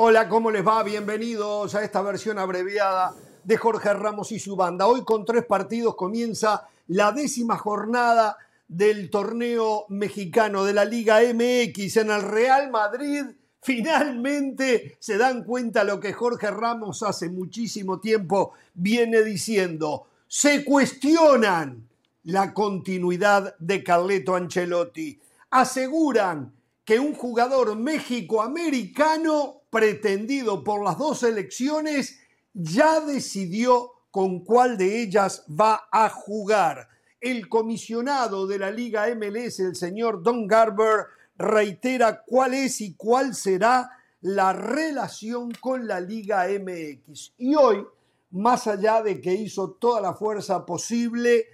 Hola, 0.00 0.28
¿cómo 0.28 0.52
les 0.52 0.64
va? 0.64 0.84
Bienvenidos 0.84 1.74
a 1.74 1.82
esta 1.82 2.02
versión 2.02 2.38
abreviada 2.38 3.16
de 3.42 3.56
Jorge 3.56 3.92
Ramos 3.92 4.30
y 4.30 4.38
su 4.38 4.54
banda. 4.54 4.86
Hoy 4.86 5.02
con 5.02 5.24
tres 5.24 5.44
partidos 5.44 5.96
comienza 5.96 6.68
la 6.86 7.10
décima 7.10 7.58
jornada 7.58 8.36
del 8.68 9.10
torneo 9.10 9.86
mexicano 9.88 10.64
de 10.64 10.72
la 10.72 10.84
Liga 10.84 11.18
MX 11.20 11.96
en 11.96 12.12
el 12.12 12.22
Real 12.22 12.70
Madrid. 12.70 13.24
Finalmente 13.60 14.96
se 15.00 15.18
dan 15.18 15.42
cuenta 15.42 15.82
lo 15.82 15.98
que 15.98 16.12
Jorge 16.12 16.48
Ramos 16.48 17.02
hace 17.02 17.28
muchísimo 17.28 17.98
tiempo 17.98 18.52
viene 18.74 19.24
diciendo. 19.24 20.06
Se 20.28 20.64
cuestionan 20.64 21.88
la 22.22 22.54
continuidad 22.54 23.56
de 23.58 23.82
Carleto 23.82 24.36
Ancelotti. 24.36 25.18
Aseguran 25.50 26.52
que 26.84 27.00
un 27.00 27.14
jugador 27.14 27.74
méxico-americano 27.74 29.57
pretendido 29.70 30.64
por 30.64 30.82
las 30.82 30.98
dos 30.98 31.22
elecciones 31.22 32.18
ya 32.54 33.00
decidió 33.00 33.92
con 34.10 34.40
cuál 34.40 34.76
de 34.78 35.02
ellas 35.02 35.44
va 35.48 35.88
a 35.92 36.08
jugar. 36.08 36.88
El 37.20 37.48
comisionado 37.48 38.46
de 38.46 38.58
la 38.58 38.70
Liga 38.70 39.06
MLS, 39.14 39.60
el 39.60 39.76
señor 39.76 40.22
Don 40.22 40.46
Garber, 40.46 41.06
reitera 41.36 42.22
cuál 42.26 42.54
es 42.54 42.80
y 42.80 42.94
cuál 42.94 43.34
será 43.34 43.90
la 44.20 44.52
relación 44.52 45.52
con 45.60 45.86
la 45.86 46.00
Liga 46.00 46.46
MX. 46.48 47.34
Y 47.38 47.54
hoy, 47.54 47.84
más 48.30 48.66
allá 48.66 49.02
de 49.02 49.20
que 49.20 49.34
hizo 49.34 49.72
toda 49.72 50.00
la 50.00 50.14
fuerza 50.14 50.66
posible, 50.66 51.46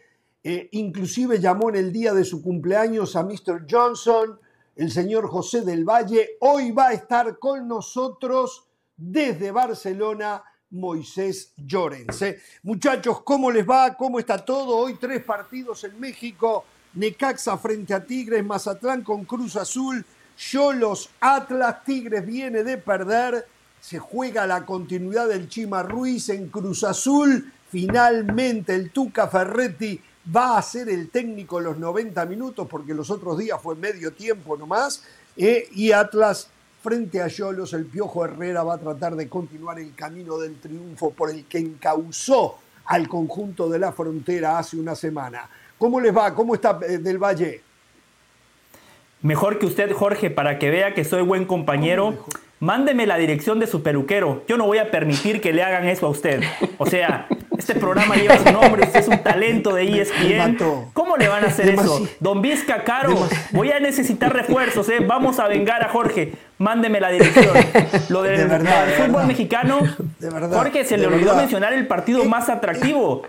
eh, 0.43 0.69
inclusive 0.73 1.41
llamó 1.41 1.71
en 1.71 1.77
el 1.77 1.93
día 1.93 2.13
de 2.15 2.25
su 2.25 2.43
cumpleaños 2.43 3.17
a 3.17 3.23
Mr. 3.23 3.67
Johnson, 3.69 4.39
el 4.77 4.91
señor 4.91 5.29
José 5.29 5.63
del 5.63 5.85
Valle. 5.85 6.37
Hoy 6.41 6.71
va 6.73 6.89
a 6.89 6.93
estar 6.93 7.39
con 7.39 7.67
nosotros 7.69 8.65
desde 8.97 9.51
Barcelona. 9.51 10.43
Moisés 10.71 11.53
Llorens. 11.57 12.21
¿eh? 12.23 12.41
Muchachos, 12.65 13.23
¿cómo 13.23 13.49
les 13.49 13.69
va? 13.69 13.95
¿Cómo 13.95 14.19
está 14.19 14.45
todo? 14.45 14.77
Hoy 14.77 14.97
tres 15.01 15.23
partidos 15.23 15.85
en 15.85 16.01
México. 16.01 16.65
Necaxa 16.95 17.57
frente 17.59 17.95
a 17.95 18.05
Tigres, 18.05 18.45
Mazatlán 18.45 19.03
con 19.03 19.25
Cruz 19.25 19.57
Azul, 19.57 20.05
Cholos, 20.37 21.11
Atlas, 21.21 21.85
Tigres 21.85 22.27
viene 22.27 22.65
de 22.65 22.77
perder. 22.79 23.47
Se 23.81 23.99
juega 24.01 24.47
la 24.47 24.67
continuidad 24.67 25.29
del 25.29 25.49
Chima 25.49 25.83
Ruiz 25.85 26.29
en 26.29 26.49
Cruz 26.49 26.83
Azul. 26.83 27.53
Finalmente 27.69 28.75
el 28.75 28.91
Tuca 28.91 29.29
Ferretti 29.29 30.01
va 30.35 30.59
a 30.59 30.63
ser 30.63 30.89
el 30.89 31.11
técnico 31.11 31.61
los 31.61 31.79
90 31.79 32.25
minutos 32.27 32.67
porque 32.69 32.95
los 32.95 33.11
otros 33.11 33.39
días 33.39 33.61
fue 33.63 33.75
medio 33.75 34.13
tiempo 34.13 34.57
nomás. 34.57 35.05
Eh, 35.37 35.69
y 35.73 35.93
Atlas 35.93 36.49
frente 36.83 37.23
a 37.23 37.29
Yolos, 37.29 37.73
el 37.73 37.87
Piojo 37.87 38.25
Herrera 38.25 38.63
va 38.63 38.75
a 38.75 38.79
tratar 38.79 39.17
de 39.17 39.29
continuar 39.29 39.79
el 39.79 39.95
camino 39.95 40.39
del 40.39 40.57
triunfo 40.57 41.11
por 41.11 41.31
el 41.31 41.45
que 41.47 41.59
encauzó 41.59 42.59
al 42.85 43.09
conjunto 43.09 43.69
de 43.69 43.79
la 43.79 43.93
frontera 43.93 44.59
hace 44.59 44.77
una 44.77 44.95
semana. 44.95 45.49
¿Cómo 45.79 46.01
les 46.01 46.15
va? 46.15 46.35
¿Cómo 46.35 46.55
está 46.55 46.79
eh, 46.87 46.99
del 46.99 47.19
Valle? 47.19 47.63
Mejor 49.23 49.59
que 49.59 49.67
usted, 49.67 49.93
Jorge, 49.93 50.31
para 50.31 50.59
que 50.59 50.71
vea 50.71 50.93
que 50.93 51.05
soy 51.05 51.23
buen 51.23 51.47
compañero. 51.47 52.27
Mándeme 52.61 53.07
la 53.07 53.17
dirección 53.17 53.59
de 53.59 53.67
su 53.67 53.83
peluquero. 53.83 54.45
Yo 54.47 54.59
no 54.59 54.67
voy 54.67 54.79
a 54.79 54.91
permitir 54.91 55.41
que 55.41 55.53
le 55.53 55.63
hagan 55.63 55.89
eso 55.89 56.07
a 56.07 56.11
usted. 56.11 56.43
O 56.79 56.87
sea, 56.87 57.27
este 57.59 57.75
programa 57.75 58.17
lleva 58.17 58.39
su 58.39 58.53
nombre, 58.53 58.85
usted 58.85 59.01
es 59.01 59.09
un 59.09 59.23
talento 59.23 59.75
de 59.75 60.01
ESPN. 60.01 60.59
¿Cómo 60.93 61.17
le 61.17 61.29
van 61.29 61.45
a 61.45 61.49
hacer 61.49 61.71
eso? 61.71 62.07
Don 62.21 62.43
Vizca 62.43 62.85
Caro, 62.85 63.29
voy 63.53 63.71
a 63.71 63.81
necesitar 63.81 64.33
refuerzos, 64.33 64.89
¿eh? 64.89 65.01
Vamos 65.01 65.39
a 65.39 65.49
vengar 65.49 65.83
a 65.83 65.89
Jorge. 65.89 66.33
Mándeme 66.59 67.01
la 67.01 67.11
dirección. 67.11 67.55
Lo 68.09 68.23
del, 68.23 68.49
fútbol 68.49 69.27
mexicano, 69.27 69.81
Jorge, 70.51 70.85
se 70.85 70.97
le 70.97 71.07
olvidó 71.07 71.35
mencionar 71.35 71.73
el 71.73 71.87
partido 71.87 72.23
eh, 72.23 72.29
más 72.29 72.49
atractivo. 72.49 73.23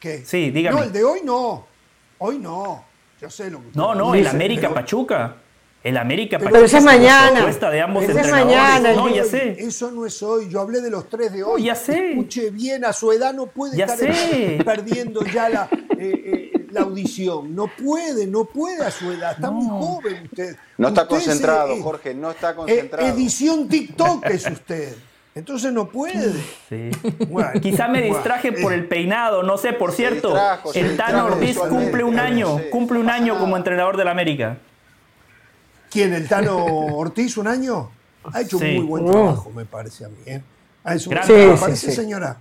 ¿Qué? 0.00 0.24
Sí, 0.24 0.50
dígame. 0.50 0.78
No, 0.78 0.84
el 0.84 0.92
de 0.92 1.04
hoy 1.04 1.20
no. 1.24 1.66
Hoy 2.18 2.38
no. 2.38 2.84
Yo 3.20 3.30
sé 3.30 3.50
lo 3.50 3.60
que 3.60 3.68
No, 3.74 3.94
no, 3.94 4.14
el 4.14 4.26
América 4.26 4.72
Pachuca. 4.72 5.36
El 5.84 5.98
América 5.98 6.38
Pero, 6.38 6.50
pero 6.50 6.64
esa 6.64 6.78
es 6.78 6.84
mañana. 6.84 7.46
de 7.46 7.80
ambos 7.82 8.04
es 8.04 8.30
mañana. 8.30 8.94
No, 8.94 9.14
ya 9.14 9.22
sé. 9.22 9.54
Eso 9.58 9.90
no 9.90 10.06
es 10.06 10.22
hoy. 10.22 10.48
Yo 10.48 10.60
hablé 10.60 10.80
de 10.80 10.88
los 10.88 11.10
tres 11.10 11.30
de 11.30 11.44
hoy. 11.44 11.64
ya 11.64 11.74
sé. 11.74 12.12
Escuche 12.12 12.48
bien, 12.50 12.86
a 12.86 12.94
su 12.94 13.12
edad 13.12 13.34
no 13.34 13.46
puede 13.46 13.82
estar 13.82 13.98
perdiendo 14.64 15.22
ya 15.26 15.50
la, 15.50 15.68
eh, 15.98 16.50
eh, 16.58 16.66
la 16.70 16.80
audición. 16.80 17.54
No 17.54 17.66
puede, 17.66 18.26
no 18.26 18.46
puede 18.46 18.82
a 18.82 18.90
su 18.90 19.12
edad. 19.12 19.32
Está 19.32 19.50
muy 19.50 19.66
joven 19.68 20.22
usted. 20.24 20.56
No 20.78 20.88
está 20.88 21.06
concentrado, 21.06 21.76
Jorge, 21.82 22.14
no 22.14 22.30
está 22.30 22.56
concentrado. 22.56 23.06
edición 23.06 23.68
TikTok 23.68 24.24
es 24.24 24.46
usted. 24.46 24.94
Entonces 25.34 25.70
no 25.70 25.88
puede. 25.90 26.32
Sí. 26.70 26.90
Quizá 27.60 27.88
me 27.88 28.00
distraje 28.00 28.52
por 28.52 28.72
el 28.72 28.86
peinado, 28.88 29.42
no 29.42 29.58
sé. 29.58 29.74
Por 29.74 29.92
cierto, 29.92 30.34
el 30.74 30.96
Tano 30.96 31.26
Ortiz 31.26 31.58
cumple 31.58 32.04
un 32.04 32.18
año, 32.18 32.58
cumple 32.70 32.98
un 32.98 33.10
año 33.10 33.38
como 33.38 33.58
entrenador 33.58 33.98
del 33.98 34.08
América. 34.08 34.56
¿Quién? 35.94 36.12
¿El 36.12 36.26
Tano 36.26 36.56
Ortiz 36.96 37.36
un 37.36 37.46
año? 37.46 37.88
Ha 38.32 38.40
hecho 38.40 38.58
un 38.58 38.74
muy 38.74 38.84
buen 38.84 39.06
trabajo, 39.06 39.50
me 39.50 39.64
parece 39.64 40.04
a 40.04 40.08
mí. 40.08 40.16
¿eh? 40.26 40.42
Ha 40.82 40.96
hecho 40.96 41.08
¿Me 41.08 41.16
parece, 41.56 41.92
señora? 41.92 42.36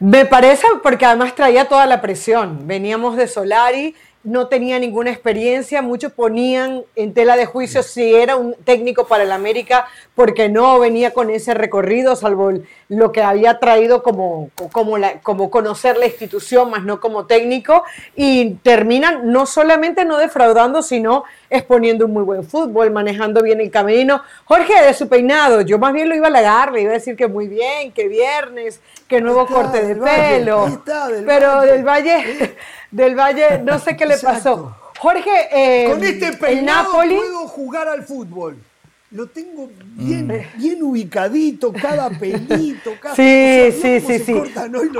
Me 0.00 0.26
parece 0.26 0.66
porque 0.82 1.06
además 1.06 1.36
traía 1.36 1.68
toda 1.68 1.86
la 1.86 2.00
presión. 2.00 2.66
Veníamos 2.66 3.16
de 3.16 3.28
Solari 3.28 3.94
no 4.28 4.48
tenía 4.48 4.78
ninguna 4.78 5.10
experiencia, 5.10 5.80
muchos 5.80 6.12
ponían 6.12 6.82
en 6.96 7.14
tela 7.14 7.36
de 7.36 7.46
juicio 7.46 7.82
si 7.82 8.14
era 8.14 8.36
un 8.36 8.54
técnico 8.64 9.06
para 9.06 9.24
el 9.24 9.32
América 9.32 9.86
porque 10.14 10.48
no 10.48 10.78
venía 10.78 11.12
con 11.12 11.30
ese 11.30 11.54
recorrido, 11.54 12.14
salvo 12.14 12.52
lo 12.88 13.12
que 13.12 13.22
había 13.22 13.58
traído 13.58 14.02
como, 14.02 14.50
como, 14.72 14.98
la, 14.98 15.20
como 15.20 15.50
conocer 15.50 15.96
la 15.96 16.06
institución, 16.06 16.70
más 16.70 16.84
no 16.84 17.00
como 17.00 17.26
técnico, 17.26 17.84
y 18.16 18.54
terminan 18.62 19.32
no 19.32 19.46
solamente 19.46 20.04
no 20.04 20.18
defraudando, 20.18 20.82
sino 20.82 21.24
exponiendo 21.48 22.06
un 22.06 22.12
muy 22.12 22.24
buen 22.24 22.44
fútbol, 22.44 22.90
manejando 22.90 23.42
bien 23.42 23.60
el 23.60 23.70
camino. 23.70 24.22
Jorge, 24.44 24.82
de 24.82 24.92
su 24.92 25.08
peinado, 25.08 25.62
yo 25.62 25.78
más 25.78 25.92
bien 25.92 26.08
lo 26.08 26.14
iba 26.14 26.26
a 26.26 26.30
halagar, 26.30 26.72
le 26.72 26.82
iba 26.82 26.90
a 26.90 26.94
decir 26.94 27.16
que 27.16 27.28
muy 27.28 27.48
bien, 27.48 27.92
que 27.92 28.08
viernes, 28.08 28.80
que 29.06 29.20
nuevo 29.20 29.46
corte 29.46 29.82
de 29.86 29.96
pelo, 29.96 30.82
pero 31.24 31.62
del 31.62 31.84
Valle... 31.84 32.56
del 32.90 33.14
Valle, 33.14 33.62
no 33.62 33.78
sé 33.78 33.96
qué 33.96 34.06
le 34.06 34.18
pasó. 34.18 34.74
Jorge, 34.98 35.48
eh, 35.52 35.90
con 35.90 36.02
este 36.02 36.32
peinado 36.32 36.92
puedo 36.92 37.46
jugar 37.46 37.88
al 37.88 38.02
fútbol. 38.04 38.58
Lo 39.10 39.26
tengo 39.28 39.70
bien, 39.94 40.26
mm. 40.26 40.58
bien 40.58 40.82
ubicadito, 40.82 41.72
cada 41.72 42.10
pelito, 42.10 42.92
cada 43.00 43.14
Sí, 43.14 43.72
sí, 43.80 44.00
sí, 44.00 44.18
sí. 44.18 44.42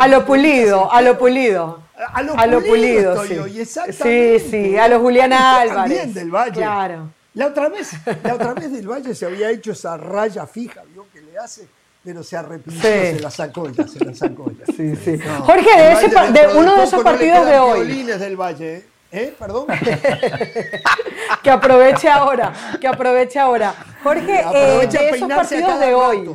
a 0.00 0.09
lo 0.09 0.25
pulido, 0.25 0.91
a 0.91 1.03
lo 1.03 1.19
pulido. 1.19 1.82
A 2.12 2.22
lo, 2.22 2.62
pulido, 2.62 3.25
sí. 3.26 3.65
sí, 3.65 4.38
sí, 4.38 4.76
a 4.76 4.87
lo 4.87 5.00
Julián 5.00 5.32
Álvarez. 5.32 5.75
También 5.75 6.15
del 6.15 6.31
Valle. 6.31 6.53
Claro. 6.53 7.10
La 7.34 7.49
otra 7.49 7.69
vez, 7.69 7.91
la 8.22 8.34
otra 8.34 8.55
vez 8.55 8.72
del 8.72 8.88
Valle 8.88 9.15
se 9.15 9.26
había 9.26 9.50
hecho 9.50 9.72
esa 9.72 9.97
raya 9.97 10.47
fija, 10.47 10.82
¿vio? 10.93 11.06
Que 11.12 11.20
le 11.20 11.37
hace 11.38 11.69
pero 12.08 12.22
se 12.22 12.38
arrepintió, 12.38 12.80
se 12.80 13.20
la 13.20 13.30
sacó 13.30 13.69
ya, 13.69 13.86
se 13.86 14.02
la 14.02 14.14
sacó 14.14 14.50
ya. 14.50 14.64
Sí, 14.74 14.96
sí. 14.96 15.19
Jorge, 15.41 15.78
de, 15.78 15.92
ese, 15.92 16.08
de 16.08 16.58
uno 16.58 16.76
de 16.76 16.84
esos 16.84 17.02
partidos 17.04 17.44
de 17.44 17.58
hoy. 17.58 18.02
del 18.02 18.34
Valle, 18.34 18.76
¿eh? 18.76 18.84
¿Eh? 19.12 19.34
¿Perdón? 19.38 19.66
que 21.42 21.50
aproveche 21.50 22.08
ahora, 22.08 22.54
que 22.80 22.88
aproveche 22.88 23.38
ahora. 23.38 23.74
Jorge, 24.02 24.42
eh, 24.54 24.88
de 24.91 25.10
esos 25.10 25.28
partidos 25.28 25.78
de 25.78 25.92
hoy. 25.92 26.34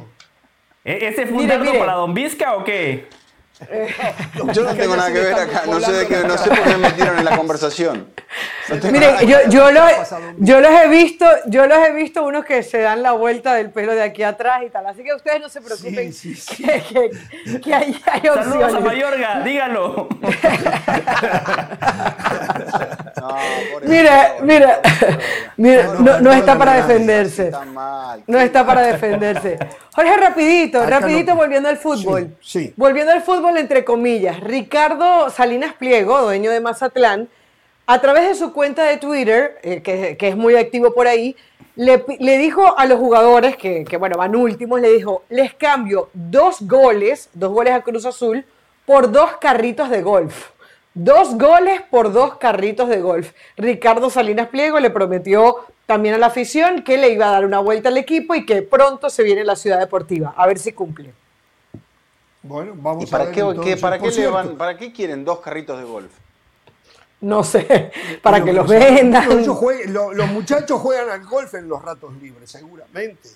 ¿E-, 0.86 1.08
¿Ese 1.08 1.26
fue 1.26 1.42
un 1.42 1.80
para 1.80 1.94
Don 1.94 2.14
Vizca 2.14 2.56
o 2.56 2.64
qué? 2.64 3.08
yo 4.54 4.64
no 4.64 4.76
tengo 4.76 4.96
nada 4.96 5.12
que 5.12 5.20
ver 5.22 5.34
acá, 5.34 5.64
no 5.66 5.80
sé, 5.80 5.92
de 5.92 6.08
qué, 6.08 6.18
no 6.18 6.38
sé 6.38 6.50
por 6.50 6.62
qué 6.62 6.70
me 6.70 6.78
metieron 6.78 7.18
en 7.18 7.26
la 7.26 7.36
conversación. 7.36 8.14
Mire, 8.92 9.28
yo, 9.28 9.38
yo, 9.50 9.72
lo, 9.72 9.82
yo, 10.38 10.62
los 10.62 10.72
he 10.72 10.88
visto, 10.88 11.26
yo 11.48 11.68
los 11.68 11.78
he 11.80 11.92
visto 11.92 12.24
unos 12.24 12.46
que 12.46 12.64
se 12.64 12.80
dan 12.80 13.04
la 13.04 13.12
vuelta 13.12 13.54
del 13.56 13.72
pelo 13.72 13.94
de 13.94 14.02
aquí 14.02 14.24
atrás 14.24 14.62
y 14.66 14.70
tal, 14.70 14.86
así 14.88 15.04
que 15.04 15.14
ustedes 15.14 15.42
no 15.42 15.50
se 15.50 15.62
preocupen 15.62 16.14
Que, 16.58 17.60
que, 17.60 17.74
hay, 17.74 18.02
hay 18.06 18.30
opciones. 18.30 18.46
Saludos 18.46 18.74
a 18.76 18.80
Mayorga, 18.80 19.42
díganlo. 19.42 20.08
mira, 23.84 24.36
mira, 24.42 24.80
mira, 25.58 25.84
no, 26.00 26.20
no 26.22 26.32
está 26.32 26.58
para 26.58 26.76
defenderse. 26.76 27.52
No 28.28 28.40
está 28.40 28.66
para 28.66 28.82
defenderse. 28.82 29.60
Jorge, 29.94 30.18
rapidito, 30.18 30.86
rapidito 30.86 31.36
volviendo 31.36 31.70
al 31.70 31.78
fútbol. 31.78 32.36
Sí, 32.42 32.74
Volviendo 32.78 33.12
al 33.12 33.22
fútbol, 33.22 33.58
entre 33.58 33.84
comillas, 33.84 34.40
Ricardo 34.40 35.30
Salinas 35.30 35.74
Pliego, 35.74 36.22
dueño 36.22 36.50
de 36.52 36.62
Mazatlán, 36.62 37.28
a 37.86 38.02
través 38.02 38.28
de 38.28 38.36
su 38.36 38.54
cuenta 38.54 38.84
de 38.84 38.98
Twitter, 38.98 39.60
eh, 39.64 39.82
que, 39.82 40.28
es 40.28 40.36
muy 40.36 40.56
activo 40.56 40.94
por 40.94 41.08
ahí, 41.08 41.36
le, 41.76 42.04
dijo 42.38 42.78
a 42.78 42.86
los 42.86 43.00
jugadores, 43.00 43.58
que, 43.58 43.84
que, 43.84 43.98
bueno, 43.98 44.18
van 44.18 44.36
últimos, 44.36 44.80
le 44.80 44.92
dijo, 44.92 45.24
les 45.30 45.54
cambio 45.54 46.10
dos 46.14 46.58
goles, 46.62 47.30
dos 47.34 47.52
goles 47.52 47.74
a 47.74 47.82
Cruz 47.82 48.06
Azul, 48.06 48.46
por 48.86 49.12
dos 49.12 49.38
carritos 49.40 49.90
de 49.90 50.02
golf. 50.02 50.50
Dos 50.94 51.38
goles 51.40 51.82
por 51.90 52.14
dos 52.14 52.38
carritos 52.38 52.88
de 52.88 53.02
golf. 53.02 53.32
Ricardo 53.58 54.12
Salinas 54.12 54.50
Pliego 54.50 54.80
le 54.80 54.92
prometió 54.92 55.66
también 55.88 56.14
a 56.14 56.18
la 56.20 56.28
afición 56.28 56.84
que 56.84 56.98
le 56.98 57.10
iba 57.10 57.28
a 57.28 57.32
dar 57.32 57.46
una 57.46 57.60
vuelta 57.60 57.90
al 57.90 57.98
equipo 57.98 58.36
y 58.36 58.46
que 58.46 58.62
pronto 58.62 59.10
se 59.10 59.24
viene 59.24 59.44
la 59.44 59.56
ciudad 59.56 59.80
deportiva. 59.80 60.34
A 60.38 60.46
ver 60.46 60.60
si 60.60 60.72
cumple. 60.72 61.14
Bueno, 62.44 62.74
vamos 62.76 63.10
para 63.10 63.24
a 63.24 63.28
ver. 63.28 63.36
Qué, 63.36 63.42
entonces. 63.42 63.82
¿para, 63.82 63.98
Por 63.98 64.10
qué 64.10 64.14
cierto, 64.14 64.34
van, 64.34 64.56
¿Para 64.56 64.78
qué 64.78 64.92
quieren 64.92 65.26
dos 65.26 65.40
carritos 65.40 65.80
de 65.80 65.86
golf? 65.86 66.12
No 67.24 67.44
sé, 67.44 67.92
para 68.22 68.36
pero 68.38 68.46
que 68.46 68.54
los 68.54 68.68
vendan. 68.68 69.32
ellos 69.32 69.58
jueguen- 69.58 69.94
lo- 69.94 70.12
los 70.14 70.28
muchachos 70.28 70.80
juegan 70.82 71.10
al 71.10 71.26
golf 71.26 71.54
en 71.54 71.68
los 71.70 71.82
ratos 71.82 72.14
libres, 72.22 72.52
seguramente. 72.52 73.30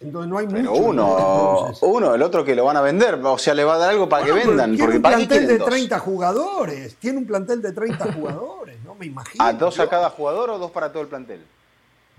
Entonces 0.00 0.28
no 0.30 0.38
hay 0.38 0.46
Pero 0.48 0.70
mucho. 0.70 0.82
uno, 0.82 1.72
uno, 1.82 2.14
el 2.14 2.22
otro 2.22 2.44
que 2.44 2.54
lo 2.56 2.64
van 2.64 2.76
a 2.76 2.80
vender, 2.80 3.14
o 3.22 3.38
sea, 3.38 3.54
le 3.54 3.62
va 3.64 3.74
a 3.74 3.78
dar 3.78 3.90
algo 3.90 4.08
para 4.08 4.22
Bueno, 4.22 4.34
que 4.34 4.40
pero 4.42 4.50
vendan, 4.50 4.70
Tiene 4.70 4.84
porque 4.84 4.96
un 4.96 5.02
¿para 5.02 5.16
qué 5.16 5.26
plantel 5.26 5.46
de 5.48 5.58
dos? 5.58 5.68
30 5.68 5.98
jugadores. 6.00 6.96
Tiene 6.96 7.18
un 7.18 7.26
plantel 7.26 7.62
de 7.62 7.72
30 7.72 8.12
jugadores, 8.12 8.76
no 8.84 8.94
me 8.96 9.06
imagino. 9.06 9.44
¿A 9.44 9.52
dos 9.52 9.78
a 9.80 9.88
cada 9.88 10.10
jugador 10.10 10.50
o 10.50 10.58
dos 10.58 10.70
para 10.72 10.90
todo 10.90 11.02
el 11.02 11.08
plantel? 11.08 11.44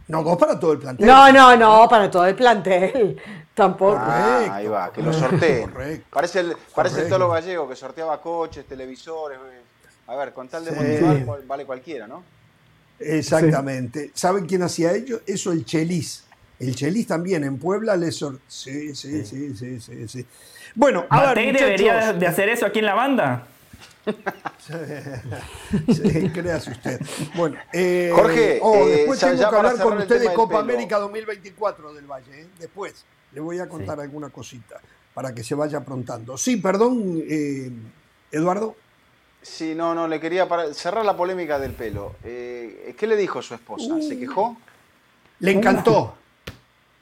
No, 0.08 0.24
dos 0.24 0.38
para 0.38 0.60
todo 0.60 0.74
el 0.74 0.80
plantel. 0.80 1.08
No, 1.08 1.32
no, 1.32 1.56
no, 1.58 1.88
para 1.90 2.10
todo 2.12 2.26
el 2.26 2.36
plantel. 2.36 3.18
Tampoco. 3.54 3.98
Ah, 4.00 4.32
Correcto. 4.36 4.54
ahí 4.56 4.68
va, 4.68 4.92
que 4.92 5.02
lo 5.02 5.14
sorteen. 5.14 5.70
Correcto. 5.70 6.08
Parece 6.12 6.40
el, 6.42 6.56
parece 6.76 7.02
el 7.04 7.10
tolo 7.10 7.30
gallego 7.30 7.68
que 7.70 7.76
sorteaba 7.78 8.20
coches, 8.22 8.66
televisores. 8.66 9.38
Eh. 10.08 10.12
A 10.12 10.16
ver, 10.16 10.34
con 10.34 10.48
tal 10.50 10.66
de 10.66 10.72
Sí. 10.72 11.04
motivar, 11.04 11.46
vale 11.46 11.66
cualquiera, 11.66 12.08
¿no? 12.08 12.24
Exactamente. 13.00 14.12
¿Saben 14.14 14.46
quién 14.46 14.64
hacía 14.64 14.94
ello? 14.94 15.22
Eso 15.26 15.52
el 15.52 15.66
Chelis. 15.66 16.24
El 16.60 16.76
Chelis 16.76 17.08
también 17.08 17.44
en 17.44 17.58
Puebla 17.58 17.96
le 17.98 18.12
sor... 18.12 18.40
Sí, 18.48 18.96
sí, 18.96 19.26
sí, 19.26 19.56
sí, 19.56 19.80
sí, 19.82 20.08
sí. 20.08 20.26
Bueno, 20.76 21.06
a 21.10 21.18
Matei 21.28 21.52
debería 21.52 22.14
de 22.14 22.28
hacer 22.28 22.50
eso 22.50 22.66
aquí 22.66 22.80
en 22.80 22.86
la 22.86 22.94
banda. 22.94 23.48
Sí, 25.94 26.30
créase 26.34 26.72
usted. 26.72 27.00
Bueno, 27.36 27.58
eh, 27.72 28.12
Jorge, 28.14 28.60
oh, 28.62 28.76
eh, 28.76 28.90
después 28.92 29.20
ya- 29.20 29.28
tengo 29.32 29.50
que 29.50 29.56
hablar 29.56 29.80
con 29.82 29.98
usted 29.98 30.22
de 30.22 30.34
Copa 30.34 30.60
pelo. 30.62 30.74
América 30.74 31.00
2024 31.00 31.94
del 31.94 32.06
Valle. 32.06 32.42
¿eh? 32.42 32.48
Después 32.60 33.06
le 33.34 33.40
voy 33.42 33.60
a 33.60 33.68
contar 33.68 34.00
alguna 34.00 34.30
cosita 34.30 34.80
para 35.14 35.34
que 35.34 35.44
se 35.44 35.56
vaya 35.56 35.80
aprontando. 35.80 36.38
Sí, 36.38 36.58
perdón, 36.58 37.22
eh, 37.28 37.72
Eduardo. 38.32 38.76
Sí, 39.44 39.76
no, 39.76 39.94
no, 39.94 40.08
le 40.08 40.20
quería 40.20 40.48
para- 40.48 40.74
cerrar 40.74 41.04
la 41.06 41.16
polémica 41.16 41.60
del 41.60 41.74
pelo. 41.74 42.16
Eh, 42.24 42.96
¿Qué 42.98 43.06
le 43.06 43.16
dijo 43.16 43.42
su 43.42 43.54
esposa? 43.54 43.96
¿Se 44.02 44.18
quejó? 44.18 44.58
Le 45.40 45.52
encantó. 45.52 46.16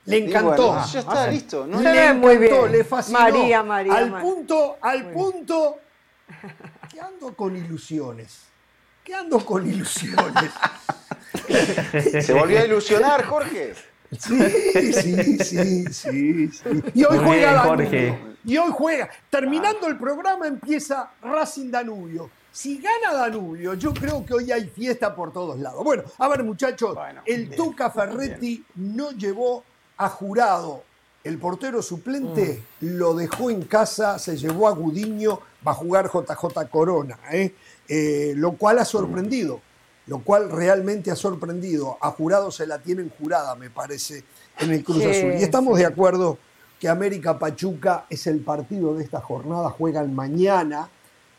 Le 0.06 0.18
encantó. 0.18 0.72
bueno, 0.72 0.86
ya 0.92 1.00
está, 1.00 1.28
listo. 1.28 1.68
¿no? 1.68 1.78
Se 1.78 1.84
le 1.84 1.92
ve 1.92 2.14
muy 2.14 2.34
encantó, 2.34 2.62
bien. 2.64 2.72
le 2.72 2.84
fascinó. 2.84 3.20
María, 3.20 3.64
María, 3.64 3.94
Al 3.96 4.10
María. 4.12 4.28
punto, 4.30 4.78
al 4.82 5.12
punto 5.12 5.78
que 6.92 7.00
ando 7.00 7.34
con 7.36 7.56
ilusiones. 7.56 8.40
Que 9.04 9.14
ando 9.16 9.46
con 9.46 9.68
ilusiones. 9.68 10.52
¿Se 12.26 12.34
volvió 12.34 12.60
a 12.60 12.66
ilusionar, 12.66 13.24
Jorge? 13.26 13.74
Sí, 14.18 14.40
sí, 14.94 15.38
sí, 15.44 15.86
sí, 15.94 16.48
sí. 16.52 16.84
Y 16.96 17.04
hoy 17.04 17.18
Muy 17.18 17.26
juega 17.26 17.52
bien. 17.52 17.64
Jorge. 17.64 18.20
Y 18.46 18.58
hoy 18.58 18.72
juega. 18.72 19.10
Terminando 19.30 19.88
el 19.88 19.98
programa 19.98 20.48
empieza 20.48 21.12
Racing 21.22 21.72
Danubio. 21.72 22.30
Si 22.52 22.82
gana 22.82 23.14
Danubio, 23.14 23.76
yo 23.76 23.94
creo 23.94 24.26
que 24.26 24.34
hoy 24.34 24.52
hay 24.52 24.68
fiesta 24.68 25.16
por 25.16 25.32
todos 25.32 25.58
lados. 25.60 25.84
Bueno, 25.84 26.04
a 26.18 26.28
ver 26.28 26.44
muchachos, 26.44 26.96
Bueno, 26.96 27.22
el 27.26 27.46
bien, 27.46 27.56
Tuca 27.56 27.90
Ferretti 27.90 28.64
no 28.76 29.12
llevó 29.12 29.64
a 29.98 30.10
jurado. 30.10 30.84
El 31.24 31.38
portero 31.38 31.82
suplente 31.82 32.62
lo 32.82 33.14
dejó 33.14 33.52
en 33.52 33.62
casa, 33.64 34.18
se 34.20 34.36
llevó 34.36 34.68
a 34.68 34.72
Gudiño, 34.72 35.40
va 35.66 35.72
a 35.72 35.76
jugar 35.76 36.10
JJ 36.12 36.70
Corona, 36.70 37.20
¿eh? 37.32 37.54
Eh, 37.88 38.34
lo 38.36 38.54
cual 38.54 38.80
ha 38.80 38.86
sorprendido, 38.86 39.62
lo 40.08 40.20
cual 40.20 40.50
realmente 40.50 41.12
ha 41.12 41.16
sorprendido. 41.16 41.98
A 42.02 42.10
jurado 42.12 42.52
se 42.52 42.66
la 42.66 42.80
tienen 42.80 43.12
jurada, 43.18 43.56
me 43.56 43.70
parece, 43.70 44.24
en 44.60 44.72
el 44.72 44.84
Cruz 44.84 45.04
Sí, 45.04 45.10
Azul. 45.10 45.34
Y 45.40 45.44
estamos 45.44 45.76
sí. 45.78 45.84
de 45.84 45.88
acuerdo 45.88 46.38
que 46.82 46.90
América 46.90 47.38
Pachuca 47.38 48.06
es 48.10 48.26
el 48.26 48.40
partido 48.40 48.96
de 48.96 49.04
esta 49.04 49.22
jornada, 49.22 49.70
juegan 49.70 50.16
mañana 50.16 50.90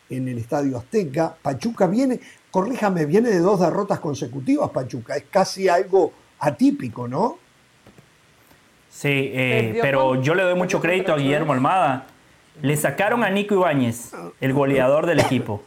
en 0.09 0.29
el 0.29 0.39
Estadio 0.39 0.79
Azteca. 0.79 1.35
Pachuca 1.43 1.89
viene, 1.89 2.21
corríjame, 2.53 3.07
viene 3.07 3.29
de 3.29 3.41
dos 3.41 3.59
derrotas 3.59 3.99
consecutivas 3.99 4.71
Pachuca, 4.71 5.17
es 5.17 5.25
casi 5.29 5.69
algo 5.69 6.13
atípico, 6.39 7.09
¿no? 7.09 7.39
Sí, 8.89 9.09
eh, 9.35 9.81
pero 9.83 10.23
yo 10.23 10.37
le 10.37 10.45
doy 10.45 10.55
mucho 10.55 10.81
crédito 10.81 11.13
a 11.13 11.17
Guillermo 11.17 11.55
Almada. 11.55 12.07
Le 12.61 12.77
sacaron 12.77 13.25
a 13.25 13.31
Nico 13.31 13.57
Ibáñez, 13.57 14.13
el 14.41 14.53
goleador 14.53 15.07
del 15.07 15.19
equipo. 15.19 15.61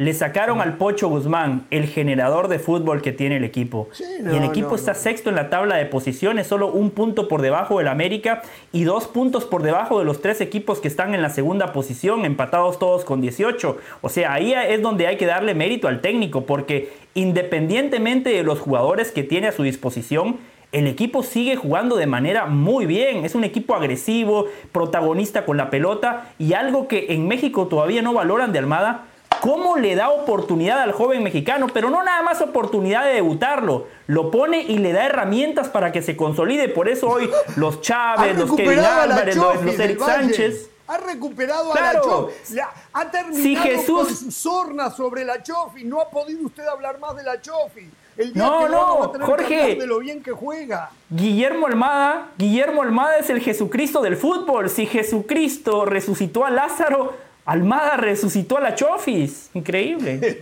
Le 0.00 0.14
sacaron 0.14 0.62
al 0.62 0.78
Pocho 0.78 1.10
Guzmán, 1.10 1.66
el 1.70 1.86
generador 1.86 2.48
de 2.48 2.58
fútbol 2.58 3.02
que 3.02 3.12
tiene 3.12 3.36
el 3.36 3.44
equipo. 3.44 3.90
Sí, 3.92 4.04
y 4.24 4.34
el 4.34 4.44
equipo 4.44 4.70
no, 4.70 4.76
está 4.76 4.94
no. 4.94 4.98
sexto 4.98 5.28
en 5.28 5.36
la 5.36 5.50
tabla 5.50 5.76
de 5.76 5.84
posiciones, 5.84 6.46
solo 6.46 6.72
un 6.72 6.90
punto 6.90 7.28
por 7.28 7.42
debajo 7.42 7.76
del 7.76 7.88
América 7.88 8.40
y 8.72 8.84
dos 8.84 9.08
puntos 9.08 9.44
por 9.44 9.62
debajo 9.62 9.98
de 9.98 10.06
los 10.06 10.22
tres 10.22 10.40
equipos 10.40 10.78
que 10.78 10.88
están 10.88 11.14
en 11.14 11.20
la 11.20 11.28
segunda 11.28 11.74
posición, 11.74 12.24
empatados 12.24 12.78
todos 12.78 13.04
con 13.04 13.20
18. 13.20 13.76
O 14.00 14.08
sea, 14.08 14.32
ahí 14.32 14.54
es 14.54 14.80
donde 14.80 15.06
hay 15.06 15.18
que 15.18 15.26
darle 15.26 15.54
mérito 15.54 15.86
al 15.86 16.00
técnico, 16.00 16.46
porque 16.46 16.90
independientemente 17.12 18.30
de 18.30 18.42
los 18.42 18.58
jugadores 18.58 19.12
que 19.12 19.22
tiene 19.22 19.48
a 19.48 19.52
su 19.52 19.64
disposición, 19.64 20.38
el 20.72 20.86
equipo 20.86 21.22
sigue 21.22 21.56
jugando 21.56 21.96
de 21.96 22.06
manera 22.06 22.46
muy 22.46 22.86
bien. 22.86 23.26
Es 23.26 23.34
un 23.34 23.44
equipo 23.44 23.74
agresivo, 23.74 24.46
protagonista 24.72 25.44
con 25.44 25.58
la 25.58 25.68
pelota 25.68 26.30
y 26.38 26.54
algo 26.54 26.88
que 26.88 27.08
en 27.10 27.28
México 27.28 27.66
todavía 27.66 28.00
no 28.00 28.14
valoran 28.14 28.52
de 28.52 28.60
Almada. 28.60 29.08
¿Cómo 29.40 29.76
le 29.76 29.94
da 29.94 30.10
oportunidad 30.10 30.80
al 30.82 30.92
joven 30.92 31.22
mexicano? 31.22 31.66
Pero 31.72 31.88
no 31.90 32.02
nada 32.02 32.22
más 32.22 32.40
oportunidad 32.42 33.04
de 33.04 33.14
debutarlo. 33.14 33.86
Lo 34.06 34.30
pone 34.30 34.60
y 34.62 34.78
le 34.78 34.92
da 34.92 35.06
herramientas 35.06 35.68
para 35.68 35.92
que 35.92 36.02
se 36.02 36.16
consolide. 36.16 36.68
Por 36.68 36.88
eso 36.88 37.08
hoy 37.08 37.30
los 37.56 37.80
Chávez, 37.82 38.36
los 38.38 38.54
Kevin 38.54 38.80
a 38.80 39.02
Álvarez, 39.02 39.36
los, 39.36 39.56
Eric. 39.78 39.98
Sánchez. 40.00 40.70
Ha 40.88 40.98
recuperado 40.98 41.70
a 41.72 41.76
Claro. 41.76 41.98
la 41.98 42.02
Chofi. 42.02 42.54
La- 42.54 42.70
ha 42.92 43.10
terminado 43.10 43.42
Si 43.44 43.56
Jesús- 43.56 44.18
con 44.22 44.32
sorna 44.32 44.90
sobre 44.90 45.24
la 45.24 45.42
Chofi. 45.42 45.84
No 45.84 46.00
ha 46.00 46.10
podido 46.10 46.44
usted 46.46 46.66
hablar 46.66 46.98
más 46.98 47.14
de 47.16 47.22
la 47.22 47.40
Chofi. 47.40 47.88
El 48.16 48.32
día 48.34 48.42
No, 48.42 48.58
que 48.58 48.64
no, 48.70 48.70
vamos 48.80 49.06
a 49.06 49.12
tener 49.12 49.26
que 49.26 49.32
Jorge. 49.32 49.62
hablar 49.62 49.78
de 49.78 49.86
lo 49.86 49.98
bien 50.00 50.22
que 50.22 50.32
juega. 50.32 50.90
Guillermo 51.08 51.68
Almada, 51.68 52.26
Guillermo 52.36 52.82
Almada 52.82 53.16
es 53.18 53.30
el 53.30 53.40
Jesucristo 53.40 54.02
del 54.02 54.16
fútbol. 54.16 54.68
Si 54.68 54.84
Jesucristo 54.86 55.84
resucitó 55.84 56.44
a 56.44 56.50
Lázaro, 56.50 57.14
Almada 57.44 57.96
resucitó 57.96 58.58
a 58.58 58.60
la 58.60 58.74
Chofis. 58.74 59.50
Increíble. 59.54 60.38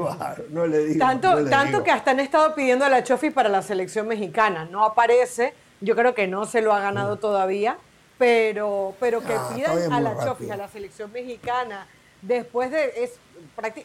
No 0.50 0.66
le 0.66 0.78
digo. 0.87 0.99
Tanto, 0.99 1.30
no 1.34 1.40
le 1.40 1.50
tanto 1.50 1.72
digo. 1.78 1.84
que 1.84 1.90
hasta 1.90 2.11
han 2.11 2.20
estado 2.20 2.54
pidiendo 2.54 2.84
a 2.84 2.88
la 2.88 3.02
Chofi 3.04 3.30
para 3.30 3.49
la 3.49 3.62
selección 3.62 4.06
mexicana. 4.08 4.68
No 4.70 4.84
aparece, 4.84 5.54
yo 5.80 5.94
creo 5.96 6.14
que 6.14 6.26
no 6.26 6.44
se 6.44 6.61
lo 6.61 6.72
ha 6.75 6.80
ganado 6.80 7.16
todavía, 7.16 7.78
pero, 8.18 8.94
pero 9.00 9.20
que 9.20 9.32
Ah, 9.32 9.50
pidan 9.54 9.92
a 9.92 10.00
la 10.00 10.11
rápido. 10.14 10.32
Chofi, 10.34 10.50
a 10.50 10.56
la 10.56 10.68
selección 10.68 11.12
mexicana, 11.12 11.87
después 12.22 12.70
de... 12.70 12.92
Es, 13.04 13.12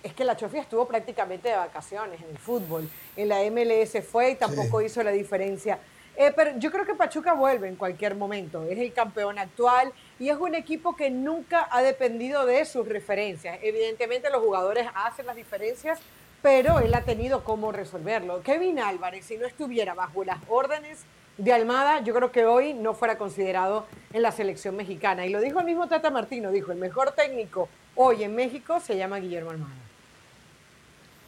es 0.01 0.13
que 0.13 0.23
la 0.23 0.35
Chofi 0.35 0.57
estuvo 0.57 0.87
prácticamente 0.87 1.49
de 1.49 1.55
vacaciones 1.55 2.19
en 2.21 2.29
el 2.31 2.37
fútbol. 2.39 2.89
En 3.15 3.29
la 3.29 3.37
MLS 3.51 4.03
fue 4.05 4.31
y 4.31 4.35
tampoco 4.35 4.81
hizo 4.81 5.03
la 5.03 5.11
diferencia. 5.11 5.77
Eh, 6.15 6.31
pero 6.35 6.51
yo 6.59 6.71
creo 6.71 6.85
que 6.85 6.93
Pachuca 6.93 7.33
vuelve 7.33 7.67
en 7.67 7.75
cualquier 7.75 8.13
momento. 8.15 8.63
Es 8.63 8.77
el 8.77 8.93
campeón 8.93 9.39
actual 9.39 9.91
y 10.23 10.29
es 10.29 10.37
un 10.37 10.55
equipo 10.55 10.95
que 10.95 11.09
nunca 11.09 11.67
ha 11.69 11.81
dependido 11.81 12.45
de 12.45 12.63
sus 12.63 12.87
referencias. 12.87 13.59
Evidentemente 13.61 14.29
los 14.29 14.41
jugadores 14.41 14.87
hacen 14.95 15.25
las 15.25 15.35
diferencias, 15.35 15.99
pero 16.41 16.79
él 16.79 16.93
ha 16.93 17.01
tenido 17.01 17.43
cómo 17.43 17.73
resolverlo. 17.73 18.41
Kevin 18.41 18.79
Álvarez, 18.79 19.25
si 19.25 19.35
no 19.35 19.45
estuviera 19.45 19.93
bajo 19.95 20.23
las 20.23 20.37
órdenes 20.47 20.99
de 21.37 21.51
Almada, 21.51 21.99
yo 22.05 22.13
creo 22.13 22.31
que 22.31 22.45
hoy 22.45 22.73
no 22.73 22.93
fuera 22.93 23.17
considerado 23.17 23.85
en 24.13 24.21
la 24.21 24.31
selección 24.31 24.77
mexicana. 24.77 25.25
Y 25.25 25.29
lo 25.29 25.41
dijo 25.41 25.59
el 25.59 25.65
mismo 25.65 25.89
Tata 25.89 26.09
Martino, 26.09 26.51
dijo, 26.51 26.71
el 26.71 26.77
mejor 26.77 27.11
técnico 27.11 27.67
hoy 27.95 28.23
en 28.23 28.33
México 28.33 28.79
se 28.79 28.95
llama 28.95 29.17
Guillermo 29.17 29.49
Almada. 29.51 29.75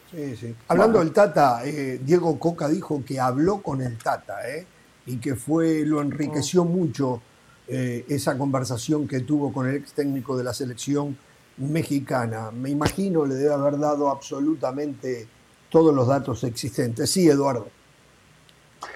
Sí, 0.10 0.38
sí. 0.38 0.56
Hablando 0.70 1.00
del 1.00 1.12
Tata, 1.12 1.66
eh, 1.66 2.00
Diego 2.02 2.40
Coca 2.40 2.70
dijo 2.70 3.04
que 3.06 3.20
habló 3.20 3.62
con 3.62 3.82
el 3.82 3.98
Tata, 3.98 4.50
¿eh? 4.50 4.66
Y 5.06 5.18
que 5.18 5.36
fue, 5.36 5.84
lo 5.86 6.00
enriqueció 6.00 6.62
Oh. 6.62 6.66
mucho 6.66 7.22
eh, 7.68 8.06
esa 8.10 8.38
conversación 8.38 9.08
que 9.08 9.22
tuvo 9.22 9.52
con 9.52 9.68
el 9.68 9.76
ex 9.76 9.94
técnico 9.94 10.38
de 10.38 10.44
la 10.44 10.54
selección 10.54 11.18
mexicana. 11.58 12.52
Me 12.52 12.70
imagino 12.70 13.26
le 13.26 13.36
debe 13.36 13.54
haber 13.54 13.80
dado 13.80 14.10
absolutamente 14.10 15.28
todos 15.70 15.94
los 15.94 16.08
datos 16.08 16.44
existentes. 16.44 17.10
Sí, 17.10 17.28
Eduardo. 17.28 17.68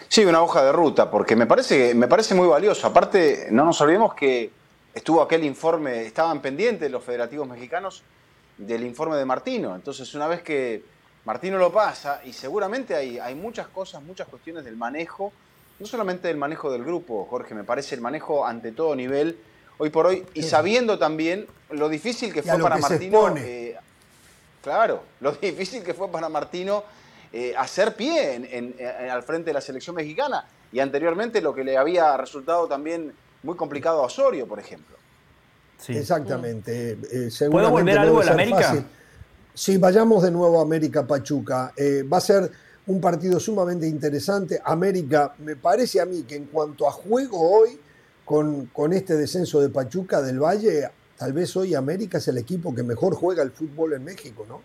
Sí, 0.07 0.25
una 0.25 0.41
hoja 0.41 0.63
de 0.63 0.71
ruta, 0.71 1.09
porque 1.09 1.35
me 1.35 1.45
parece, 1.45 1.93
me 1.93 2.07
parece 2.07 2.35
muy 2.35 2.47
valioso. 2.47 2.87
Aparte, 2.87 3.47
no 3.51 3.65
nos 3.65 3.79
olvidemos 3.81 4.13
que 4.13 4.51
estuvo 4.93 5.21
aquel 5.21 5.43
informe, 5.43 6.03
estaban 6.03 6.41
pendientes 6.41 6.89
los 6.91 7.03
federativos 7.03 7.47
mexicanos 7.47 8.03
del 8.57 8.83
informe 8.83 9.17
de 9.17 9.25
Martino. 9.25 9.75
Entonces, 9.75 10.13
una 10.15 10.27
vez 10.27 10.41
que 10.41 10.83
Martino 11.25 11.57
lo 11.57 11.71
pasa, 11.71 12.21
y 12.25 12.33
seguramente 12.33 12.95
hay, 12.95 13.19
hay 13.19 13.35
muchas 13.35 13.67
cosas, 13.67 14.01
muchas 14.01 14.27
cuestiones 14.27 14.65
del 14.65 14.77
manejo, 14.77 15.31
no 15.79 15.85
solamente 15.85 16.27
del 16.27 16.37
manejo 16.37 16.71
del 16.71 16.83
grupo, 16.83 17.25
Jorge, 17.29 17.55
me 17.55 17.63
parece 17.63 17.95
el 17.95 18.01
manejo 18.01 18.45
ante 18.45 18.71
todo 18.71 18.95
nivel, 18.95 19.37
hoy 19.77 19.89
por 19.89 20.07
hoy, 20.07 20.25
y 20.33 20.43
sabiendo 20.43 20.99
también 20.99 21.47
lo 21.71 21.87
difícil 21.89 22.33
que 22.33 22.39
Y 22.39 22.43
fue 22.43 22.57
lo 22.57 22.63
para 22.63 22.75
que 22.75 22.81
Martino. 22.81 23.35
eh, 23.37 23.77
Claro, 24.63 25.03
lo 25.21 25.31
difícil 25.41 25.83
que 25.83 25.93
fue 25.93 26.09
para 26.11 26.29
Martino 26.29 26.83
eh, 27.31 27.53
hacer 27.57 27.95
pie 27.95 28.79
al 29.09 29.23
frente 29.23 29.49
de 29.49 29.53
la 29.53 29.61
selección 29.61 29.95
mexicana 29.95 30.45
y 30.71 30.79
anteriormente 30.79 31.41
lo 31.41 31.53
que 31.53 31.63
le 31.63 31.77
había 31.77 32.17
resultado 32.17 32.67
también 32.67 33.13
muy 33.43 33.55
complicado 33.55 34.01
a 34.01 34.05
Osorio, 34.05 34.47
por 34.47 34.59
ejemplo. 34.59 34.97
Sí. 35.77 35.95
Exactamente. 35.95 36.97
Eh, 37.11 37.29
¿Puedo 37.49 37.69
volver 37.69 37.97
algo 37.97 38.21
en 38.21 38.29
América? 38.29 38.83
Sí, 39.53 39.77
vayamos 39.77 40.23
de 40.23 40.31
nuevo 40.31 40.59
a 40.59 40.63
América 40.63 41.07
Pachuca. 41.07 41.71
Eh, 41.75 42.03
va 42.03 42.17
a 42.17 42.21
ser 42.21 42.51
un 42.89 42.99
partido 42.99 43.39
sumamente 43.39 43.87
interesante. 43.87 44.59
América, 44.65 45.35
me 45.37 45.55
parece 45.55 46.01
a 46.01 46.05
mí 46.05 46.23
que 46.23 46.35
en 46.35 46.45
cuanto 46.45 46.87
a 46.87 46.91
juego 46.91 47.39
hoy, 47.39 47.79
con, 48.25 48.65
con 48.67 48.93
este 48.93 49.15
descenso 49.15 49.61
de 49.61 49.69
Pachuca 49.69 50.21
del 50.21 50.39
Valle, 50.39 50.89
tal 51.15 51.33
vez 51.33 51.55
hoy 51.55 51.75
América 51.75 52.17
es 52.17 52.27
el 52.27 52.39
equipo 52.39 52.73
que 52.73 52.81
mejor 52.81 53.13
juega 53.13 53.43
el 53.43 53.51
fútbol 53.51 53.93
en 53.93 54.03
México, 54.03 54.45
¿no? 54.49 54.61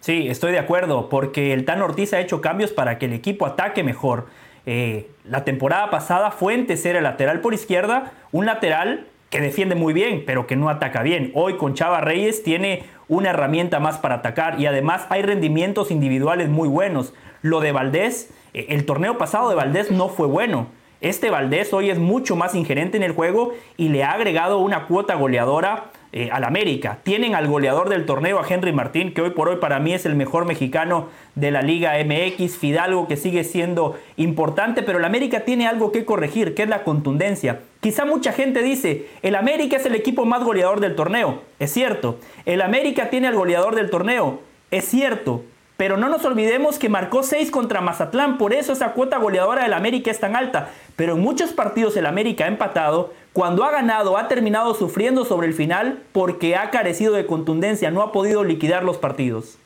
Sí, 0.00 0.26
estoy 0.28 0.52
de 0.52 0.58
acuerdo, 0.58 1.08
porque 1.08 1.52
el 1.52 1.64
Tan 1.64 1.80
Ortiz 1.82 2.12
ha 2.12 2.20
hecho 2.20 2.40
cambios 2.40 2.72
para 2.72 2.98
que 2.98 3.06
el 3.06 3.12
equipo 3.12 3.46
ataque 3.46 3.84
mejor. 3.84 4.26
Eh, 4.66 5.08
la 5.24 5.44
temporada 5.44 5.90
pasada 5.90 6.32
Fuentes 6.32 6.84
era 6.84 6.98
el 6.98 7.04
lateral 7.04 7.40
por 7.40 7.54
izquierda, 7.54 8.12
un 8.32 8.44
lateral 8.44 9.06
que 9.34 9.40
defiende 9.40 9.74
muy 9.74 9.92
bien, 9.92 10.22
pero 10.24 10.46
que 10.46 10.54
no 10.54 10.68
ataca 10.68 11.02
bien. 11.02 11.32
Hoy 11.34 11.56
con 11.56 11.74
Chava 11.74 12.00
Reyes 12.00 12.44
tiene 12.44 12.84
una 13.08 13.30
herramienta 13.30 13.80
más 13.80 13.98
para 13.98 14.14
atacar 14.14 14.60
y 14.60 14.66
además 14.66 15.06
hay 15.08 15.22
rendimientos 15.22 15.90
individuales 15.90 16.48
muy 16.48 16.68
buenos. 16.68 17.14
Lo 17.42 17.58
de 17.58 17.72
Valdés, 17.72 18.30
eh, 18.52 18.66
el 18.68 18.86
torneo 18.86 19.18
pasado 19.18 19.48
de 19.48 19.56
Valdés 19.56 19.90
no 19.90 20.08
fue 20.08 20.28
bueno. 20.28 20.68
Este 21.00 21.30
Valdés 21.30 21.72
hoy 21.74 21.90
es 21.90 21.98
mucho 21.98 22.36
más 22.36 22.54
ingerente 22.54 22.96
en 22.96 23.02
el 23.02 23.10
juego 23.10 23.52
y 23.76 23.88
le 23.88 24.04
ha 24.04 24.12
agregado 24.12 24.58
una 24.58 24.86
cuota 24.86 25.16
goleadora 25.16 25.90
eh, 26.12 26.28
al 26.30 26.44
América. 26.44 27.00
Tienen 27.02 27.34
al 27.34 27.48
goleador 27.48 27.88
del 27.88 28.06
torneo, 28.06 28.38
a 28.38 28.46
Henry 28.48 28.72
Martín, 28.72 29.14
que 29.14 29.20
hoy 29.20 29.30
por 29.30 29.48
hoy 29.48 29.56
para 29.56 29.80
mí 29.80 29.94
es 29.94 30.06
el 30.06 30.14
mejor 30.14 30.44
mexicano 30.44 31.08
de 31.34 31.50
la 31.50 31.60
Liga 31.62 31.94
MX. 32.04 32.56
Fidalgo, 32.56 33.08
que 33.08 33.16
sigue 33.16 33.42
siendo 33.42 33.98
importante, 34.16 34.84
pero 34.84 34.98
el 34.98 35.04
América 35.04 35.40
tiene 35.40 35.66
algo 35.66 35.90
que 35.90 36.04
corregir, 36.04 36.54
que 36.54 36.62
es 36.62 36.68
la 36.68 36.84
contundencia. 36.84 37.62
Quizá 37.84 38.06
mucha 38.06 38.32
gente 38.32 38.62
dice, 38.62 39.10
el 39.20 39.34
América 39.34 39.76
es 39.76 39.84
el 39.84 39.94
equipo 39.94 40.24
más 40.24 40.42
goleador 40.42 40.80
del 40.80 40.96
torneo. 40.96 41.42
Es 41.58 41.70
cierto. 41.70 42.18
El 42.46 42.62
América 42.62 43.10
tiene 43.10 43.28
al 43.28 43.34
goleador 43.34 43.74
del 43.74 43.90
torneo. 43.90 44.40
Es 44.70 44.86
cierto. 44.86 45.42
Pero 45.76 45.98
no 45.98 46.08
nos 46.08 46.24
olvidemos 46.24 46.78
que 46.78 46.88
marcó 46.88 47.22
6 47.22 47.50
contra 47.50 47.82
Mazatlán, 47.82 48.38
por 48.38 48.54
eso 48.54 48.72
esa 48.72 48.92
cuota 48.92 49.18
goleadora 49.18 49.64
del 49.64 49.74
América 49.74 50.10
es 50.10 50.18
tan 50.18 50.34
alta. 50.34 50.70
Pero 50.96 51.16
en 51.16 51.20
muchos 51.20 51.52
partidos 51.52 51.94
el 51.98 52.06
América 52.06 52.46
ha 52.46 52.48
empatado, 52.48 53.12
cuando 53.34 53.64
ha 53.64 53.70
ganado 53.70 54.16
ha 54.16 54.28
terminado 54.28 54.74
sufriendo 54.74 55.26
sobre 55.26 55.46
el 55.46 55.52
final 55.52 55.98
porque 56.12 56.56
ha 56.56 56.70
carecido 56.70 57.12
de 57.12 57.26
contundencia, 57.26 57.90
no 57.90 58.00
ha 58.00 58.12
podido 58.12 58.44
liquidar 58.44 58.82
los 58.82 58.96
partidos. 58.96 59.58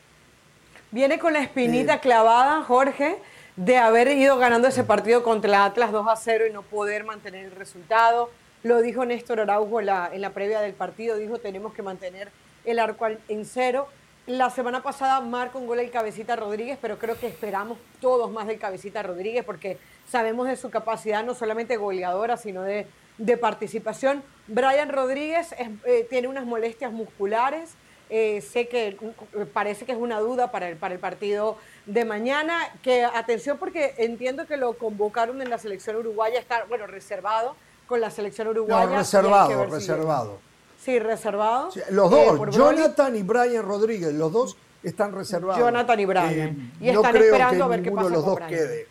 Viene 0.90 1.20
con 1.20 1.34
la 1.34 1.40
espinita 1.40 2.00
clavada, 2.00 2.64
Jorge, 2.64 3.18
de 3.58 3.76
haber 3.76 4.08
ido 4.08 4.38
ganando 4.38 4.68
ese 4.68 4.84
partido 4.84 5.22
contra 5.22 5.48
el 5.48 5.54
Atlas 5.54 5.92
2 5.92 6.06
a 6.08 6.16
0 6.16 6.46
y 6.48 6.52
no 6.52 6.62
poder 6.62 7.04
mantener 7.04 7.44
el 7.44 7.50
resultado. 7.50 8.30
Lo 8.62 8.80
dijo 8.80 9.04
Néstor 9.04 9.40
Araujo 9.40 9.80
en 9.80 9.86
la, 9.86 10.10
en 10.12 10.20
la 10.20 10.30
previa 10.30 10.60
del 10.60 10.72
partido, 10.72 11.16
dijo 11.16 11.38
tenemos 11.38 11.74
que 11.74 11.82
mantener 11.82 12.30
el 12.64 12.78
arco 12.78 13.06
en 13.28 13.44
cero. 13.44 13.88
La 14.26 14.50
semana 14.50 14.82
pasada 14.82 15.20
marca 15.20 15.58
un 15.58 15.66
gol 15.66 15.80
el 15.80 15.90
Cabecita 15.90 16.36
Rodríguez, 16.36 16.78
pero 16.80 16.98
creo 16.98 17.18
que 17.18 17.26
esperamos 17.26 17.78
todos 18.00 18.30
más 18.30 18.46
del 18.46 18.58
Cabecita 18.58 19.02
Rodríguez 19.02 19.44
porque 19.44 19.78
sabemos 20.08 20.48
de 20.48 20.56
su 20.56 20.70
capacidad 20.70 21.24
no 21.24 21.34
solamente 21.34 21.76
goleadora, 21.76 22.36
sino 22.36 22.62
de 22.62 22.86
de 23.18 23.36
participación. 23.36 24.22
Brian 24.46 24.88
Rodríguez 24.88 25.54
eh, 25.84 26.06
tiene 26.08 26.28
unas 26.28 26.46
molestias 26.46 26.92
musculares. 26.92 27.70
Eh, 28.10 28.40
sé 28.40 28.68
que 28.68 28.88
eh, 28.88 29.46
parece 29.52 29.84
que 29.84 29.92
es 29.92 29.98
una 29.98 30.18
duda 30.20 30.50
para 30.50 30.68
el, 30.68 30.76
para 30.76 30.94
el 30.94 31.00
partido 31.00 31.56
de 31.86 32.04
mañana. 32.04 32.58
Que 32.82 33.04
atención 33.04 33.58
porque 33.58 33.94
entiendo 33.98 34.46
que 34.46 34.56
lo 34.56 34.74
convocaron 34.74 35.42
en 35.42 35.50
la 35.50 35.58
selección 35.58 35.96
uruguaya, 35.96 36.38
está, 36.38 36.64
bueno, 36.68 36.86
reservado 36.86 37.54
con 37.86 38.00
la 38.00 38.10
selección 38.10 38.48
uruguaya. 38.48 38.86
No, 38.86 38.98
reservado, 38.98 39.66
reservado. 39.66 40.38
Sí, 40.78 40.98
reservado. 40.98 41.70
los 41.90 42.10
dos, 42.10 42.56
Jonathan 42.56 43.16
y 43.16 43.22
Brian 43.22 43.64
Rodríguez, 43.64 44.12
los 44.14 44.32
dos 44.32 44.56
están 44.82 45.12
reservados. 45.12 45.58
Jonathan 45.58 46.00
y 46.00 46.04
Brian. 46.04 46.72
y 46.80 46.88
están 46.88 47.16
esperando 47.16 47.64
a 47.64 47.68
ver 47.68 47.82
qué 47.82 47.90
pasa 47.90 48.10
los 48.10 48.24
dos 48.24 48.38
quede. 48.48 48.86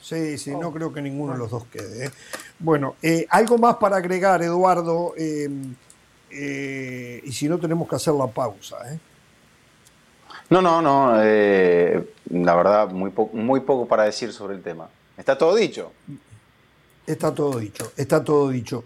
Sí, 0.00 0.38
sí, 0.38 0.50
no 0.52 0.68
oh. 0.68 0.72
creo 0.72 0.92
que 0.92 1.02
ninguno 1.02 1.34
de 1.34 1.38
los 1.38 1.50
dos 1.50 1.66
quede. 1.66 2.06
¿eh? 2.06 2.10
Bueno, 2.58 2.96
eh, 3.02 3.26
algo 3.28 3.58
más 3.58 3.76
para 3.76 3.98
agregar, 3.98 4.42
Eduardo, 4.42 5.12
eh, 6.30 7.20
y 7.24 7.32
si 7.32 7.48
no 7.48 7.58
tenemos 7.58 7.88
que 7.88 7.96
hacer 7.96 8.14
la 8.14 8.26
pausa. 8.26 8.76
No, 10.48 10.60
no, 10.60 10.82
no, 10.82 11.14
la 11.14 12.54
verdad, 12.56 12.90
muy, 12.90 13.12
muy 13.32 13.60
poco 13.60 13.86
para 13.86 14.04
decir 14.04 14.32
sobre 14.32 14.56
el 14.56 14.62
tema. 14.62 14.88
Está 15.16 15.38
todo 15.38 15.54
dicho. 15.54 15.92
Está 17.06 17.34
todo 17.34 17.58
dicho, 17.58 17.92
está 17.96 18.22
todo 18.24 18.48
dicho. 18.48 18.84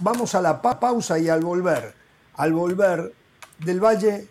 vamos 0.00 0.34
a 0.34 0.40
la 0.40 0.60
pausa 0.60 1.18
y 1.18 1.28
al 1.28 1.40
volver, 1.40 1.94
al 2.36 2.52
volver 2.52 3.12
del 3.58 3.80
Valle, 3.80 4.28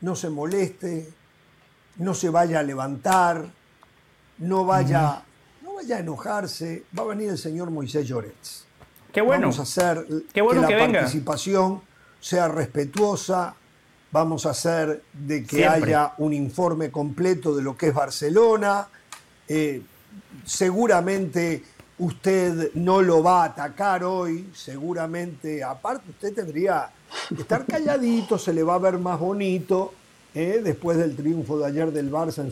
no 0.00 0.16
se 0.16 0.30
moleste, 0.30 1.08
no 1.96 2.14
se 2.14 2.28
vaya 2.28 2.60
a 2.60 2.62
levantar 2.62 3.48
no 4.38 4.64
vaya, 4.64 5.22
no 5.62 5.74
vaya 5.74 5.96
a 5.96 6.00
enojarse, 6.00 6.84
va 6.96 7.02
a 7.02 7.06
venir 7.06 7.30
el 7.30 7.38
señor 7.38 7.70
Moisés 7.70 8.06
Llorens. 8.06 8.64
Qué 9.18 9.22
bueno. 9.22 9.48
Vamos 9.48 9.58
a 9.58 9.62
hacer 9.62 10.06
que, 10.32 10.42
la 10.42 10.92
participación 10.92 11.80
sea 12.20 12.46
respetuosa, 12.46 13.52
vamos 14.12 14.46
a 14.46 14.50
hacer 14.50 15.02
de 15.12 15.42
que 15.42 15.66
haya 15.66 16.12
un 16.18 16.32
informe 16.32 16.92
completo 16.92 17.56
de 17.56 17.62
lo 17.62 17.76
que 17.76 17.88
es 17.88 17.94
Barcelona. 17.94 18.86
Eh, 19.48 19.82
seguramente 20.44 21.64
usted 21.98 22.70
no 22.74 23.02
lo 23.02 23.20
va 23.20 23.42
a 23.42 23.46
atacar 23.46 24.04
hoy, 24.04 24.50
seguramente, 24.54 25.64
aparte 25.64 26.10
usted 26.10 26.32
tendría 26.32 26.88
que 27.28 27.42
estar 27.42 27.66
calladito, 27.66 28.38
se 28.38 28.52
le 28.52 28.62
va 28.62 28.74
a 28.74 28.78
ver 28.78 28.98
más 28.98 29.18
bonito 29.18 29.94
eh, 30.32 30.60
después 30.62 30.96
del 30.96 31.16
triunfo 31.16 31.58
de 31.58 31.66
ayer 31.66 31.90
del 31.90 32.12
Barça. 32.12 32.48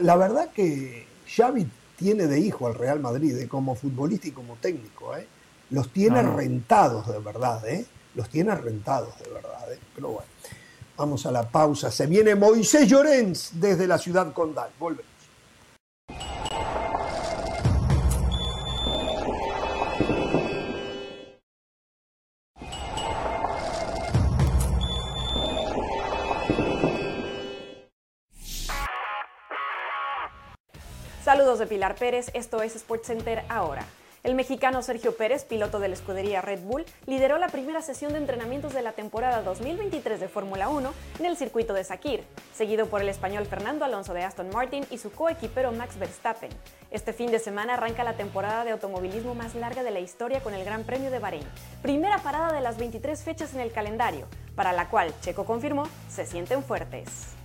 la 0.00 0.16
verdad 0.16 0.48
que 0.50 1.06
Xavi 1.26 1.68
tiene 1.94 2.26
de 2.26 2.40
hijo 2.40 2.68
al 2.68 2.74
Real 2.74 3.00
Madrid, 3.00 3.36
eh, 3.36 3.48
como 3.48 3.74
futbolista 3.74 4.28
y 4.28 4.30
como 4.30 4.56
técnico. 4.56 5.14
Eh. 5.14 5.26
Los 5.70 5.92
tiene 5.92 6.20
rentados 6.22 7.06
de 7.06 7.20
verdad, 7.20 7.66
¿eh? 7.68 7.86
Los 8.16 8.28
tiene 8.28 8.54
rentados 8.56 9.16
de 9.20 9.30
verdad, 9.30 9.72
¿eh? 9.72 9.78
Pero 9.94 10.08
bueno, 10.08 10.28
vamos 10.96 11.24
a 11.26 11.30
la 11.30 11.48
pausa. 11.48 11.92
Se 11.92 12.06
viene 12.06 12.34
Moisés 12.34 12.88
Llorens 12.88 13.52
desde 13.54 13.86
la 13.86 13.96
ciudad 13.96 14.32
condal. 14.32 14.70
Volvemos. 14.80 15.08
Saludos 31.24 31.60
de 31.60 31.66
Pilar 31.68 31.94
Pérez, 31.94 32.32
esto 32.34 32.60
es 32.60 32.72
SportsCenter 32.72 33.44
ahora. 33.48 33.86
El 34.22 34.34
mexicano 34.34 34.82
Sergio 34.82 35.16
Pérez, 35.16 35.44
piloto 35.44 35.80
de 35.80 35.88
la 35.88 35.94
escudería 35.94 36.42
Red 36.42 36.60
Bull, 36.60 36.84
lideró 37.06 37.38
la 37.38 37.48
primera 37.48 37.80
sesión 37.80 38.12
de 38.12 38.18
entrenamientos 38.18 38.74
de 38.74 38.82
la 38.82 38.92
temporada 38.92 39.40
2023 39.40 40.20
de 40.20 40.28
Fórmula 40.28 40.68
1 40.68 40.92
en 41.20 41.24
el 41.24 41.38
circuito 41.38 41.72
de 41.72 41.84
Sakir, 41.84 42.22
seguido 42.52 42.84
por 42.84 43.00
el 43.00 43.08
español 43.08 43.46
Fernando 43.46 43.86
Alonso 43.86 44.12
de 44.12 44.22
Aston 44.22 44.50
Martin 44.50 44.84
y 44.90 44.98
su 44.98 45.10
coequipero 45.10 45.72
Max 45.72 45.98
Verstappen. 45.98 46.50
Este 46.90 47.14
fin 47.14 47.30
de 47.30 47.38
semana 47.38 47.74
arranca 47.74 48.04
la 48.04 48.18
temporada 48.18 48.64
de 48.64 48.72
automovilismo 48.72 49.34
más 49.34 49.54
larga 49.54 49.82
de 49.82 49.90
la 49.90 50.00
historia 50.00 50.40
con 50.40 50.52
el 50.52 50.66
Gran 50.66 50.84
Premio 50.84 51.10
de 51.10 51.18
Bahrein, 51.18 51.46
primera 51.80 52.18
parada 52.18 52.52
de 52.52 52.60
las 52.60 52.76
23 52.76 53.22
fechas 53.22 53.54
en 53.54 53.60
el 53.60 53.72
calendario, 53.72 54.26
para 54.54 54.74
la 54.74 54.90
cual 54.90 55.14
Checo 55.22 55.46
confirmó 55.46 55.88
se 56.10 56.26
sienten 56.26 56.62
fuertes. 56.62 57.39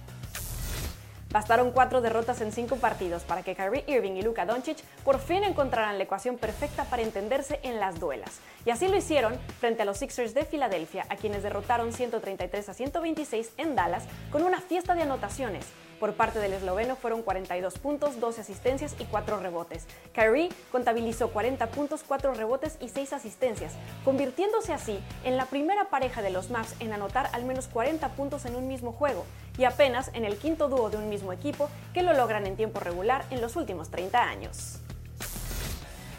Bastaron 1.36 1.72
cuatro 1.72 2.00
derrotas 2.00 2.40
en 2.40 2.54
cinco 2.54 2.78
partidos 2.78 3.24
para 3.24 3.44
que 3.44 3.56
Kyrie 3.56 3.84
Irving 3.88 4.14
y 4.14 4.22
Luka 4.22 4.46
Doncic 4.46 4.82
por 5.04 5.20
fin 5.20 5.44
encontraran 5.44 5.98
la 5.98 6.06
ecuación 6.06 6.38
perfecta 6.38 6.86
para 6.86 7.02
entenderse 7.02 7.60
en 7.64 7.82
las 7.82 8.00
duelas. 8.00 8.40
Y 8.66 8.70
así 8.70 8.88
lo 8.88 8.96
hicieron 8.96 9.38
frente 9.60 9.82
a 9.82 9.86
los 9.86 9.98
Sixers 9.98 10.34
de 10.34 10.46
Filadelfia, 10.46 11.06
a 11.10 11.18
quienes 11.18 11.44
derrotaron 11.44 11.92
133 11.92 12.70
a 12.70 12.74
126 12.74 13.52
en 13.58 13.76
Dallas 13.76 14.06
con 14.32 14.44
una 14.44 14.62
fiesta 14.62 14.96
de 14.96 15.02
anotaciones. 15.02 15.66
Por 16.06 16.14
parte 16.14 16.38
del 16.38 16.54
esloveno 16.54 16.96
fueron 16.96 17.24
42 17.24 17.80
puntos, 17.80 18.20
12 18.20 18.42
asistencias 18.42 18.96
y 19.00 19.06
4 19.06 19.40
rebotes. 19.40 19.88
Kyrie 20.14 20.50
contabilizó 20.72 21.32
40 21.32 21.66
puntos, 21.72 22.04
4 22.08 22.36
rebotes 22.36 22.78
y 22.80 22.90
6 22.90 23.14
asistencias, 23.14 23.74
convirtiéndose 24.04 24.72
así 24.72 25.00
en 25.24 25.36
la 25.36 25.48
primera 25.48 25.90
pareja 25.90 26.22
de 26.22 26.30
los 26.30 26.52
Mavs 26.52 26.76
en 26.80 26.94
anotar 26.94 27.32
al 27.34 27.44
menos 27.44 27.68
40 27.70 28.08
puntos 28.10 28.46
en 28.46 28.56
un 28.56 28.68
mismo 28.68 28.92
juego 28.92 29.26
y 29.58 29.64
apenas 29.64 30.12
en 30.14 30.26
el 30.26 30.38
quinto 30.38 30.70
dúo 30.70 30.92
de 30.92 30.98
un 30.98 31.10
mismo 31.10 31.34
equipo 31.34 31.72
que 31.92 32.04
lo 32.04 32.14
logran 32.14 32.46
en 32.46 32.56
tiempo 32.56 32.80
regular 32.80 33.26
en 33.32 33.42
los 33.42 33.56
últimos 33.56 33.90
30 33.90 34.22
años. 34.22 34.85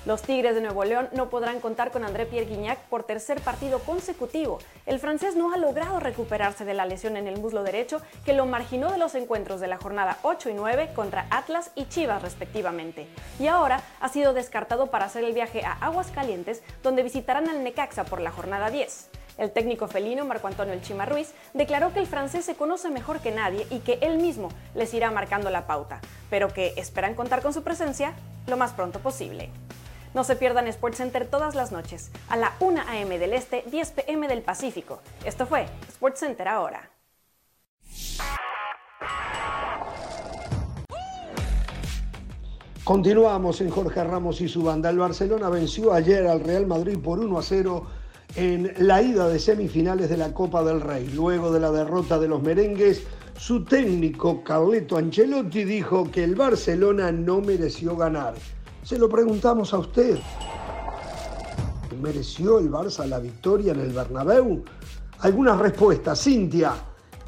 Los 0.06 0.22
Tigres 0.22 0.54
de 0.54 0.60
Nuevo 0.60 0.84
León 0.84 1.08
no 1.14 1.30
podrán 1.30 1.58
contar 1.58 1.90
con 1.90 2.04
André 2.04 2.26
Pierre 2.26 2.48
Guignac 2.48 2.78
por 2.84 3.02
tercer 3.02 3.40
partido 3.40 3.80
consecutivo. 3.80 4.60
El 4.86 5.00
francés 5.00 5.34
no 5.34 5.52
ha 5.52 5.56
logrado 5.56 5.98
recuperarse 5.98 6.64
de 6.64 6.74
la 6.74 6.86
lesión 6.86 7.16
en 7.16 7.26
el 7.26 7.40
muslo 7.40 7.64
derecho 7.64 8.00
que 8.24 8.32
lo 8.32 8.46
marginó 8.46 8.92
de 8.92 8.98
los 8.98 9.16
encuentros 9.16 9.60
de 9.60 9.66
la 9.66 9.78
jornada 9.78 10.18
8 10.22 10.50
y 10.50 10.54
9 10.54 10.90
contra 10.94 11.26
Atlas 11.30 11.72
y 11.74 11.86
Chivas 11.86 12.22
respectivamente. 12.22 13.08
Y 13.40 13.48
ahora 13.48 13.82
ha 14.00 14.08
sido 14.08 14.32
descartado 14.32 14.92
para 14.92 15.06
hacer 15.06 15.24
el 15.24 15.34
viaje 15.34 15.64
a 15.64 15.72
Aguascalientes, 15.72 16.62
donde 16.84 17.02
visitarán 17.02 17.48
al 17.48 17.64
Necaxa 17.64 18.04
por 18.04 18.20
la 18.20 18.30
jornada 18.30 18.70
10. 18.70 19.10
El 19.38 19.50
técnico 19.50 19.88
felino 19.88 20.24
Marco 20.24 20.46
Antonio 20.46 20.72
El 20.72 20.82
Chima 20.82 21.06
Ruiz 21.06 21.34
declaró 21.52 21.92
que 21.92 21.98
el 21.98 22.06
francés 22.06 22.44
se 22.44 22.54
conoce 22.54 22.90
mejor 22.90 23.18
que 23.18 23.32
nadie 23.32 23.66
y 23.70 23.80
que 23.80 23.98
él 24.02 24.18
mismo 24.18 24.50
les 24.76 24.94
irá 24.94 25.10
marcando 25.10 25.50
la 25.50 25.66
pauta, 25.66 26.00
pero 26.30 26.46
que 26.46 26.74
esperan 26.76 27.16
contar 27.16 27.42
con 27.42 27.52
su 27.52 27.64
presencia 27.64 28.14
lo 28.46 28.56
más 28.56 28.72
pronto 28.72 29.00
posible. 29.00 29.50
No 30.16 30.24
se 30.24 30.34
pierdan 30.34 30.72
SportsCenter 30.72 31.26
todas 31.26 31.54
las 31.54 31.72
noches, 31.72 32.10
a 32.30 32.38
la 32.38 32.54
1 32.60 32.80
a.m. 32.88 33.18
del 33.18 33.34
Este, 33.34 33.62
10 33.70 33.90
p.m. 33.90 34.26
del 34.28 34.40
Pacífico. 34.40 35.00
Esto 35.26 35.44
fue 35.46 35.66
SportsCenter 35.92 36.48
ahora. 36.48 36.88
Continuamos 42.82 43.60
en 43.60 43.68
Jorge 43.68 44.04
Ramos 44.04 44.40
y 44.40 44.48
su 44.48 44.62
banda. 44.62 44.88
El 44.88 44.96
Barcelona 44.96 45.50
venció 45.50 45.92
ayer 45.92 46.26
al 46.26 46.40
Real 46.40 46.66
Madrid 46.66 46.96
por 46.98 47.18
1 47.18 47.38
a 47.38 47.42
0 47.42 47.86
en 48.36 48.72
la 48.78 49.02
ida 49.02 49.28
de 49.28 49.38
semifinales 49.38 50.08
de 50.08 50.16
la 50.16 50.32
Copa 50.32 50.64
del 50.64 50.80
Rey. 50.80 51.10
Luego 51.14 51.52
de 51.52 51.60
la 51.60 51.70
derrota 51.70 52.18
de 52.18 52.28
los 52.28 52.42
merengues, 52.42 53.02
su 53.36 53.66
técnico 53.66 54.42
Carleto 54.42 54.96
Ancelotti 54.96 55.64
dijo 55.64 56.10
que 56.10 56.24
el 56.24 56.36
Barcelona 56.36 57.12
no 57.12 57.42
mereció 57.42 57.98
ganar. 57.98 58.32
Se 58.86 58.96
lo 58.96 59.08
preguntamos 59.08 59.74
a 59.74 59.78
usted. 59.78 60.16
¿Mereció 62.00 62.60
el 62.60 62.70
Barça 62.70 63.04
la 63.04 63.18
victoria 63.18 63.72
en 63.72 63.80
el 63.80 63.92
Bernabéu? 63.92 64.62
Algunas 65.18 65.58
respuestas. 65.58 66.22
Cintia, 66.22 66.72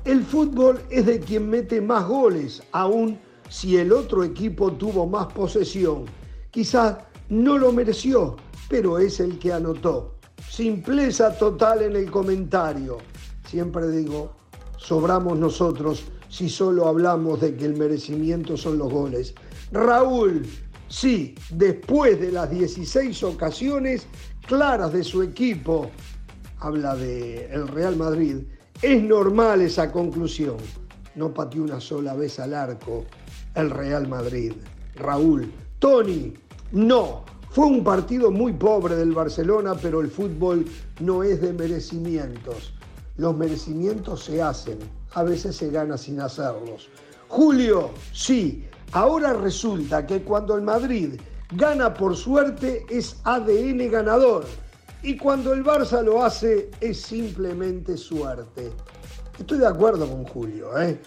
el 0.05 0.23
fútbol 0.23 0.81
es 0.89 1.07
de 1.07 1.19
quien 1.19 1.51
mete 1.51 1.81
más 1.81 2.07
goles, 2.07 2.63
aun 2.71 3.19
si 3.49 3.77
el 3.77 3.93
otro 3.93 4.23
equipo 4.23 4.71
tuvo 4.75 5.05
más 5.09 5.33
posesión. 5.33 6.05
Quizás 6.53 6.99
no 7.29 7.59
lo 7.59 7.73
mereció, 7.73 8.37
pero 8.69 9.01
es 9.01 9.19
el 9.19 9.41
que 9.41 9.53
anotó. 9.53 10.15
Simpleza 10.49 11.37
total 11.37 11.83
en 11.83 11.97
el 11.97 12.09
comentario. 12.09 12.99
Siempre 13.49 13.89
digo, 13.91 14.31
sobramos 14.77 15.37
nosotros 15.37 16.05
si 16.29 16.49
solo 16.49 16.87
hablamos 16.87 17.41
de 17.41 17.57
que 17.57 17.65
el 17.65 17.77
merecimiento 17.77 18.57
son 18.57 18.79
los 18.79 18.93
goles. 18.93 19.35
Raúl, 19.73 20.47
sí, 20.89 21.35
después 21.51 22.21
de 22.21 22.33
las 22.33 22.51
16 22.51 23.23
ocasiones 23.23 24.07
claras 24.47 24.93
de 24.93 25.05
su 25.05 25.23
equipo, 25.23 25.91
habla 26.59 26.97
de 26.97 27.47
el 27.53 27.69
Real 27.69 27.97
Madrid, 27.97 28.39
es 28.83 29.03
normal 29.03 29.61
esa 29.61 29.91
conclusión. 29.93 30.57
No 31.15 31.35
pateó 31.35 31.63
una 31.63 31.81
sola 31.81 32.15
vez 32.15 32.39
al 32.39 32.55
arco 32.55 33.05
el 33.55 33.71
Real 33.71 34.07
Madrid. 34.09 34.53
Raúl, 34.95 35.53
Tony, 35.79 36.35
no, 36.73 37.25
fue 37.51 37.67
un 37.67 37.83
partido 37.83 38.31
muy 38.31 38.53
pobre 38.53 38.95
del 38.95 39.13
Barcelona, 39.13 39.75
pero 39.81 40.01
el 40.01 40.09
fútbol 40.09 40.65
no 41.01 41.23
es 41.23 41.41
de 41.41 41.53
merecimientos. 41.53 42.75
Los 43.17 43.37
merecimientos 43.37 44.25
se 44.25 44.41
hacen, 44.43 44.79
a 45.15 45.23
veces 45.23 45.57
se 45.57 45.71
gana 45.71 45.99
sin 45.99 46.21
hacerlos. 46.21 46.89
Julio, 47.27 47.91
sí, 48.13 48.68
ahora 48.93 49.33
resulta 49.33 50.07
que 50.07 50.23
cuando 50.23 50.57
el 50.57 50.63
Madrid 50.63 51.21
gana 51.53 51.95
por 51.95 52.17
suerte 52.17 52.85
es 52.91 53.17
ADN 53.25 53.91
ganador 53.91 54.45
y 55.03 55.17
cuando 55.17 55.53
el 55.53 55.65
Barça 55.65 56.03
lo 56.03 56.23
hace 56.23 56.71
es 56.81 57.01
simplemente 57.01 57.97
suerte. 57.97 58.73
Estoy 59.39 59.59
de 59.59 59.67
acuerdo 59.67 60.09
con 60.09 60.25
Julio, 60.25 60.79
¿eh? 60.81 61.01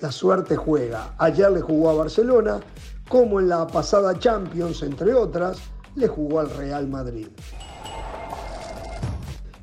La 0.00 0.12
suerte 0.12 0.56
juega. 0.56 1.14
Ayer 1.18 1.50
le 1.50 1.60
jugó 1.60 1.90
a 1.90 1.94
Barcelona, 1.94 2.60
como 3.08 3.40
en 3.40 3.48
la 3.48 3.66
pasada 3.66 4.18
Champions, 4.18 4.82
entre 4.82 5.14
otras, 5.14 5.58
le 5.94 6.06
jugó 6.06 6.40
al 6.40 6.50
Real 6.50 6.86
Madrid. 6.86 7.28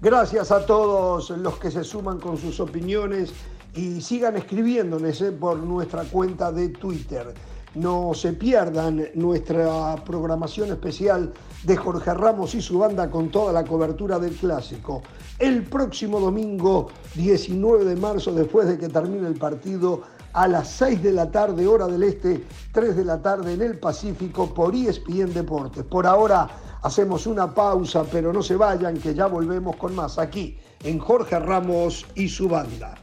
Gracias 0.02 0.52
a 0.52 0.66
todos 0.66 1.30
los 1.30 1.58
que 1.60 1.72
se 1.72 1.84
suman 1.84 2.20
con 2.20 2.38
sus 2.38 2.60
opiniones 2.60 3.32
y 3.76 4.02
sigan 4.02 4.38
escribiéndonos 4.38 5.22
eh, 5.22 5.32
por 5.32 5.58
nuestra 5.58 6.04
cuenta 6.04 6.52
de 6.52 6.70
Twitter. 6.70 7.34
No 7.76 8.14
se 8.14 8.34
pierdan 8.34 9.04
nuestra 9.16 9.96
programación 10.06 10.70
especial 10.70 11.34
de 11.64 11.76
Jorge 11.76 12.14
Ramos 12.14 12.54
y 12.54 12.62
su 12.62 12.78
banda 12.78 13.10
con 13.10 13.30
toda 13.30 13.52
la 13.52 13.64
cobertura 13.64 14.20
del 14.20 14.36
clásico. 14.36 15.02
El 15.40 15.64
próximo 15.64 16.20
domingo 16.20 16.90
19 17.16 17.86
de 17.86 17.96
marzo, 17.96 18.32
después 18.32 18.68
de 18.68 18.78
que 18.78 18.90
termine 18.90 19.28
el 19.28 19.36
partido, 19.36 20.02
a 20.34 20.48
las 20.48 20.68
6 20.70 21.02
de 21.02 21.14
la 21.14 21.32
tarde, 21.32 21.68
hora 21.68 21.88
del 21.88 22.04
este, 22.04 22.44
3 22.72 22.96
de 22.96 23.06
la 23.06 23.22
tarde 23.22 23.54
en 23.54 23.62
el 23.62 23.80
Pacífico 23.80 24.54
por 24.54 24.76
ESPN 24.76 25.34
Deportes. 25.34 25.84
Por 25.84 26.08
ahora 26.08 26.48
hacemos 26.82 27.28
una 27.28 27.54
pausa, 27.54 28.04
pero 28.12 28.34
no 28.34 28.42
se 28.42 28.56
vayan, 28.56 28.98
que 28.98 29.14
ya 29.14 29.28
volvemos 29.28 29.76
con 29.78 29.96
más 29.96 30.18
aquí 30.18 30.58
en 30.84 31.00
Jorge 31.00 31.40
Ramos 31.40 32.06
y 32.16 32.28
su 32.28 32.50
banda. 32.50 33.03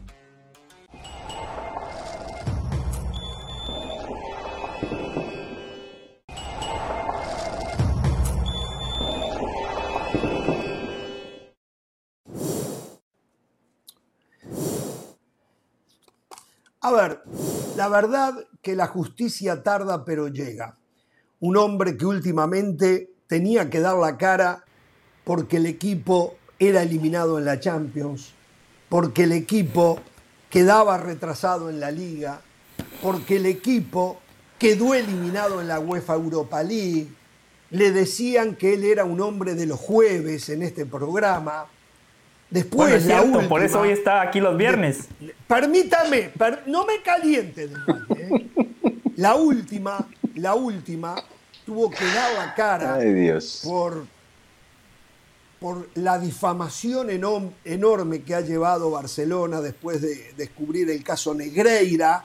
A 16.83 16.93
ver, 16.93 17.23
la 17.77 17.89
verdad 17.89 18.33
que 18.63 18.75
la 18.75 18.87
justicia 18.87 19.63
tarda 19.63 20.03
pero 20.07 20.29
llega. 20.29 20.79
Un 21.39 21.59
hombre 21.59 21.99
que 21.99 22.07
últimamente 22.07 23.13
tenía 23.27 23.69
que 23.69 23.81
dar 23.81 23.97
la 23.97 24.17
cara 24.17 24.65
porque 25.25 25.59
el 25.59 25.67
equipo 25.67 26.37
era 26.59 26.83
eliminado 26.83 27.39
en 27.39 27.45
la 27.45 27.61
Champions, 27.61 28.33
porque 28.89 29.25
el 29.25 29.33
equipo 29.33 30.01
quedaba 30.49 30.97
retrasado 30.97 31.69
en 31.69 31.81
la 31.81 31.91
liga, 31.91 32.41
porque 33.03 33.37
el 33.37 33.45
equipo 33.45 34.19
quedó 34.59 34.95
eliminado 34.95 35.61
en 35.61 35.69
la 35.69 35.81
UEFA 35.81 36.15
Europa 36.15 36.63
League. 36.63 37.09
Le 37.69 37.93
decían 37.93 38.57
que 38.57 38.73
él 38.73 38.85
era 38.85 39.05
un 39.05 39.21
hombre 39.21 39.55
de 39.55 39.67
los 39.67 39.79
jueves 39.79 40.49
en 40.49 40.63
este 40.63 40.87
programa 40.87 41.67
Después, 42.51 43.07
la 43.07 43.23
última, 43.23 43.49
por 43.49 43.63
eso 43.63 43.81
hoy 43.81 43.91
está 43.91 44.23
aquí 44.23 44.41
los 44.41 44.57
viernes. 44.57 45.07
permítame, 45.47 46.33
no 46.67 46.85
me 46.85 47.01
caliente. 47.03 47.71
¿eh? 48.17 48.47
La 49.17 49.35
última, 49.35 50.09
la 50.37 50.55
última, 50.55 51.15
tuvo 51.67 51.91
que 51.91 52.05
dar 52.07 52.33
la 52.35 52.55
cara 52.55 52.99
Por, 53.63 54.07
por 55.59 55.91
la 55.95 56.19
difamación 56.19 57.11
enorme 57.11 58.23
que 58.23 58.35
ha 58.35 58.41
llevado 58.41 58.91
Barcelona 58.91 59.61
después 59.61 60.01
de 60.01 60.33
descubrir 60.39 60.89
el 60.89 61.05
caso 61.05 61.35
Negreira. 61.35 62.25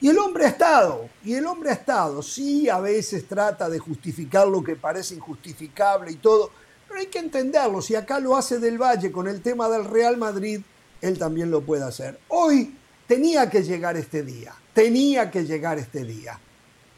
Y 0.00 0.08
el 0.08 0.18
hombre 0.18 0.46
ha 0.46 0.48
estado, 0.48 1.10
y 1.22 1.34
el 1.34 1.46
hombre 1.46 1.70
ha 1.70 1.74
estado. 1.74 2.22
Sí, 2.22 2.70
a 2.70 2.80
veces 2.80 3.28
trata 3.28 3.68
de 3.68 3.78
justificar 3.78 4.48
lo 4.48 4.64
que 4.64 4.76
parece 4.76 5.14
injustificable 5.14 6.10
y 6.10 6.16
todo 6.16 6.50
hay 6.96 7.06
que 7.06 7.18
entenderlo. 7.18 7.82
Si 7.82 7.94
acá 7.94 8.18
lo 8.20 8.36
hace 8.36 8.58
Del 8.58 8.80
Valle 8.80 9.12
con 9.12 9.28
el 9.28 9.40
tema 9.40 9.68
del 9.68 9.84
Real 9.84 10.16
Madrid, 10.16 10.60
él 11.00 11.18
también 11.18 11.50
lo 11.50 11.62
puede 11.62 11.84
hacer. 11.84 12.18
Hoy 12.28 12.74
tenía 13.06 13.50
que 13.50 13.62
llegar 13.62 13.96
este 13.96 14.22
día. 14.22 14.54
Tenía 14.72 15.30
que 15.30 15.44
llegar 15.44 15.78
este 15.78 16.04
día. 16.04 16.38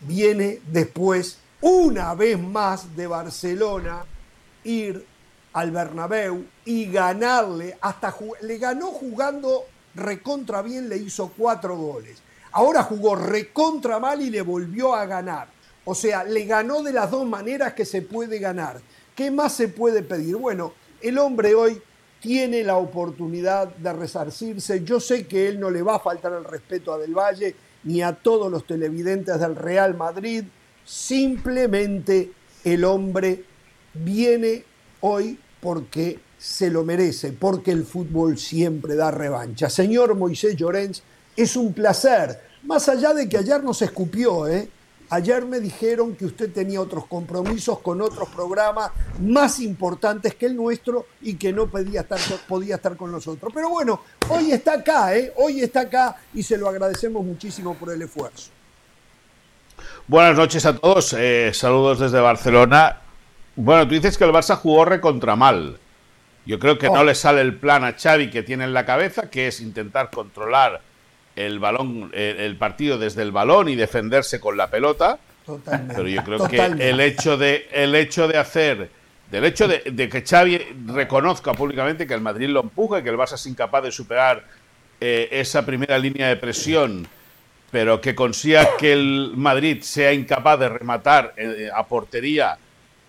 Viene 0.01 0.61
después, 0.71 1.39
una 1.61 2.15
vez 2.15 2.39
más, 2.39 2.97
de 2.97 3.07
Barcelona, 3.07 4.05
ir 4.65 5.05
al 5.53 5.71
Bernabéu 5.71 6.45
y 6.65 6.91
ganarle, 6.91 7.79
hasta 7.81 8.15
le 8.43 8.59
ganó 8.59 8.89
jugando 8.89 9.65
recontra 9.95 10.61
bien, 10.61 10.89
le 10.89 10.99
hizo 10.99 11.33
cuatro 11.37 11.77
goles. 11.77 12.19
Ahora 12.53 12.83
jugó 12.83 13.17
recontra 13.17 13.99
mal 13.99 14.21
y 14.21 14.31
le 14.31 14.43
volvió 14.43 14.95
a 14.95 15.07
ganar. 15.07 15.49
O 15.85 15.95
sea, 15.95 16.25
le 16.25 16.45
ganó 16.45 16.83
de 16.83 16.93
las 16.93 17.11
dos 17.11 17.27
maneras 17.27 17.73
que 17.73 17.85
se 17.85 18.03
puede 18.03 18.39
ganar. 18.39 18.81
¿Qué 19.17 19.31
más 19.31 19.55
se 19.55 19.69
puede 19.69 20.03
pedir? 20.03 20.37
Bueno, 20.37 20.75
el 21.01 21.17
hombre 21.17 21.55
hoy 21.55 21.81
tiene 22.21 22.63
la 22.63 22.77
oportunidad 22.77 23.69
de 23.69 23.93
resarcirse. 23.95 24.85
Yo 24.85 25.01
sé 25.01 25.27
que 25.27 25.49
él 25.49 25.59
no 25.59 25.71
le 25.71 25.81
va 25.81 25.97
a 25.97 26.01
faltar 26.01 26.35
el 26.35 26.45
respeto 26.45 26.93
a 26.93 26.99
Del 26.99 27.15
Valle 27.15 27.57
ni 27.85 28.03
a 28.03 28.13
todos 28.13 28.51
los 28.51 28.67
televidentes 28.67 29.41
del 29.41 29.57
Real 29.57 29.97
Madrid. 29.97 30.45
Simplemente 30.85 32.31
el 32.63 32.85
hombre 32.85 33.43
viene 33.95 34.65
hoy 35.01 35.39
porque 35.61 36.21
se 36.37 36.69
lo 36.69 36.85
merece, 36.85 37.33
porque 37.33 37.71
el 37.71 37.87
fútbol 37.87 38.37
siempre 38.37 38.97
da 38.97 39.11
revancha. 39.11 39.71
Señor 39.71 40.15
Moisés 40.15 40.57
Llorens, 40.57 41.03
es 41.35 41.57
un 41.57 41.73
placer, 41.73 42.39
más 42.65 42.87
allá 42.91 43.15
de 43.15 43.29
que 43.31 43.39
ayer 43.39 43.65
nos 43.65 43.81
escupió, 43.81 44.47
¿eh? 44.47 44.69
Ayer 45.09 45.45
me 45.45 45.61
dijeron 45.61 46.17
que 46.17 46.25
usted 46.25 46.53
tenía 46.53 46.81
otros 46.81 47.07
compromisos 47.07 47.79
con 47.79 48.01
otros 48.01 48.29
programas 48.31 48.91
más 49.21 49.61
importantes 49.61 50.35
que 50.35 50.47
el 50.47 50.57
nuestro 50.57 51.07
y 51.23 51.35
que 51.35 51.53
no 51.53 51.69
podía 51.69 52.01
estar, 52.01 52.19
podía 52.49 52.75
estar 52.75 52.97
con 52.97 53.13
nosotros. 53.13 53.53
Pero 53.55 53.69
bueno, 53.69 54.01
hoy 54.29 54.51
está 54.51 54.75
acá, 54.75 55.17
¿eh? 55.17 55.33
Hoy 55.37 55.61
está 55.61 55.83
acá 55.83 56.17
y 56.35 56.43
se 56.43 56.59
lo 56.59 56.69
agradecemos 56.69 57.25
muchísimo 57.25 57.75
por 57.75 57.93
el 57.93 58.03
esfuerzo. 58.03 58.51
Buenas 60.09 60.37
noches 60.37 60.67
a 60.67 60.77
todos, 60.77 61.15
eh, 61.17 61.53
saludos 61.55 62.01
desde 62.01 62.19
Barcelona. 62.19 63.01
Bueno, 63.55 63.87
tú 63.87 63.95
dices 63.95 64.19
que 64.19 64.25
el 64.25 64.33
Barça 64.33 64.57
jugó 64.57 64.85
recontra 64.85 65.37
mal. 65.37 65.79
Yo 66.47 66.59
creo 66.59 66.79
que 66.79 66.89
no 66.89 67.01
oh. 67.01 67.05
le 67.05 67.15
sale 67.15 67.41
el 67.41 67.57
plan 67.57 67.85
a 67.85 67.93
Xavi 67.93 68.31
que 68.31 68.43
tiene 68.43 68.65
en 68.65 68.75
la 68.75 68.85
cabeza, 68.85 69.31
que 69.31 69.49
es 69.49 69.61
intentar 69.61 70.11
controlar 70.11 70.81
el 71.37 71.59
balón, 71.59 72.11
el, 72.15 72.57
partido 72.57 72.99
desde 72.99 73.23
el 73.23 73.31
balón 73.31 73.69
y 73.69 73.77
defenderse 73.77 74.41
con 74.41 74.57
la 74.57 74.69
pelota. 74.69 75.19
Pero 75.45 76.09
yo 76.09 76.25
creo 76.25 76.49
que 76.49 76.57
el 76.61 76.99
hecho 76.99 77.37
de, 77.37 77.69
el 77.71 77.95
hecho 77.95 78.27
de 78.27 78.39
hacer, 78.39 78.91
del 79.31 79.45
hecho 79.45 79.69
de, 79.69 80.09
que 80.09 80.23
Xavi 80.23 80.59
reconozca 80.87 81.53
públicamente 81.53 82.07
que 82.07 82.15
el 82.15 82.21
Madrid 82.21 82.49
lo 82.49 82.61
empuja 82.61 82.99
y 82.99 83.03
que 83.05 83.11
el 83.11 83.17
Barça 83.17 83.35
es 83.35 83.47
incapaz 83.47 83.85
de 83.85 83.93
superar 83.93 84.45
eh, 85.01 85.29
esa 85.31 85.65
primera 85.65 85.99
línea 85.99 86.29
de 86.29 86.37
presión, 86.37 87.07
pero 87.71 88.01
que 88.01 88.15
consiga 88.15 88.77
que 88.77 88.93
el 88.93 89.35
Madrid 89.37 89.83
sea 89.83 90.13
incapaz 90.13 90.59
de 90.59 90.69
rematar 90.69 91.35
eh, 91.37 91.69
a 91.73 91.87
portería 91.87 92.59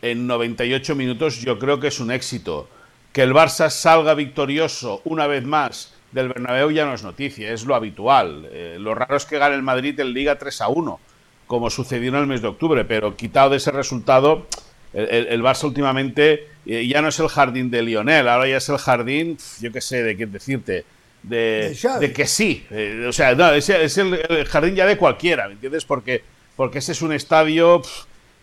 en 0.01 0.27
98 0.27 0.95
minutos, 0.95 1.39
yo 1.41 1.57
creo 1.57 1.79
que 1.79 1.87
es 1.87 1.99
un 1.99 2.11
éxito. 2.11 2.69
Que 3.13 3.23
el 3.23 3.33
Barça 3.33 3.71
salga 3.71 4.13
victorioso 4.13 5.01
una 5.05 5.25
vez 5.25 5.43
más 5.43 5.96
del 6.11 6.29
Bernabéu 6.29 6.71
ya 6.71 6.85
no 6.85 6.93
es 6.93 7.03
noticia, 7.03 7.51
es 7.51 7.65
lo 7.65 7.75
habitual. 7.75 8.47
Eh, 8.51 8.77
lo 8.79 8.95
raro 8.95 9.17
es 9.17 9.25
que 9.25 9.37
gane 9.37 9.55
el 9.55 9.63
Madrid 9.63 9.99
en 9.99 10.13
Liga 10.13 10.37
3 10.37 10.61
a 10.61 10.67
1, 10.69 10.99
como 11.47 11.69
sucedió 11.69 12.09
en 12.09 12.15
el 12.15 12.27
mes 12.27 12.41
de 12.41 12.47
octubre, 12.47 12.85
pero 12.85 13.15
quitado 13.15 13.51
de 13.51 13.57
ese 13.57 13.71
resultado, 13.71 14.47
el, 14.93 15.43
Barça 15.43 15.65
últimamente 15.65 16.47
eh, 16.65 16.87
ya 16.87 17.01
no 17.01 17.09
es 17.09 17.19
el 17.19 17.27
jardín 17.27 17.69
de 17.69 17.81
Lionel, 17.83 18.27
ahora 18.27 18.47
ya 18.47 18.57
es 18.57 18.69
el 18.69 18.77
jardín, 18.77 19.37
yo 19.59 19.71
qué 19.71 19.81
sé, 19.81 20.01
de 20.01 20.17
qué 20.17 20.25
decirte, 20.25 20.85
de, 21.23 22.13
que 22.15 22.25
sí. 22.25 22.65
Eh, 22.71 23.05
o 23.07 23.11
sea, 23.11 23.35
no, 23.35 23.51
es, 23.51 23.69
el, 23.69 24.45
jardín 24.45 24.75
ya 24.75 24.85
de 24.85 24.97
cualquiera, 24.97 25.47
¿me 25.47 25.53
entiendes? 25.53 25.85
Porque, 25.85 26.23
porque 26.55 26.79
ese 26.79 26.93
es 26.93 27.01
un 27.01 27.13
estadio 27.13 27.81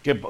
que, 0.02 0.20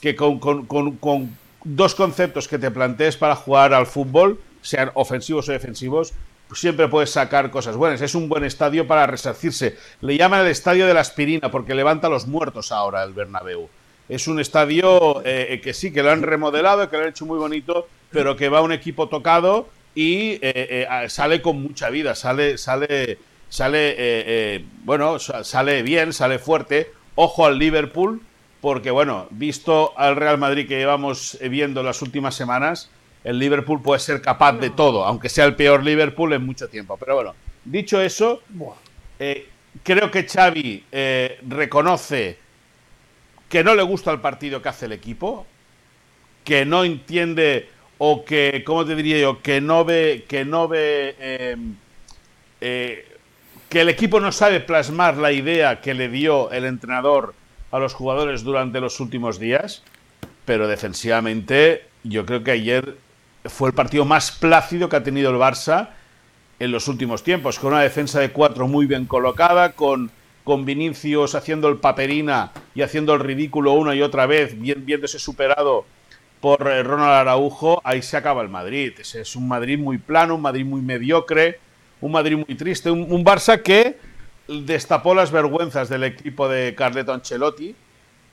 que, 0.00 0.16
con, 0.16 0.38
con 0.38 1.36
dos 1.64 1.94
conceptos 1.94 2.46
que 2.46 2.58
te 2.58 2.70
plantees 2.70 3.16
para 3.16 3.34
jugar 3.34 3.74
al 3.74 3.86
fútbol, 3.86 4.40
sean 4.62 4.90
ofensivos 4.94 5.48
o 5.48 5.52
defensivos, 5.52 6.12
siempre 6.54 6.88
puedes 6.88 7.10
sacar 7.10 7.50
cosas 7.50 7.76
buenas. 7.76 8.00
Es 8.00 8.14
un 8.14 8.28
buen 8.28 8.44
estadio 8.44 8.86
para 8.86 9.06
resarcirse. 9.06 9.76
Le 10.00 10.16
llaman 10.16 10.42
el 10.42 10.48
estadio 10.48 10.86
de 10.86 10.94
la 10.94 11.00
aspirina 11.00 11.50
porque 11.50 11.74
levanta 11.74 12.06
a 12.06 12.10
los 12.10 12.26
muertos 12.26 12.72
ahora 12.72 13.02
el 13.02 13.12
Bernabéu. 13.12 13.68
Es 14.08 14.28
un 14.28 14.38
estadio 14.38 15.20
eh, 15.24 15.48
eh, 15.50 15.60
que 15.60 15.74
sí, 15.74 15.92
que 15.92 16.02
lo 16.02 16.10
han 16.10 16.22
remodelado, 16.22 16.88
que 16.88 16.96
lo 16.96 17.02
han 17.02 17.08
hecho 17.08 17.26
muy 17.26 17.38
bonito, 17.38 17.88
pero 18.10 18.36
que 18.36 18.48
va 18.48 18.62
un 18.62 18.72
equipo 18.72 19.08
tocado 19.08 19.68
y 19.94 20.38
eh, 20.42 20.86
sale 21.08 21.42
con 21.42 21.60
mucha 21.60 21.90
vida, 21.90 22.14
sale, 22.14 22.58
sale, 22.58 23.18
sale, 23.48 24.64
bueno, 24.84 25.18
sale 25.18 25.82
bien, 25.82 26.12
sale 26.12 26.38
fuerte. 26.38 26.92
Ojo 27.16 27.46
al 27.46 27.58
Liverpool, 27.58 28.20
porque 28.60 28.90
bueno, 28.90 29.26
visto 29.30 29.94
al 29.96 30.16
Real 30.16 30.38
Madrid 30.38 30.68
que 30.68 30.76
llevamos 30.76 31.38
viendo 31.40 31.82
las 31.82 32.02
últimas 32.02 32.34
semanas, 32.34 32.90
el 33.26 33.40
Liverpool 33.40 33.82
puede 33.82 33.98
ser 33.98 34.22
capaz 34.22 34.52
de 34.52 34.70
todo, 34.70 35.04
aunque 35.04 35.28
sea 35.28 35.46
el 35.46 35.56
peor 35.56 35.82
Liverpool 35.82 36.32
en 36.32 36.46
mucho 36.46 36.68
tiempo. 36.68 36.96
Pero 36.96 37.16
bueno, 37.16 37.34
dicho 37.64 38.00
eso, 38.00 38.40
eh, 39.18 39.48
creo 39.82 40.12
que 40.12 40.28
Xavi 40.28 40.84
eh, 40.92 41.40
reconoce 41.48 42.38
que 43.48 43.64
no 43.64 43.74
le 43.74 43.82
gusta 43.82 44.12
el 44.12 44.20
partido 44.20 44.62
que 44.62 44.68
hace 44.68 44.86
el 44.86 44.92
equipo, 44.92 45.44
que 46.44 46.64
no 46.64 46.84
entiende 46.84 47.68
o 47.98 48.24
que, 48.24 48.62
¿cómo 48.64 48.86
te 48.86 48.94
diría 48.94 49.18
yo? 49.18 49.42
Que 49.42 49.60
no 49.60 49.84
ve, 49.84 50.24
que 50.28 50.44
no 50.44 50.68
ve, 50.68 51.16
em, 51.18 51.74
eh, 52.60 53.08
que 53.68 53.80
el 53.80 53.88
equipo 53.88 54.20
no 54.20 54.30
sabe 54.30 54.60
plasmar 54.60 55.16
la 55.16 55.32
idea 55.32 55.80
que 55.80 55.94
le 55.94 56.08
dio 56.08 56.52
el 56.52 56.64
entrenador 56.64 57.34
a 57.72 57.80
los 57.80 57.92
jugadores 57.92 58.44
durante 58.44 58.80
los 58.80 59.00
últimos 59.00 59.40
días, 59.40 59.82
pero 60.44 60.68
defensivamente 60.68 61.86
yo 62.04 62.24
creo 62.24 62.44
que 62.44 62.52
ayer 62.52 63.04
fue 63.48 63.68
el 63.68 63.74
partido 63.74 64.04
más 64.04 64.32
plácido 64.32 64.88
que 64.88 64.96
ha 64.96 65.02
tenido 65.02 65.30
el 65.30 65.36
Barça 65.36 65.90
en 66.58 66.72
los 66.72 66.88
últimos 66.88 67.22
tiempos, 67.22 67.58
con 67.58 67.72
una 67.72 67.82
defensa 67.82 68.20
de 68.20 68.30
cuatro 68.30 68.66
muy 68.66 68.86
bien 68.86 69.06
colocada, 69.06 69.72
con, 69.72 70.10
con 70.44 70.64
Vinicius 70.64 71.34
haciendo 71.34 71.68
el 71.68 71.76
paperina 71.78 72.52
y 72.74 72.82
haciendo 72.82 73.14
el 73.14 73.20
ridículo 73.20 73.72
una 73.72 73.94
y 73.94 74.02
otra 74.02 74.26
vez, 74.26 74.54
viéndose 74.58 75.18
superado 75.18 75.84
por 76.40 76.68
eh, 76.68 76.82
Ronald 76.82 77.10
Araujo, 77.10 77.80
ahí 77.84 78.02
se 78.02 78.16
acaba 78.16 78.42
el 78.42 78.48
Madrid. 78.48 78.92
Es, 78.98 79.36
un 79.36 79.48
Madrid 79.48 79.78
muy 79.78 79.98
plano, 79.98 80.36
un 80.36 80.42
Madrid 80.42 80.64
muy 80.64 80.80
mediocre, 80.80 81.58
un 82.00 82.12
Madrid 82.12 82.36
muy 82.36 82.56
triste, 82.56 82.90
un, 82.90 83.24
Barça 83.24 83.62
que 83.62 83.98
destapó 84.48 85.14
las 85.14 85.30
vergüenzas 85.30 85.88
del 85.88 86.04
equipo 86.04 86.48
de 86.48 86.74
Carleto 86.74 87.12
Ancelotti, 87.12 87.74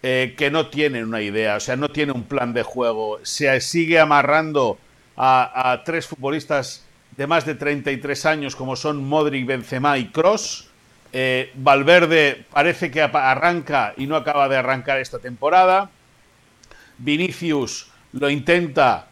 eh, 0.03 0.35
que 0.37 0.51
no 0.51 0.67
tiene 0.67 1.03
una 1.03 1.21
idea, 1.21 1.55
o 1.55 1.59
sea, 1.59 1.75
no 1.75 1.89
tiene 1.89 2.11
un 2.11 2.23
plan 2.23 2.53
de 2.53 2.63
juego, 2.63 3.19
se 3.23 3.59
sigue 3.61 3.99
amarrando 3.99 4.77
a, 5.17 5.81
tres 5.85 6.07
futbolistas 6.07 6.85
de 7.15 7.27
más 7.27 7.45
de 7.45 7.55
33 7.55 8.25
años 8.25 8.55
como 8.55 8.75
son 8.75 9.03
Modric, 9.03 9.45
Benzema 9.45 9.97
y 9.97 10.07
Cross. 10.07 10.69
Eh, 11.11 11.51
Valverde 11.55 12.45
parece 12.51 12.89
que 12.89 13.01
arranca 13.01 13.93
y 13.97 14.07
no 14.07 14.15
acaba 14.15 14.49
de 14.49 14.57
arrancar 14.57 14.99
esta 14.99 15.19
temporada. 15.19 15.91
Vinicius 16.97 17.91
lo 18.13 18.29
intenta, 18.29 19.07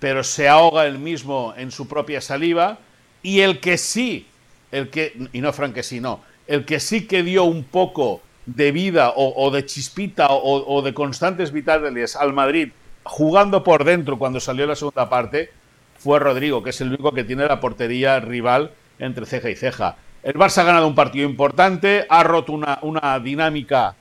pero 0.00 0.24
se 0.24 0.48
ahoga 0.48 0.86
él 0.86 0.98
mismo 0.98 1.54
en 1.56 1.70
su 1.70 1.86
propia 1.86 2.20
saliva. 2.20 2.78
Y 3.22 3.40
el 3.40 3.60
que 3.60 3.78
sí, 3.78 4.26
el 4.72 4.90
que, 4.90 5.28
y 5.32 5.40
no 5.40 5.52
Frank 5.52 5.74
que 5.74 5.82
sí, 5.82 6.00
no, 6.00 6.22
el 6.46 6.64
que 6.64 6.80
sí 6.80 7.06
que 7.06 7.22
dio 7.22 7.44
un 7.44 7.64
poco 7.64 8.20
de 8.46 8.72
vida 8.72 9.14
o, 9.16 9.50
de 9.50 9.64
chispita 9.64 10.26
o, 10.28 10.74
o, 10.76 10.82
de 10.82 10.92
constantes 10.92 11.50
vitales 11.50 12.14
al 12.14 12.34
Madrid 12.34 12.70
jugando 13.04 13.62
por 13.62 13.84
dentro 13.84 14.18
cuando 14.18 14.40
salió 14.40 14.66
la 14.66 14.74
segunda 14.74 15.08
parte 15.08 15.50
fue 15.98 16.18
Rodrigo, 16.18 16.62
que 16.62 16.70
es 16.70 16.80
el 16.80 16.88
único 16.88 17.12
que 17.12 17.24
tiene 17.24 17.46
la 17.46 17.60
portería 17.60 18.20
rival 18.20 18.72
entre 18.98 19.26
ceja 19.26 19.50
y 19.50 19.56
ceja. 19.56 19.96
El 20.22 20.34
Barça 20.34 20.58
ha 20.58 20.64
ganado 20.64 20.86
un 20.86 20.94
partido 20.94 21.28
importante, 21.28 22.06
ha 22.08 22.22
roto 22.22 22.52
una, 22.52 23.18
dinámica 23.20 23.94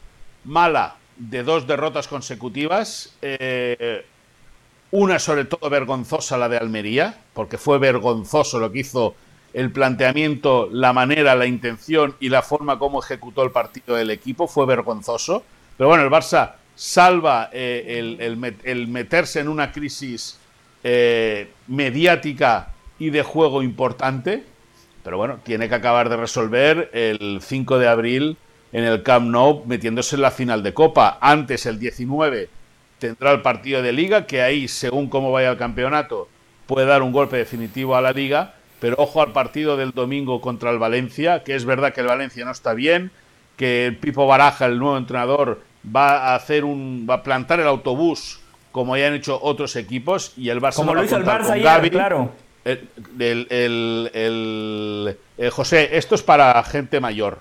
mala 0.46 0.96
de 1.18 1.44
dos 1.44 1.68
derrotas 1.68 2.08
consecutivas. 2.08 3.16
Eh, 3.22 4.06
una 4.92 5.18
sobre 5.18 5.46
todo 5.46 5.70
vergonzosa, 5.70 6.38
la 6.38 6.48
de 6.48 6.58
Almería, 6.58 7.18
porque 7.34 7.58
fue 7.58 7.80
vergonzoso 7.80 8.60
lo 8.60 8.72
que 8.72 8.82
hizo 8.82 9.16
el 9.54 9.72
planteamiento, 9.72 10.70
la 10.72 10.94
manera, 10.94 11.36
la 11.36 11.46
intención 11.46 12.16
y 12.20 12.30
la 12.30 12.42
forma 12.42 12.78
como 12.78 13.02
ejecutó 13.02 13.44
el 13.44 13.52
partido 13.52 13.96
del 13.96 14.12
equipo. 14.12 14.48
Fue 14.48 14.66
vergonzoso. 14.66 15.44
Pero 15.78 15.89
bueno, 15.89 16.04
el 16.04 16.12
Barça 16.12 16.54
salva 16.76 17.50
eh, 17.52 18.18
el, 18.20 18.88
meterse 18.88 19.40
en 19.40 19.48
una 19.48 19.72
crisis 19.72 20.40
eh, 20.84 21.50
mediática 21.68 22.74
y 23.00 23.10
de 23.10 23.24
juego 23.24 23.64
importante, 23.64 24.44
pero 25.04 25.18
bueno, 25.18 25.40
tiene 25.44 25.70
que 25.70 25.76
acabar 25.76 26.10
de 26.10 26.18
resolver 26.18 26.90
el 26.94 27.40
5 27.42 27.80
de 27.80 27.88
abril 27.88 28.38
en 28.72 28.86
el 28.86 29.04
Camp 29.04 29.30
Nou 29.30 29.64
metiéndose 29.66 30.16
en 30.16 30.22
la 30.22 30.32
final 30.32 30.64
de 30.64 30.74
Copa. 30.74 31.18
Antes, 31.22 31.66
el 31.66 31.80
19, 31.80 32.50
tendrá 33.00 33.32
el 33.32 33.42
partido 33.42 33.82
de 33.82 33.92
liga, 33.92 34.26
que 34.26 34.42
ahí, 34.42 34.68
según 34.68 35.10
cómo 35.10 35.32
vaya 35.32 35.52
el 35.52 35.58
campeonato, 35.58 36.28
puede 36.66 36.88
dar 36.88 37.02
un 37.02 37.12
golpe 37.12 37.38
definitivo 37.38 37.96
a 37.96 38.02
la 38.02 38.12
liga, 38.12 38.56
pero 38.80 38.96
ojo 38.98 39.22
al 39.22 39.32
partido 39.32 39.78
del 39.78 39.92
domingo 39.92 40.42
contra 40.42 40.72
el 40.72 40.80
Valencia, 40.80 41.44
que 41.44 41.56
es 41.56 41.66
verdad 41.66 41.94
que 41.94 42.02
el 42.02 42.08
Valencia 42.08 42.46
no 42.46 42.52
está 42.52 42.74
bien, 42.74 43.12
que 43.58 43.86
el 43.86 43.98
Pipo 43.98 44.26
Baraja, 44.26 44.66
el 44.66 44.80
nuevo 44.80 44.98
entrenador, 44.98 45.62
va 45.84 46.30
a 46.30 46.36
hacer 46.36 46.63
un 46.65 47.06
va 47.10 47.15
a 47.15 47.24
plantar 47.24 47.60
el 47.60 47.67
autobús 47.67 48.39
como 48.72 48.98
ya 48.98 49.08
han 49.08 49.13
hecho 49.13 49.39
otros 49.41 49.76
equipos 49.76 50.34
y 50.38 50.50
el 50.50 50.62
Barça 50.62 50.76
como 50.76 50.96
lo 50.96 51.04
hizo 51.04 51.17
el 51.17 51.26
Barça 51.26 51.52
ayer, 51.52 51.91
claro 51.91 52.32
el, 52.65 52.88
el, 53.50 54.10
el, 55.38 55.52
José 55.52 55.98
esto 55.98 56.15
es 56.15 56.24
para 56.24 56.62
gente 56.63 57.00
mayor 57.00 57.39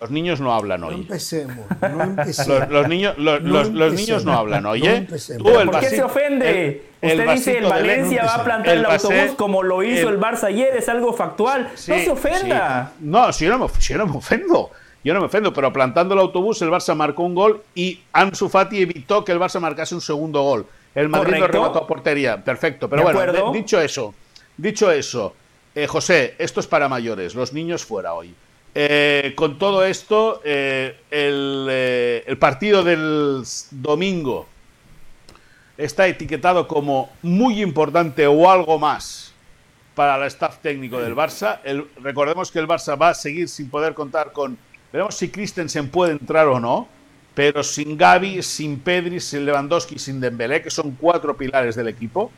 los 0.00 0.10
niños 0.10 0.40
no 0.40 0.54
hablan 0.54 0.84
hoy. 0.84 0.94
No 0.94 1.00
empecemos, 1.02 1.66
no 1.80 2.02
empecemos. 2.02 2.68
Los, 2.70 2.88
niños, 2.88 3.18
los, 3.18 3.42
los, 3.42 3.92
niños 3.92 4.24
no 4.24 4.32
hablan 4.32 4.64
hoy, 4.66 4.86
¿eh? 4.86 5.06
¿Por 5.42 5.80
qué 5.80 5.90
se 5.90 6.02
ofende? 6.02 6.82
Usted 7.02 7.30
dice 7.30 7.58
el 7.58 7.66
Valencia 7.66 8.24
va 8.24 8.34
a 8.36 8.44
plantar 8.44 8.76
el, 8.76 8.86
autobús 8.86 9.34
como 9.36 9.62
lo 9.62 9.82
hizo 9.82 10.08
el, 10.08 10.20
Barça 10.20 10.44
ayer, 10.44 10.76
es 10.76 10.88
algo 10.88 11.12
factual. 11.12 11.70
no 11.72 11.76
se 11.76 12.10
ofenda. 12.10 12.92
No, 13.00 13.32
si 13.32 13.44
yo 13.44 13.50
no, 13.50 13.66
me, 13.66 13.68
si 13.80 13.92
yo 13.92 13.98
no 13.98 14.06
me 14.06 14.16
ofendo. 14.16 14.70
Yo 15.04 15.14
no 15.14 15.20
me 15.20 15.26
ofendo, 15.26 15.52
pero 15.52 15.72
plantando 15.72 16.14
el 16.14 16.20
autobús 16.20 16.62
el 16.62 16.70
Barça 16.70 16.94
marcó 16.94 17.24
un 17.24 17.34
gol 17.34 17.62
y 17.74 18.00
Ansu 18.12 18.48
Fati 18.48 18.82
evitó 18.82 19.24
que 19.24 19.32
el 19.32 19.40
Barça 19.40 19.58
marcase 19.58 19.94
un 19.94 20.00
segundo 20.00 20.42
gol. 20.42 20.66
El 20.94 21.08
Madrid 21.08 21.38
lo 21.38 21.48
remató 21.48 21.80
a 21.80 21.86
portería. 21.86 22.42
Perfecto. 22.42 22.88
Pero 22.88 23.02
bueno, 23.02 23.52
dicho 23.52 23.80
eso, 23.80 24.14
dicho 24.56 24.90
eso, 24.90 25.34
eh, 25.74 25.86
José, 25.86 26.34
esto 26.38 26.60
es 26.60 26.66
para 26.66 26.88
mayores, 26.88 27.34
los 27.34 27.52
niños 27.52 27.84
fuera 27.84 28.14
hoy. 28.14 28.34
eh, 28.74 29.32
con 29.34 29.58
todo 29.58 29.84
esto, 29.84 30.40
eh, 30.44 30.96
el, 31.10 31.68
el, 32.26 32.38
partido 32.38 32.82
del 32.82 33.42
domingo 33.70 34.46
está 35.76 36.06
etiquetado 36.06 36.68
como 36.68 37.10
muy 37.22 37.60
importante 37.60 38.26
o 38.26 38.50
algo 38.50 38.78
más 38.78 39.32
para 39.94 40.16
el 40.16 40.22
staff 40.24 40.58
técnico 40.58 40.98
del 41.00 41.14
Barça. 41.14 41.60
El, 41.64 41.86
recordemos 42.02 42.50
que 42.50 42.58
el 42.58 42.68
Barça 42.68 43.00
va 43.00 43.10
a 43.10 43.14
seguir 43.14 43.48
sin 43.48 43.68
poder 43.68 43.94
contar 43.94 44.32
con... 44.32 44.58
Veremos 44.92 45.14
si 45.14 45.30
Christensen 45.30 45.88
puede 45.88 46.12
entrar 46.12 46.46
o 46.48 46.60
no, 46.60 46.88
pero 47.34 47.62
sin 47.62 47.96
Gaby, 47.96 48.42
sin 48.42 48.78
Pedri, 48.80 49.20
sin 49.20 49.46
Lewandowski, 49.46 49.98
sin 49.98 50.20
Dembélé, 50.20 50.62
que 50.62 50.70
son 50.70 50.92
cuatro 51.00 51.36
pilares 51.36 51.76
del 51.76 51.88
equipo, 51.88 52.30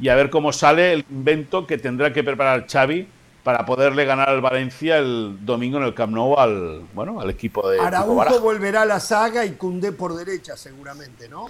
y 0.00 0.08
a 0.08 0.14
ver 0.14 0.30
cómo 0.30 0.52
sale 0.52 0.92
el 0.92 1.04
invento 1.08 1.66
que 1.66 1.78
tendrá 1.78 2.12
que 2.12 2.24
preparar 2.24 2.66
Xavi 2.66 3.06
para 3.42 3.64
poderle 3.64 4.04
ganar 4.04 4.28
al 4.28 4.40
Valencia 4.40 4.98
el 4.98 5.38
domingo 5.40 5.78
en 5.78 5.84
el 5.84 5.94
Camp 5.94 6.12
Nou 6.12 6.38
al, 6.38 6.82
bueno, 6.92 7.20
al 7.20 7.30
equipo 7.30 7.68
de 7.70 7.80
Araujo 7.80 8.40
volverá 8.40 8.82
a 8.82 8.86
la 8.86 9.00
saga 9.00 9.46
y 9.46 9.52
Cundé 9.52 9.92
por 9.92 10.14
derecha 10.14 10.56
seguramente, 10.56 11.28
¿no? 11.28 11.46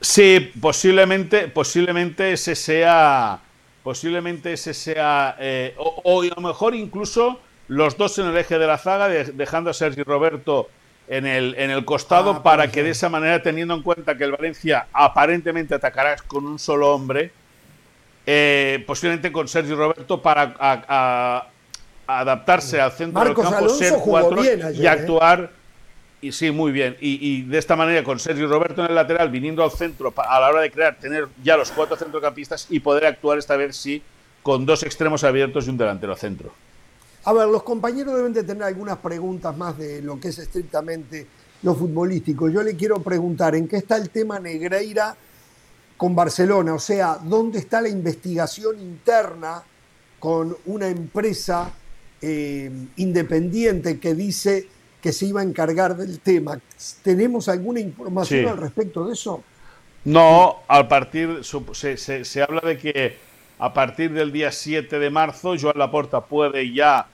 Sí, 0.00 0.52
posiblemente, 0.60 1.48
posiblemente 1.48 2.32
ese 2.32 2.54
sea, 2.54 3.40
posiblemente 3.82 4.52
ese 4.52 4.74
sea, 4.74 5.36
eh, 5.40 5.74
o, 5.76 6.22
a 6.22 6.26
lo 6.26 6.40
mejor 6.40 6.74
incluso 6.74 7.40
los 7.68 7.96
dos 7.96 8.18
en 8.18 8.26
el 8.26 8.36
eje 8.36 8.58
de 8.58 8.66
la 8.66 8.78
zaga, 8.78 9.08
dejando 9.08 9.70
a 9.70 9.74
Sergio 9.74 10.04
Roberto 10.04 10.68
en 11.08 11.26
el, 11.26 11.54
en 11.58 11.70
el 11.70 11.84
costado 11.84 12.30
ah, 12.30 12.42
para 12.42 12.70
que 12.70 12.82
de 12.82 12.90
esa 12.90 13.08
manera, 13.08 13.42
teniendo 13.42 13.74
en 13.74 13.82
cuenta 13.82 14.16
que 14.16 14.24
el 14.24 14.32
Valencia 14.32 14.86
aparentemente 14.92 15.74
atacará 15.74 16.16
con 16.26 16.46
un 16.46 16.58
solo 16.58 16.92
hombre, 16.94 17.30
eh, 18.26 18.84
posiblemente 18.86 19.32
con 19.32 19.48
Sergio 19.48 19.76
Roberto 19.76 20.20
para 20.20 21.46
adaptarse 22.06 22.80
al 22.80 22.92
centro 22.92 23.24
del 23.24 23.34
campo, 23.34 23.68
ser 23.68 23.94
cuatro 24.02 24.42
y 24.44 24.48
¿eh? 24.84 24.88
actuar. 24.88 25.50
Y 26.20 26.32
sí, 26.32 26.50
muy 26.50 26.72
bien. 26.72 26.96
Y, 27.00 27.42
de 27.42 27.58
esta 27.58 27.76
manera, 27.76 28.02
con 28.02 28.18
Sergio 28.18 28.48
Roberto 28.48 28.82
en 28.82 28.88
el 28.88 28.94
lateral, 28.94 29.30
viniendo 29.30 29.62
al 29.62 29.70
centro 29.70 30.12
a 30.16 30.40
la 30.40 30.48
hora 30.48 30.60
de 30.60 30.70
crear, 30.70 30.96
tener 30.96 31.28
ya 31.42 31.56
los 31.56 31.70
cuatro 31.70 31.96
centrocampistas 31.96 32.66
y 32.70 32.80
poder 32.80 33.06
actuar 33.06 33.38
esta 33.38 33.56
vez 33.56 33.76
sí 33.76 34.02
con 34.42 34.66
dos 34.66 34.82
extremos 34.82 35.22
abiertos 35.22 35.66
y 35.66 35.70
un 35.70 35.78
delantero 35.78 36.16
centro. 36.16 36.52
A 37.28 37.32
ver, 37.34 37.46
los 37.46 37.62
compañeros 37.62 38.16
deben 38.16 38.32
de 38.32 38.42
tener 38.42 38.62
algunas 38.62 38.96
preguntas 38.96 39.54
más 39.54 39.76
de 39.76 40.00
lo 40.00 40.18
que 40.18 40.28
es 40.28 40.38
estrictamente 40.38 41.26
lo 41.62 41.74
futbolístico. 41.74 42.48
Yo 42.48 42.62
le 42.62 42.74
quiero 42.74 43.02
preguntar, 43.02 43.54
¿en 43.54 43.68
qué 43.68 43.76
está 43.76 43.98
el 43.98 44.08
tema 44.08 44.40
Negreira 44.40 45.14
con 45.98 46.14
Barcelona? 46.14 46.72
O 46.72 46.78
sea, 46.78 47.18
¿dónde 47.22 47.58
está 47.58 47.82
la 47.82 47.90
investigación 47.90 48.80
interna 48.80 49.62
con 50.18 50.56
una 50.64 50.88
empresa 50.88 51.70
eh, 52.22 52.70
independiente 52.96 54.00
que 54.00 54.14
dice 54.14 54.66
que 55.02 55.12
se 55.12 55.26
iba 55.26 55.42
a 55.42 55.44
encargar 55.44 55.98
del 55.98 56.20
tema. 56.20 56.58
¿Tenemos 57.02 57.50
alguna 57.50 57.80
información 57.80 58.48
al 58.48 58.56
respecto 58.56 59.06
de 59.06 59.12
eso? 59.12 59.44
No, 60.06 60.60
al 60.66 60.88
partir, 60.88 61.40
se, 61.74 61.98
se, 62.24 62.42
habla 62.42 62.62
de 62.62 62.78
que 62.78 63.18
a 63.58 63.74
partir 63.74 64.14
del 64.14 64.32
día 64.32 64.50
7 64.50 64.98
de 64.98 65.10
marzo 65.10 65.56
Joan 65.60 65.76
Laporta 65.76 66.22
puede 66.22 66.72
ya 66.72 67.06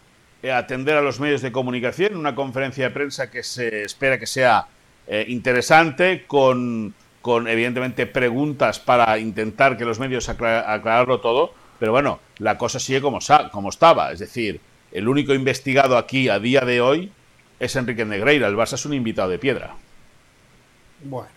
atender 0.53 0.97
a 0.97 1.03
los 1.03 1.21
medios 1.21 1.43
de 1.43 1.53
comunicación, 1.53 2.17
una 2.17 2.35
conferencia 2.35 2.85
de 2.85 2.91
prensa 2.91 3.31
que 3.31 3.43
se 3.43 3.83
espera 3.83 4.19
que 4.19 4.27
sea 4.27 4.67
eh, 5.07 5.25
interesante, 5.29 6.25
con, 6.27 6.95
con 7.23 7.49
evidentemente 7.49 8.07
preguntas 8.07 8.81
para 8.81 9.19
intentar 9.19 9.77
que 9.77 9.85
los 9.85 9.99
medios 9.99 10.29
aclararlo 10.29 11.21
todo, 11.21 11.55
pero 11.79 11.93
bueno, 11.93 12.21
la 12.39 12.59
cosa 12.59 12.79
sigue 12.79 13.01
como, 13.01 13.19
como 13.53 13.69
estaba, 13.69 14.13
es 14.13 14.19
decir, 14.19 14.61
el 14.95 15.09
único 15.09 15.35
investigado 15.35 15.99
aquí 15.99 16.29
a 16.29 16.39
día 16.39 16.61
de 16.61 16.81
hoy 16.81 17.13
es 17.59 17.75
Enrique 17.77 18.05
Negreira. 18.05 18.47
El 18.47 18.57
Barça 18.57 18.75
es 18.75 18.87
un 18.87 18.95
invitado 18.95 19.29
de 19.29 19.39
piedra. 19.39 19.75
Bueno, 21.03 21.29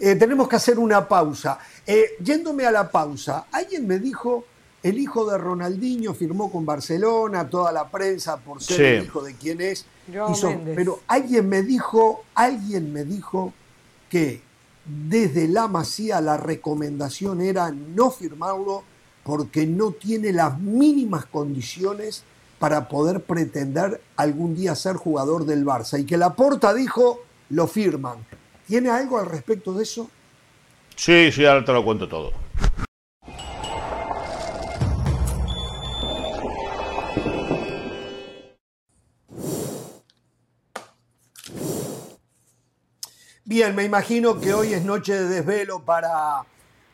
eh, 0.00 0.16
tenemos 0.16 0.48
que 0.48 0.56
hacer 0.56 0.78
una 0.78 1.06
pausa. 1.06 1.58
Eh, 1.86 2.16
yéndome 2.20 2.66
a 2.66 2.70
la 2.70 2.90
pausa, 2.90 3.46
alguien 3.52 3.86
me 3.86 3.98
dijo, 4.00 4.44
el 4.88 4.98
hijo 4.98 5.28
de 5.28 5.36
Ronaldinho 5.36 6.14
firmó 6.14 6.50
con 6.50 6.64
Barcelona, 6.64 7.48
toda 7.48 7.72
la 7.72 7.88
prensa 7.88 8.36
por 8.36 8.62
ser 8.62 8.80
el 8.80 9.04
hijo 9.04 9.22
de 9.22 9.34
quién 9.34 9.60
es. 9.60 9.84
pero 10.74 11.00
alguien 11.08 11.48
me 11.48 11.62
dijo, 11.62 12.24
alguien 12.34 12.92
me 12.92 13.04
dijo 13.04 13.52
que 14.08 14.42
desde 14.84 15.48
la 15.48 15.66
Masía 15.66 16.20
la 16.20 16.36
recomendación 16.36 17.40
era 17.40 17.72
no 17.72 18.12
firmarlo 18.12 18.84
porque 19.24 19.66
no 19.66 19.90
tiene 19.90 20.32
las 20.32 20.58
mínimas 20.60 21.26
condiciones 21.26 22.22
para 22.60 22.88
poder 22.88 23.22
pretender 23.22 24.00
algún 24.16 24.54
día 24.54 24.76
ser 24.76 24.94
jugador 24.94 25.44
del 25.44 25.64
Barça. 25.64 25.98
Y 26.00 26.06
que 26.06 26.16
Laporta 26.16 26.72
dijo, 26.72 27.22
lo 27.50 27.66
firman. 27.66 28.18
¿Tiene 28.68 28.90
algo 28.90 29.18
al 29.18 29.26
respecto 29.26 29.72
de 29.72 29.82
eso? 29.82 30.08
Sí, 30.94 31.32
sí, 31.32 31.44
ahora 31.44 31.64
te 31.64 31.72
lo 31.72 31.84
cuento 31.84 32.08
todo. 32.08 32.32
Bien, 43.48 43.76
me 43.76 43.84
imagino 43.84 44.40
que 44.40 44.52
hoy 44.52 44.74
es 44.74 44.84
noche 44.84 45.14
de 45.14 45.28
desvelo 45.28 45.78
para 45.78 46.42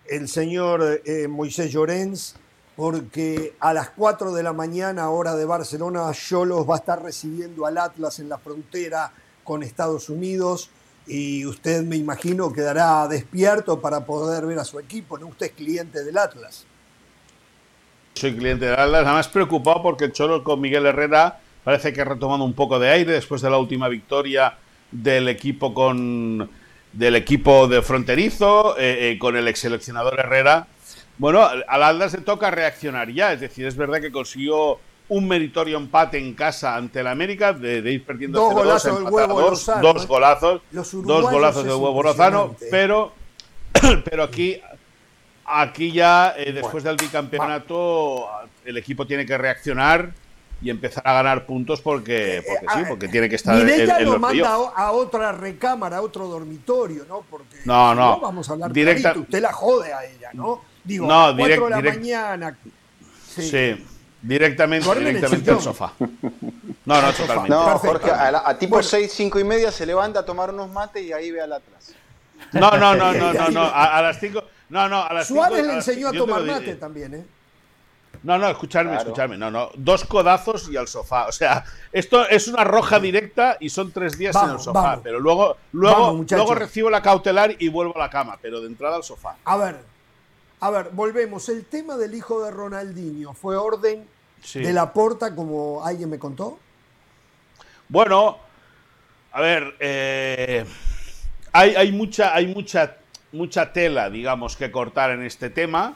el 0.07 0.29
señor 0.29 1.01
eh, 1.07 1.27
Moisés 1.27 1.73
Llorens 1.73 2.37
porque 2.77 3.55
a 3.59 3.73
las 3.73 3.89
4 3.89 4.35
de 4.35 4.43
la 4.43 4.53
mañana, 4.53 5.09
hora 5.09 5.35
de 5.35 5.47
Barcelona, 5.47 6.13
Cholos 6.13 6.69
va 6.69 6.75
a 6.75 6.77
estar 6.77 7.03
recibiendo 7.03 7.65
al 7.65 7.79
Atlas 7.79 8.19
en 8.19 8.29
la 8.29 8.37
frontera 8.37 9.13
con 9.43 9.63
Estados 9.63 10.11
Unidos 10.11 10.69
y 11.07 11.47
usted 11.47 11.85
me 11.85 11.97
imagino 11.97 12.53
quedará 12.53 13.09
despierto 13.09 13.81
para 13.81 14.05
poder 14.05 14.45
ver 14.45 14.59
a 14.59 14.65
su 14.65 14.79
equipo, 14.79 15.17
¿no? 15.17 15.29
Usted 15.29 15.47
es 15.47 15.53
cliente 15.53 16.05
del 16.05 16.19
Atlas. 16.19 16.67
Soy 18.13 18.37
cliente 18.37 18.67
del 18.67 18.79
Atlas, 18.79 19.07
además 19.07 19.29
preocupado 19.29 19.83
porque 19.83 20.05
el 20.05 20.13
Cholos 20.13 20.43
con 20.43 20.61
Miguel 20.61 20.85
Herrera 20.85 21.41
parece 21.65 21.95
que 21.95 22.03
ha 22.03 22.05
retomado 22.05 22.45
un 22.45 22.53
poco 22.53 22.79
de 22.79 22.91
aire 22.91 23.15
después 23.15 23.41
de 23.41 23.49
la 23.49 23.57
última 23.57 23.89
victoria 23.89 24.59
del 24.93 25.29
equipo 25.29 25.75
con 25.75 26.49
del 26.93 27.17
equipo 27.17 27.69
de 27.69 27.81
fronterizo, 27.81 28.77
eh, 28.79 29.13
eh, 29.13 29.19
con 29.19 29.35
el 29.37 29.49
ex 29.49 29.61
seleccionador 29.61 30.21
Herrera. 30.21 30.67
Bueno, 31.19 31.43
al 31.43 31.83
Atlas 31.83 32.13
le 32.13 32.21
toca 32.21 32.51
reaccionar 32.51 33.11
ya, 33.11 33.33
es 33.33 33.41
decir, 33.41 33.67
es 33.67 33.77
verdad 33.77 34.01
que 34.01 34.13
consiguió 34.13 34.79
un 35.09 35.29
meritorio 35.29 35.77
empate 35.77 36.19
en 36.19 36.35
casa 36.35 36.77
ante 36.77 37.01
el 37.01 37.07
América 37.07 37.53
de, 37.53 37.79
ir 37.91 38.05
perdiendo 38.05 38.41
dos 38.41 38.55
golazos 38.55 38.99
del 38.99 39.13
huevo 39.13 39.41
dos, 39.41 39.67
dos 39.81 40.07
golazos, 40.07 40.63
dos 40.71 41.31
golazos 41.31 41.65
del 41.65 41.75
huevo 41.75 42.03
Lozano, 42.03 42.57
pero 42.71 43.13
pero 44.05 44.23
aquí 44.23 44.61
aquí 45.45 45.93
ya 45.93 46.35
eh, 46.37 46.53
después 46.53 46.85
del 46.85 46.97
bicampeonato 46.97 48.27
el 48.65 48.77
equipo 48.77 49.07
tiene 49.07 49.27
que 49.27 49.37
reaccionar 49.37 50.13
y 50.63 50.71
empezar 50.71 51.03
a 51.07 51.13
ganar 51.15 51.45
puntos 51.45 51.81
porque, 51.81 52.39
eh, 52.39 52.43
porque 52.43 52.67
sí, 52.73 52.81
eh, 52.81 52.85
porque 52.89 53.09
tiene 53.09 53.29
que 53.29 53.35
estar 53.37 53.61
en, 53.61 53.69
en 53.69 54.05
lo 54.05 54.19
manda 54.19 54.55
a 54.55 54.93
otra 54.93 55.33
recámara, 55.33 55.97
a 55.99 56.03
otro 56.03 56.29
dormitorio, 56.29 57.05
¿no? 57.09 57.25
Porque 57.29 57.59
no, 57.65 57.95
no, 57.95 58.21
vamos 58.21 58.49
a 58.49 58.53
hablar 58.53 58.73
directa, 58.73 59.13
usted 59.17 59.43
la 59.43 59.53
jode 59.53 59.93
a 59.93 60.05
ella, 60.05 60.31
¿no? 60.33 60.63
Digo, 60.85 61.07
no, 61.07 61.25
a 61.25 61.33
las 61.33 61.37
4 61.37 61.65
de 61.65 61.71
la 61.71 61.81
mañana. 61.83 62.59
Sí. 63.29 63.85
directamente, 64.21 64.95
directamente 64.95 65.51
al 65.51 65.61
sofá. 65.61 65.93
No, 65.99 67.03
no, 67.03 67.13
totalmente. 67.17 67.51
No, 67.51 67.79
Jorge, 67.79 68.11
a, 68.11 68.57
tipo 68.59 68.83
6, 68.83 69.13
5 69.13 69.41
y 69.41 69.45
media 69.45 69.73
se 69.73 69.85
levanta 69.85 70.21
a 70.21 70.25
tomar 70.25 70.51
unos 70.51 70.71
mates 70.71 71.03
y 71.03 71.13
ahí 71.13 71.31
ve 71.31 71.41
al 71.41 71.53
Atlas. 71.55 71.95
No, 72.53 72.71
no, 72.73 72.95
no, 72.95 73.13
no, 73.13 73.33
no, 73.33 73.49
no. 73.49 73.63
A, 73.63 74.01
las 74.03 74.21
5. 74.21 74.45
No, 74.69 74.89
no, 74.89 75.03
a 75.03 75.13
las 75.13 75.27
Suárez 75.27 75.67
le 75.67 75.75
enseñó 75.75 76.09
a 76.09 76.13
tomar 76.13 76.43
mate 76.43 76.77
también, 76.77 77.15
¿eh? 77.15 77.25
No, 78.23 78.39
no, 78.39 78.49
escuchadme, 78.49 78.97
escuchadme. 78.97 79.37
No, 79.37 79.51
no. 79.51 79.71
Dos 79.75 80.05
codazos 80.05 80.69
y 80.71 80.77
al 80.77 80.87
sofá. 80.87 81.27
O 81.27 81.33
sea, 81.33 81.65
esto 81.93 82.27
es 82.29 82.47
una 82.47 82.63
roja 82.63 83.01
directa 83.01 83.57
y 83.59 83.69
son 83.69 83.91
tres 83.91 84.17
días 84.17 84.37
en 84.37 84.51
el 84.51 84.61
sofá. 84.61 85.01
Pero 85.03 85.19
luego, 85.19 85.57
luego, 85.73 86.25
luego 86.29 86.55
recibo 86.55 86.89
la 86.89 87.03
cautelar 87.03 87.57
y 87.59 87.69
vuelvo 87.69 87.97
a 87.97 87.99
la 87.99 88.11
cama. 88.11 88.39
Pero 88.41 88.61
de 88.61 88.69
entrada 88.69 88.97
al 88.97 89.03
sofá. 89.03 89.37
A 89.45 89.57
ver, 89.57 89.81
a 90.61 90.71
ver, 90.71 90.91
volvemos. 90.93 91.49
El 91.49 91.65
tema 91.65 91.97
del 91.97 92.15
hijo 92.15 92.45
de 92.45 92.53
Ronaldinho, 92.53 93.33
¿fue 93.33 93.57
orden 93.57 94.07
de 94.55 94.73
la 94.73 94.93
porta 94.93 95.35
como 95.35 95.85
alguien 95.85 96.09
me 96.09 96.19
contó? 96.19 96.59
Bueno, 97.89 98.39
a 99.33 99.41
ver, 99.41 99.75
eh, 99.81 100.65
hay, 101.53 101.75
hay, 101.75 101.91
mucha, 101.91 102.35
hay 102.35 102.47
mucha, 102.47 102.97
mucha 103.33 103.73
tela, 103.73 104.09
digamos, 104.09 104.57
que 104.57 104.71
cortar 104.71 105.11
en 105.11 105.23
este 105.23 105.51
tema. 105.51 105.95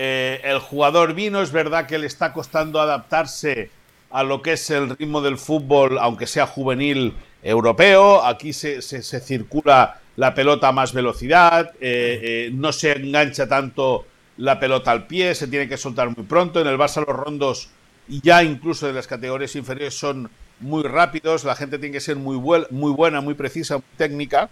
Eh, 0.00 0.40
el 0.44 0.60
jugador 0.60 1.12
vino, 1.12 1.42
es 1.42 1.50
verdad 1.50 1.86
que 1.88 1.98
le 1.98 2.06
está 2.06 2.32
costando 2.32 2.80
adaptarse 2.80 3.68
a 4.10 4.22
lo 4.22 4.42
que 4.42 4.52
es 4.52 4.70
el 4.70 4.90
ritmo 4.90 5.20
del 5.20 5.38
fútbol, 5.38 5.98
aunque 5.98 6.28
sea 6.28 6.46
juvenil 6.46 7.14
europeo. 7.42 8.24
Aquí 8.24 8.52
se, 8.52 8.80
circula 8.80 10.00
la 10.14 10.34
pelota 10.34 10.68
a 10.68 10.72
más 10.72 10.92
velocidad, 10.92 11.72
eh, 11.80 12.20
eh, 12.22 12.50
no 12.52 12.70
se 12.70 12.92
engancha 12.92 13.48
tanto 13.48 14.06
la 14.36 14.60
pelota 14.60 14.92
al 14.92 15.08
pie, 15.08 15.34
se 15.34 15.48
tiene 15.48 15.68
que 15.68 15.76
soltar 15.76 16.14
muy 16.16 16.24
pronto. 16.26 16.60
En 16.60 16.68
el 16.68 16.78
Barça 16.78 17.04
los 17.04 17.16
rondos, 17.16 17.68
ya 18.06 18.44
incluso 18.44 18.86
de 18.86 18.92
las 18.92 19.08
categorías 19.08 19.56
inferiores, 19.56 19.98
son 19.98 20.30
muy 20.60 20.84
rápidos, 20.84 21.42
la 21.42 21.56
gente 21.56 21.76
tiene 21.76 21.94
que 21.94 22.00
ser 22.00 22.14
muy, 22.14 22.38
muy 22.70 22.92
buena, 22.92 23.20
muy 23.20 23.34
precisa, 23.34 23.74
muy 23.74 23.96
técnica. 23.96 24.48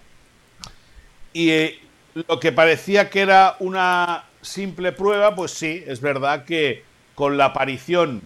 Y 1.32 1.76
lo 2.26 2.40
que 2.40 2.50
parecía 2.50 3.10
que 3.10 3.20
era 3.20 3.54
una 3.60 4.24
simple 4.46 4.92
prueba, 4.92 5.34
pues 5.34 5.50
sí, 5.50 5.82
es 5.86 6.00
verdad 6.00 6.44
que 6.44 6.84
con 7.14 7.36
la 7.36 7.46
aparición 7.46 8.22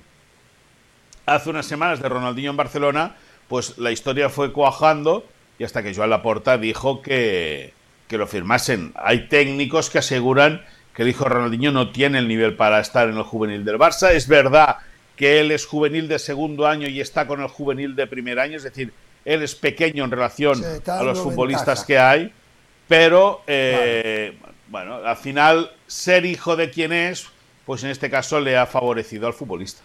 hace 1.27 1.51
unas 1.51 1.67
semanas 1.67 2.01
de 2.01 2.09
Ronaldinho 2.09 2.51
en 2.51 2.57
Barcelona, 2.57 3.17
pues 3.49 3.79
la 3.79 3.91
historia 3.91 4.29
fue 4.29 4.53
cuajando 4.53 5.25
y 5.59 5.65
hasta 5.65 5.83
que 5.83 5.95
Joan 5.95 6.11
Laporta 6.11 6.59
dijo 6.59 7.03
que, 7.03 7.73
que 8.09 8.19
lo 8.19 8.27
firmasen. 8.27 8.93
Hay 8.97 9.29
técnicos 9.29 9.91
que 9.91 9.99
aseguran 9.99 10.65
que 10.95 11.03
el 11.03 11.09
hijo 11.09 11.25
Ronaldinho 11.25 11.73
no 11.73 11.91
tiene 11.91 12.19
el 12.19 12.29
nivel 12.29 12.57
para 12.57 12.81
estar 12.81 13.09
en 13.09 13.17
el 13.17 13.23
juvenil 13.23 13.65
del 13.65 13.79
Barça. 13.79 14.11
Es 14.11 14.27
verdad 14.27 14.79
que 15.17 15.41
él 15.41 15.51
es 15.51 15.67
juvenil 15.67 16.09
de 16.09 16.19
segundo 16.19 16.67
año 16.67 16.89
y 16.89 17.01
está 17.01 17.27
con 17.27 17.41
el 17.43 17.49
juvenil 17.49 17.95
de 17.95 18.07
primer 18.07 18.39
año, 18.39 18.57
es 18.57 18.63
decir, 18.63 18.93
él 19.25 19.43
es 19.43 19.55
pequeño 19.55 20.05
en 20.05 20.11
relación 20.11 20.63
a 20.87 21.03
los 21.03 21.21
futbolistas 21.21 21.85
que 21.85 21.99
hay, 21.99 22.33
pero 22.89 23.43
eh, 23.47 24.35
bueno, 24.71 24.95
al 24.97 25.17
final 25.17 25.71
ser 25.87 26.25
hijo 26.25 26.57
de 26.57 26.71
quien 26.71 26.93
es, 26.93 27.27
pues 27.67 27.83
en 27.83 27.91
este 27.91 28.09
caso 28.09 28.41
le 28.41 28.57
ha 28.57 28.67
favorecido 28.67 29.27
al 29.27 29.35
futbolista. 29.35 29.83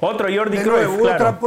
Otro 0.00 0.26
Jordi 0.34 0.58
Cruyff, 0.58 1.00
Otra, 1.00 1.38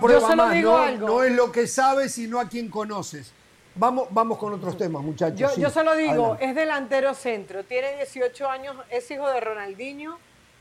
prueba, 0.00 0.34
más, 0.34 0.56
no, 1.00 1.22
es 1.22 1.32
lo 1.32 1.52
que 1.52 1.66
sabes, 1.66 2.14
sino 2.14 2.40
a 2.40 2.48
quien 2.48 2.70
conoces. 2.70 3.32
Vamos, 3.74 4.06
vamos 4.10 4.38
con 4.38 4.54
otros 4.54 4.78
temas, 4.78 5.02
muchachos. 5.02 5.56
Yo, 5.56 5.68
solo 5.68 5.94
digo, 5.94 6.38
es 6.40 6.54
delantero 6.54 7.12
centro, 7.12 7.64
tiene 7.64 7.96
18 7.96 8.48
años, 8.48 8.76
es 8.88 9.10
hijo 9.10 9.28
de 9.28 9.40
Ronaldinho 9.40 10.18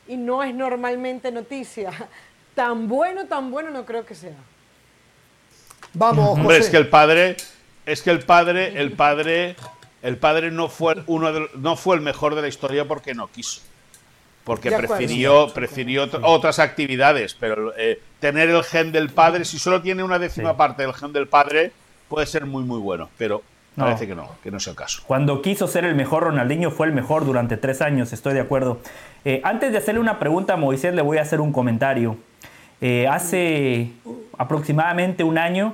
y 0.08 0.18
no 0.18 0.44
es 0.44 0.54
normalmente 0.54 1.32
noticia. 1.32 1.92
Tan 2.56 2.88
bueno, 2.88 3.26
tan 3.26 3.50
bueno 3.50 3.72
no 3.72 3.84
creo 3.84 4.06
que 4.06 4.14
sea. 4.14 4.36
Vamos, 5.94 6.38
Hombre, 6.38 6.58
es 6.58 6.70
que 6.70 6.78
el 6.78 6.88
padre, 6.88 7.36
es 7.84 8.04
que 8.04 8.12
el 8.12 8.24
padre, 8.24 8.80
el 8.80 8.92
padre, 8.92 9.56
el 10.04 10.18
padre 10.18 10.52
no 10.52 10.70
fue 10.70 11.04
uno 11.08 11.32
no 11.56 11.76
fue 11.76 11.96
el 11.96 12.02
mejor 12.02 12.36
de 12.36 12.44
la 12.44 12.48
historia 12.48 12.86
porque 12.88 13.16
no 13.16 13.28
quiso 13.28 13.62
porque 14.44 14.72
prefirió, 14.72 15.48
prefirió 15.54 16.10
otras 16.24 16.60
actividades, 16.60 17.34
pero 17.34 17.74
eh, 17.78 18.02
tener 18.20 18.50
el 18.50 18.64
gen 18.64 18.92
del 18.92 19.10
padre, 19.10 19.46
si 19.46 19.58
solo 19.58 19.82
tiene 19.82 20.04
una 20.04 20.20
décima 20.20 20.58
parte 20.58 20.84
del 20.84 20.94
gen 20.94 21.14
del 21.14 21.28
padre, 21.28 21.72
puede 22.10 22.26
ser 22.26 22.46
muy, 22.46 22.64
muy 22.64 22.80
bueno, 22.80 23.10
pero 23.18 23.42
parece 23.76 24.06
que 24.06 24.16
no, 24.16 24.30
que 24.44 24.52
no 24.52 24.58
es 24.58 24.68
el 24.68 24.76
caso. 24.76 25.02
Cuando 25.08 25.42
quiso 25.42 25.68
ser 25.68 25.86
el 25.86 25.96
mejor, 25.96 26.24
Ronaldinho 26.24 26.72
fue 26.72 26.88
el 26.88 26.94
mejor 26.94 27.26
durante 27.26 27.58
tres 27.58 27.82
años, 27.82 28.12
estoy 28.12 28.34
de 28.34 28.42
acuerdo. 28.42 28.80
Eh, 29.24 29.40
antes 29.46 29.72
de 29.72 29.78
hacerle 29.78 30.02
una 30.02 30.20
pregunta 30.20 30.54
a 30.54 30.58
Moisés, 30.58 30.94
le 30.94 31.02
voy 31.02 31.18
a 31.18 31.22
hacer 31.22 31.40
un 31.40 31.54
comentario. 31.54 32.18
Eh, 32.82 33.08
hace 33.08 33.94
aproximadamente 34.38 35.24
un 35.24 35.38
año, 35.38 35.74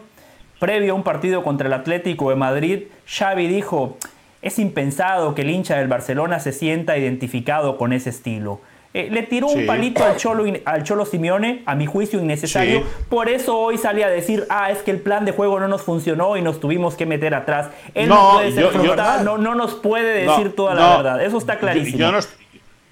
previo 0.60 0.94
a 0.94 0.96
un 0.96 1.04
partido 1.04 1.44
contra 1.44 1.66
el 1.66 1.74
Atlético 1.74 2.30
de 2.30 2.36
Madrid, 2.36 2.84
Xavi 3.08 3.48
dijo, 3.48 3.98
es 4.42 4.60
impensado 4.60 5.36
que 5.36 5.42
el 5.42 5.50
hincha 5.50 5.78
del 5.78 5.88
Barcelona 5.88 6.40
se 6.40 6.52
sienta 6.52 6.98
identificado 6.98 7.78
con 7.78 7.94
ese 7.94 8.10
estilo. 8.10 8.62
Eh, 8.92 9.10
le 9.12 9.22
tiró 9.22 9.48
un 9.48 9.68
palito 9.68 10.04
al 10.04 10.18
Cholo, 10.18 10.52
al 10.66 10.84
Cholo 10.84 11.06
Simeone, 11.06 11.62
a 11.68 11.76
mi 11.76 11.86
juicio 11.86 12.20
innecesario. 12.20 12.84
Por 13.08 13.30
eso 13.30 13.56
hoy 13.56 13.78
salía 13.78 14.08
a 14.08 14.10
decir, 14.10 14.48
ah, 14.50 14.72
es 14.72 14.80
que 14.80 14.90
el 14.90 15.00
plan 15.00 15.26
de 15.26 15.32
juego 15.32 15.60
no 15.60 15.68
nos 15.68 15.84
funcionó 15.84 16.38
y 16.38 16.42
nos 16.42 16.60
tuvimos 16.60 16.96
que 16.96 17.06
meter 17.06 17.36
atrás. 17.36 17.68
Él 17.94 18.10
no, 18.10 18.34
puede 18.34 18.52
ser 18.52 18.68
frontal, 18.70 19.24
no, 19.24 19.38
no, 19.38 19.54
nos 19.54 19.76
puede 19.76 20.26
decir 20.26 20.56
toda 20.56 20.74
la 20.74 20.98
verdad. 20.98 21.24
Eso 21.24 21.38
está 21.38 21.60
clarísimo. 21.60 22.00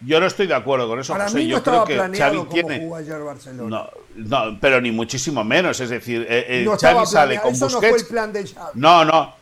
Yo, 0.06 0.20
no, 0.20 0.28
estoy 0.28 0.46
de 0.46 0.54
acuerdo 0.54 0.88
con 0.88 1.00
eso, 1.00 1.14
Para 1.14 1.32
Mí 1.32 1.46
no 1.46 1.58
yo 1.58 1.64
creo 1.64 1.84
que 1.84 1.98
Xavi 1.98 2.44
tiene. 2.52 2.88
Barcelona. 2.88 3.88
No, 4.16 4.58
pero 4.62 4.80
ni 4.80 4.92
muchísimo 4.92 5.44
menos. 5.44 5.80
Es 5.80 5.90
decir, 5.90 6.28
eh, 6.30 6.64
eh 6.64 6.70
Xavi 6.80 7.08
sale 7.08 7.40
con 7.40 7.58
Busquets. 7.58 7.74
No 7.74 7.80
fue 7.80 7.98
el 7.98 8.06
plan 8.06 8.32
de 8.32 8.46
Xavi. 8.46 8.72
No, 8.76 9.04
no. 9.04 9.34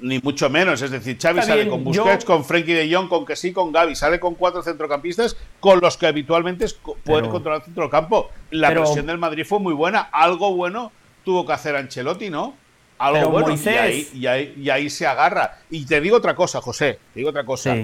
Ni 0.00 0.20
mucho 0.20 0.48
menos, 0.48 0.80
es 0.80 0.92
decir, 0.92 1.18
Xavi 1.20 1.42
sale 1.42 1.68
con 1.68 1.82
Busquets, 1.82 2.24
con 2.24 2.44
Frenkie 2.44 2.72
de 2.72 2.94
Jong, 2.94 3.08
con 3.08 3.26
que 3.26 3.34
sí, 3.34 3.52
con 3.52 3.72
Gaby, 3.72 3.96
sale 3.96 4.20
con 4.20 4.36
cuatro 4.36 4.62
centrocampistas 4.62 5.36
con 5.58 5.80
los 5.80 5.96
que 5.96 6.06
habitualmente 6.06 6.66
pueden 7.04 7.28
controlar 7.28 7.60
el 7.60 7.64
centro 7.64 7.82
del 7.82 7.90
campo. 7.90 8.30
La 8.52 8.70
presión 8.70 9.06
del 9.06 9.18
Madrid 9.18 9.44
fue 9.44 9.58
muy 9.58 9.74
buena, 9.74 10.00
algo 10.12 10.54
bueno 10.54 10.92
tuvo 11.24 11.44
que 11.44 11.52
hacer 11.52 11.76
Ancelotti, 11.76 12.30
¿no? 12.30 12.54
Algo 12.98 13.30
bueno 13.30 13.54
y 13.54 13.68
ahí, 13.68 14.54
y, 14.56 14.70
ahí, 14.70 14.88
se 14.88 15.06
agarra. 15.06 15.58
Y 15.68 15.84
te 15.84 16.00
digo 16.00 16.16
otra 16.16 16.34
cosa, 16.34 16.60
José, 16.60 16.98
te 17.12 17.20
digo 17.20 17.30
otra 17.30 17.44
cosa. 17.44 17.76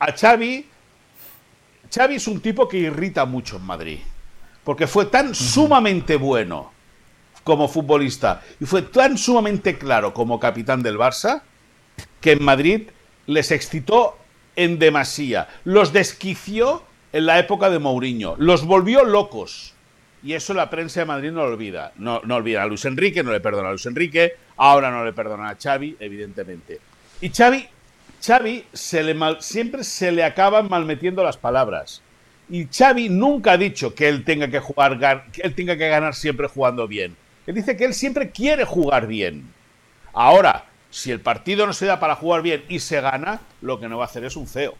A 0.00 0.12
Xavi, 0.12 0.66
Xavi 1.94 2.14
es 2.16 2.26
un 2.26 2.40
tipo 2.40 2.68
que 2.68 2.78
irrita 2.78 3.24
mucho 3.24 3.56
en 3.56 3.62
Madrid, 3.62 3.98
porque 4.64 4.86
fue 4.86 5.06
tan 5.06 5.34
sumamente 5.34 6.16
bueno 6.16 6.71
como 7.44 7.68
futbolista 7.68 8.42
y 8.60 8.66
fue 8.66 8.82
tan 8.82 9.18
sumamente 9.18 9.78
claro 9.78 10.14
como 10.14 10.40
capitán 10.40 10.82
del 10.82 10.98
Barça 10.98 11.42
que 12.20 12.32
en 12.32 12.44
Madrid 12.44 12.88
les 13.26 13.50
excitó 13.50 14.16
en 14.56 14.78
demasía. 14.78 15.48
Los 15.64 15.92
desquició 15.92 16.82
en 17.12 17.26
la 17.26 17.38
época 17.38 17.70
de 17.70 17.78
Mourinho, 17.78 18.36
los 18.38 18.64
volvió 18.64 19.04
locos. 19.04 19.74
Y 20.24 20.34
eso 20.34 20.54
la 20.54 20.70
prensa 20.70 21.00
de 21.00 21.06
Madrid 21.06 21.32
no 21.32 21.44
lo 21.44 21.52
olvida. 21.52 21.92
No, 21.96 22.20
no 22.24 22.36
olvida 22.36 22.62
a 22.62 22.66
Luis 22.66 22.84
Enrique, 22.84 23.24
no 23.24 23.32
le 23.32 23.40
perdona 23.40 23.68
a 23.68 23.72
Luis 23.72 23.86
Enrique, 23.86 24.34
ahora 24.56 24.90
no 24.90 25.04
le 25.04 25.12
perdona 25.12 25.48
a 25.48 25.56
Xavi, 25.56 25.96
evidentemente. 25.98 26.78
Y 27.20 27.30
Xavi, 27.30 27.66
Xavi 28.24 28.64
se 28.72 29.02
le 29.02 29.16
siempre 29.40 29.82
se 29.82 30.12
le 30.12 30.22
acaban 30.22 30.68
malmetiendo 30.68 31.24
las 31.24 31.36
palabras. 31.36 32.02
Y 32.48 32.66
Xavi 32.66 33.08
nunca 33.08 33.52
ha 33.52 33.56
dicho 33.56 33.94
que 33.94 34.08
él 34.08 34.24
tenga 34.24 34.48
que 34.48 34.60
jugar, 34.60 34.98
que 35.32 35.42
él 35.42 35.54
tenga 35.54 35.76
que 35.76 35.88
ganar 35.88 36.14
siempre 36.14 36.46
jugando 36.46 36.86
bien. 36.86 37.16
Él 37.46 37.54
dice 37.54 37.76
que 37.76 37.84
él 37.84 37.94
siempre 37.94 38.30
quiere 38.30 38.64
jugar 38.64 39.06
bien. 39.06 39.44
Ahora, 40.12 40.64
si 40.90 41.10
el 41.10 41.20
partido 41.20 41.66
no 41.66 41.72
se 41.72 41.86
da 41.86 41.98
para 41.98 42.14
jugar 42.14 42.42
bien 42.42 42.64
y 42.68 42.78
se 42.78 43.00
gana, 43.00 43.40
lo 43.60 43.80
que 43.80 43.88
no 43.88 43.98
va 43.98 44.04
a 44.04 44.06
hacer 44.06 44.24
es 44.24 44.36
un 44.36 44.46
feo. 44.46 44.74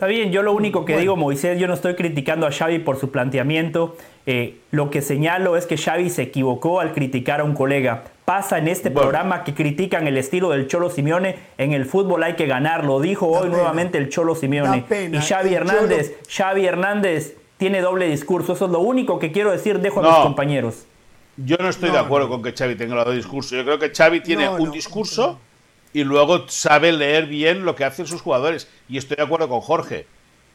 Está 0.00 0.06
bien, 0.06 0.32
yo 0.32 0.42
lo 0.42 0.54
único 0.54 0.86
que 0.86 0.96
digo, 0.96 1.14
Moisés, 1.14 1.60
yo 1.60 1.66
no 1.66 1.74
estoy 1.74 1.94
criticando 1.94 2.46
a 2.46 2.50
Xavi 2.50 2.78
por 2.78 2.98
su 2.98 3.10
planteamiento. 3.10 3.98
Eh, 4.24 4.56
lo 4.70 4.88
que 4.88 5.02
señalo 5.02 5.58
es 5.58 5.66
que 5.66 5.76
Xavi 5.76 6.08
se 6.08 6.22
equivocó 6.22 6.80
al 6.80 6.94
criticar 6.94 7.40
a 7.40 7.44
un 7.44 7.54
colega. 7.54 8.04
Pasa 8.24 8.56
en 8.56 8.68
este 8.68 8.90
programa 8.90 9.44
que 9.44 9.52
critican 9.52 10.06
el 10.06 10.16
estilo 10.16 10.48
del 10.48 10.68
Cholo 10.68 10.88
Simeone. 10.88 11.36
En 11.58 11.74
el 11.74 11.84
fútbol 11.84 12.22
hay 12.22 12.32
que 12.32 12.46
ganar, 12.46 12.86
lo 12.86 12.98
dijo 13.00 13.26
hoy 13.26 13.50
nuevamente 13.50 13.98
el 13.98 14.08
Cholo 14.08 14.34
Simeone. 14.34 14.86
Y 15.12 15.18
Xavi 15.18 15.52
Hernández, 15.52 16.16
Xavi 16.34 16.64
Hernández 16.64 17.36
tiene 17.58 17.82
doble 17.82 18.08
discurso. 18.08 18.54
Eso 18.54 18.64
es 18.64 18.70
lo 18.70 18.80
único 18.80 19.18
que 19.18 19.32
quiero 19.32 19.50
decir, 19.50 19.80
dejo 19.80 20.00
a 20.00 20.04
mis 20.04 20.16
compañeros. 20.22 20.86
Yo 21.44 21.56
no 21.58 21.68
estoy 21.68 21.90
de 21.90 21.98
acuerdo 21.98 22.28
con 22.28 22.42
que 22.42 22.52
Xavi 22.52 22.74
tenga 22.74 22.94
los 22.94 23.04
dos 23.04 23.14
discursos. 23.14 23.52
Yo 23.52 23.64
creo 23.64 23.78
que 23.78 23.90
Xavi 23.90 24.20
tiene 24.20 24.48
un 24.48 24.70
discurso 24.70 25.40
y 25.92 26.04
luego 26.04 26.48
sabe 26.48 26.92
leer 26.92 27.26
bien 27.26 27.64
lo 27.64 27.74
que 27.74 27.84
hacen 27.84 28.06
sus 28.06 28.20
jugadores. 28.20 28.68
Y 28.88 28.98
estoy 28.98 29.16
de 29.16 29.22
acuerdo 29.22 29.48
con 29.48 29.60
Jorge. 29.60 30.06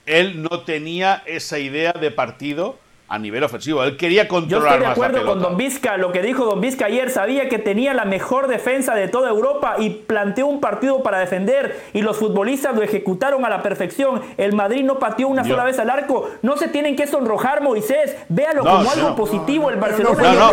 Él 0.06 0.43
no 0.43 0.62
tenía 0.62 1.24
esa 1.26 1.58
idea 1.58 1.91
de 1.93 2.12
partido 2.12 2.78
a 3.08 3.20
nivel 3.20 3.44
ofensivo. 3.44 3.84
Él 3.84 3.98
quería 3.98 4.28
controlar 4.28 4.63
Yo 4.63 4.68
estoy 4.68 4.86
de 4.86 4.91
acuerdo 4.91 5.26
con 5.26 5.41
Don 5.41 5.58
Vizca, 5.58 5.98
lo 5.98 6.12
que 6.12 6.22
dijo 6.22 6.46
Don 6.46 6.60
Vizca 6.60 6.86
ayer, 6.86 7.10
sabía 7.12 7.50
que 7.50 7.60
tenía 7.60 7.94
la 7.94 8.06
mejor 8.06 8.48
defensa 8.48 8.96
de 8.96 9.08
toda 9.08 9.30
Europa 9.30 9.76
y 9.80 9.89
planteó 9.91 10.48
un 10.48 10.60
partido 10.60 11.04
para 11.04 11.20
defender 11.20 11.80
y 11.94 12.02
los 12.02 12.18
futbolistas 12.18 12.76
lo 12.76 12.82
ejecutaron 12.82 13.46
a 13.46 13.50
la 13.50 13.62
perfección. 13.62 14.22
El 14.38 14.54
Madrid 14.54 14.84
no 14.84 14.98
pateó 15.00 15.28
una 15.28 15.44
sola 15.44 15.63
vez 15.63 15.78
al 15.80 15.89
arco. 15.89 16.30
No 16.41 16.58
se 16.58 16.68
tienen 16.68 16.96
que 16.96 17.08
sonrojar, 17.08 17.62
Moisés. 17.62 18.15
Véalo 18.30 18.63
como 18.63 18.89
algo 18.89 19.15
positivo 19.15 19.70
el 19.70 19.78
Barcelona 19.78 20.52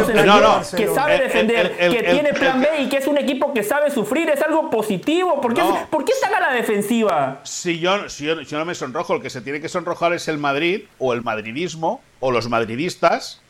que 0.77 0.89
sabe 0.89 1.19
defender, 1.19 1.77
que 1.77 2.03
tiene 2.03 2.33
plan 2.35 2.61
B 2.61 2.69
y 2.81 2.89
que 2.89 2.99
es 2.99 3.07
un 3.07 3.19
equipo 3.19 3.53
que 3.53 3.63
sabe 3.63 3.91
sufrir. 3.91 4.29
Es 4.29 4.43
algo 4.43 4.69
positivo. 4.69 5.41
¿Por 5.41 5.55
qué, 5.55 5.63
¿por 5.91 6.05
qué 6.05 6.13
están 6.13 6.35
a 6.35 6.41
la 6.41 6.53
defensiva? 6.53 7.41
Si 7.45 7.79
yo, 7.79 8.09
si 8.09 8.27
yo, 8.27 8.37
si 8.45 8.45
yo 8.47 8.59
no 8.59 8.65
me 8.65 8.75
sonrojo, 8.75 9.15
el 9.15 9.23
que 9.23 9.31
se 9.31 9.41
tiene 9.41 9.61
que 9.61 9.69
sonrojar 9.69 10.13
es 10.13 10.29
el 10.29 10.39
Madrid 10.39 10.83
o 10.99 11.13
el 11.13 11.23
madridismo 11.23 12.01
o 12.23 12.31
los 12.31 12.49
madridistas 12.49 13.41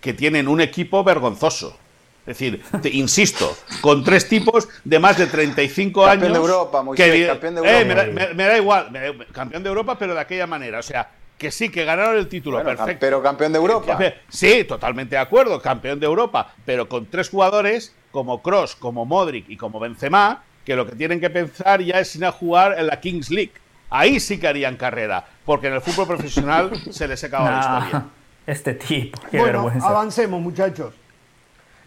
que 0.00 0.12
tienen 0.12 0.48
un 0.48 0.60
equipo 0.60 1.02
vergonzoso. 1.02 1.78
Es 2.26 2.38
decir, 2.38 2.60
te, 2.82 2.90
insisto, 2.90 3.56
con 3.80 4.02
tres 4.02 4.28
tipos 4.28 4.68
de 4.84 4.98
más 4.98 5.16
de 5.16 5.26
35 5.26 6.04
años. 6.04 6.12
Campeón 6.14 6.32
de 6.32 6.38
Europa, 6.38 6.82
Moisés, 6.82 7.26
campeón 7.28 7.54
de 7.54 7.60
eh, 7.62 7.80
Europa. 7.82 8.34
me, 8.34 8.44
da, 8.44 8.56
igual, 8.56 9.16
campeón 9.32 9.62
de 9.62 9.68
Europa, 9.68 9.96
pero 9.96 10.12
de 10.12 10.20
aquella 10.20 10.46
manera. 10.48 10.80
O 10.80 10.82
sea, 10.82 11.08
que 11.38 11.52
sí, 11.52 11.68
que 11.68 11.84
ganaron 11.84 12.16
el 12.16 12.26
título, 12.26 12.62
perfecto. 12.64 12.98
Pero 12.98 13.22
campeón 13.22 13.52
de 13.52 13.58
Europa. 13.58 13.96
Sí, 14.28 14.64
totalmente 14.64 15.14
de 15.14 15.20
acuerdo, 15.20 15.62
campeón 15.62 16.00
de 16.00 16.06
Europa, 16.06 16.52
pero 16.64 16.88
con 16.88 17.06
tres 17.06 17.28
jugadores 17.28 17.94
como 18.10 18.42
Cross, 18.42 18.74
como 18.74 19.04
Modric 19.04 19.48
y 19.48 19.56
como 19.56 19.78
Benzema, 19.78 20.42
que 20.64 20.74
lo 20.74 20.84
que 20.84 20.96
tienen 20.96 21.20
que 21.20 21.30
pensar 21.30 21.80
ya 21.80 22.00
es 22.00 22.16
ir 22.16 22.24
a 22.24 22.32
jugar 22.32 22.76
en 22.76 22.88
la 22.88 22.98
Kings 22.98 23.30
League. 23.30 23.52
Ahí 23.88 24.18
sí 24.18 24.40
que 24.40 24.48
harían 24.48 24.76
carrera, 24.76 25.24
porque 25.44 25.68
en 25.68 25.74
el 25.74 25.80
fútbol 25.80 26.08
profesional 26.08 26.72
se 26.90 27.06
les 27.06 27.22
acaba 27.22 27.50
la 27.50 27.60
historia. 27.60 28.06
Este 28.46 28.74
tipo, 28.74 29.20
qué 29.30 29.42
vergüenza. 29.42 29.88
Avancemos, 29.88 30.40
muchachos. 30.40 30.94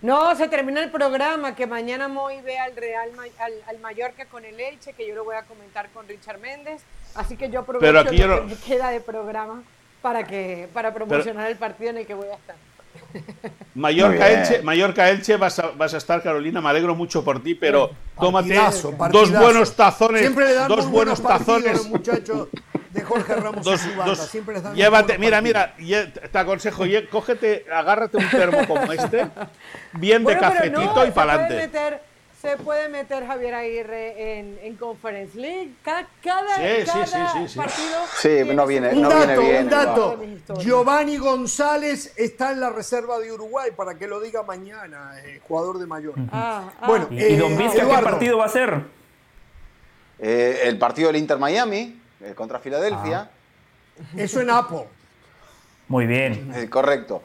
No, 0.02 0.34
se 0.36 0.48
termina 0.48 0.82
el 0.82 0.92
programa, 0.92 1.56
que 1.56 1.68
mañana 1.68 2.08
Moy 2.08 2.40
ve 2.42 2.58
al 2.58 2.76
Real 2.76 3.10
al, 3.68 3.80
Mallorca 3.80 4.26
con 4.26 4.46
el 4.46 4.60
Elche, 4.60 4.94
que 4.94 5.08
yo 5.08 5.16
lo 5.16 5.26
voy 5.26 5.36
a 5.36 5.44
comentar 5.44 5.90
con 5.90 6.08
Richard 6.08 6.40
Méndez. 6.40 6.82
Así 7.16 7.36
que 7.36 7.50
yo 7.50 7.62
aprovecho 7.62 8.28
lo 8.28 8.48
que 8.48 8.56
queda 8.56 8.92
de 8.92 9.02
programa 9.02 9.64
para 10.02 10.24
que 10.24 10.70
para 10.74 10.94
promocionar 10.94 11.50
el 11.50 11.58
partido 11.58 11.90
en 11.90 11.98
el 11.98 12.06
que 12.06 12.14
voy 12.14 12.28
a 12.28 12.36
estar. 12.36 12.56
Mallorca 13.76 14.30
Elche, 14.30 14.62
Mallorca 14.62 15.10
Elche 15.10 15.38
vas 15.38 15.58
a, 15.60 15.72
vas 15.72 15.94
a 15.94 15.98
estar, 15.98 16.22
Carolina, 16.22 16.62
me 16.62 16.70
alegro 16.70 16.96
mucho 16.96 17.24
por 17.24 17.42
ti, 17.42 17.56
pero 17.56 17.92
tómate 18.20 18.50
Partidazo, 18.50 18.90
dos 18.90 18.98
partidazo. 18.98 19.40
buenos 19.44 19.76
tazones, 19.76 20.22
Siempre 20.22 20.46
le 20.48 20.54
dan 20.56 20.68
dos 20.68 20.88
buenos 20.90 21.22
tazones. 21.22 21.74
los 21.78 21.88
muchachos 21.88 22.48
de 22.92 23.02
Jorge 23.02 23.36
Ramos 23.36 23.64
Dos- 23.64 23.86
y 23.86 23.94
dos- 24.06 24.20
Siempre 24.28 24.56
les 24.56 24.64
dan 24.64 24.74
muy 24.74 24.82
llévate, 24.82 25.18
mira, 25.18 25.42
mira, 25.42 25.76
lle- 25.78 26.12
te 26.12 26.38
aconsejo, 26.38 26.84
cógete, 27.10 27.66
agárrate 27.74 28.18
un 28.18 28.30
termo 28.30 28.68
como 28.68 28.92
este, 28.92 29.28
bien 29.94 30.20
de 30.20 30.36
Bueno, 30.36 30.40
cafetito 30.42 30.96
no, 30.96 31.06
y 31.08 31.12
para 31.12 31.34
adelante. 31.34 32.00
Se 32.42 32.56
puede 32.56 32.88
meter 32.88 33.26
Javier 33.28 33.54
Aguirre 33.54 34.40
en, 34.40 34.58
en 34.64 34.76
Conference 34.78 35.38
League. 35.38 35.72
Cada, 35.84 36.08
cada, 36.24 36.56
Sí, 36.56 36.86
cada 36.86 37.06
sí, 37.06 37.18
sí, 37.34 37.48
sí. 37.50 37.58
partido. 37.58 37.98
Sí, 38.18 38.56
no 38.56 38.66
viene- 38.66 38.90
Un 38.94 39.02
no 39.02 39.10
dato, 39.10 39.26
viene 39.28 39.50
bien, 39.50 39.64
un 39.66 39.70
dato. 39.70 40.24
Giovanni 40.60 41.18
González 41.18 42.14
está 42.16 42.54
en 42.54 42.62
la 42.62 42.70
reserva 42.70 43.20
de 43.20 43.32
Uruguay 43.34 43.72
para 43.76 43.96
que 43.96 44.08
lo 44.08 44.22
diga 44.22 44.44
mañana, 44.44 45.20
eh, 45.26 45.42
jugador 45.46 45.80
de 45.80 45.86
Mallorca. 45.86 46.22
Ah, 46.32 46.72
ah. 46.80 46.88
Bueno, 46.88 47.08
¿Y, 47.12 47.22
y 47.22 47.36
Don 47.36 47.52
Eh, 47.54 47.58
Vizca 47.58 47.86
qué 47.86 48.04
partido 48.04 48.38
va 48.38 48.46
a 48.46 48.50
ser? 48.50 48.84
Eh, 50.20 50.62
el 50.64 50.78
partido 50.78 51.08
del 51.08 51.18
Inter 51.18 51.38
Miami, 51.38 52.00
eh, 52.22 52.34
contra 52.36 52.60
Filadelfia, 52.60 53.30
Eso 54.16 54.40
en 54.40 54.50
Apple. 54.50 54.86
Muy 55.90 56.06
bien. 56.06 56.54
eh, 56.56 56.70
correcto. 56.70 57.22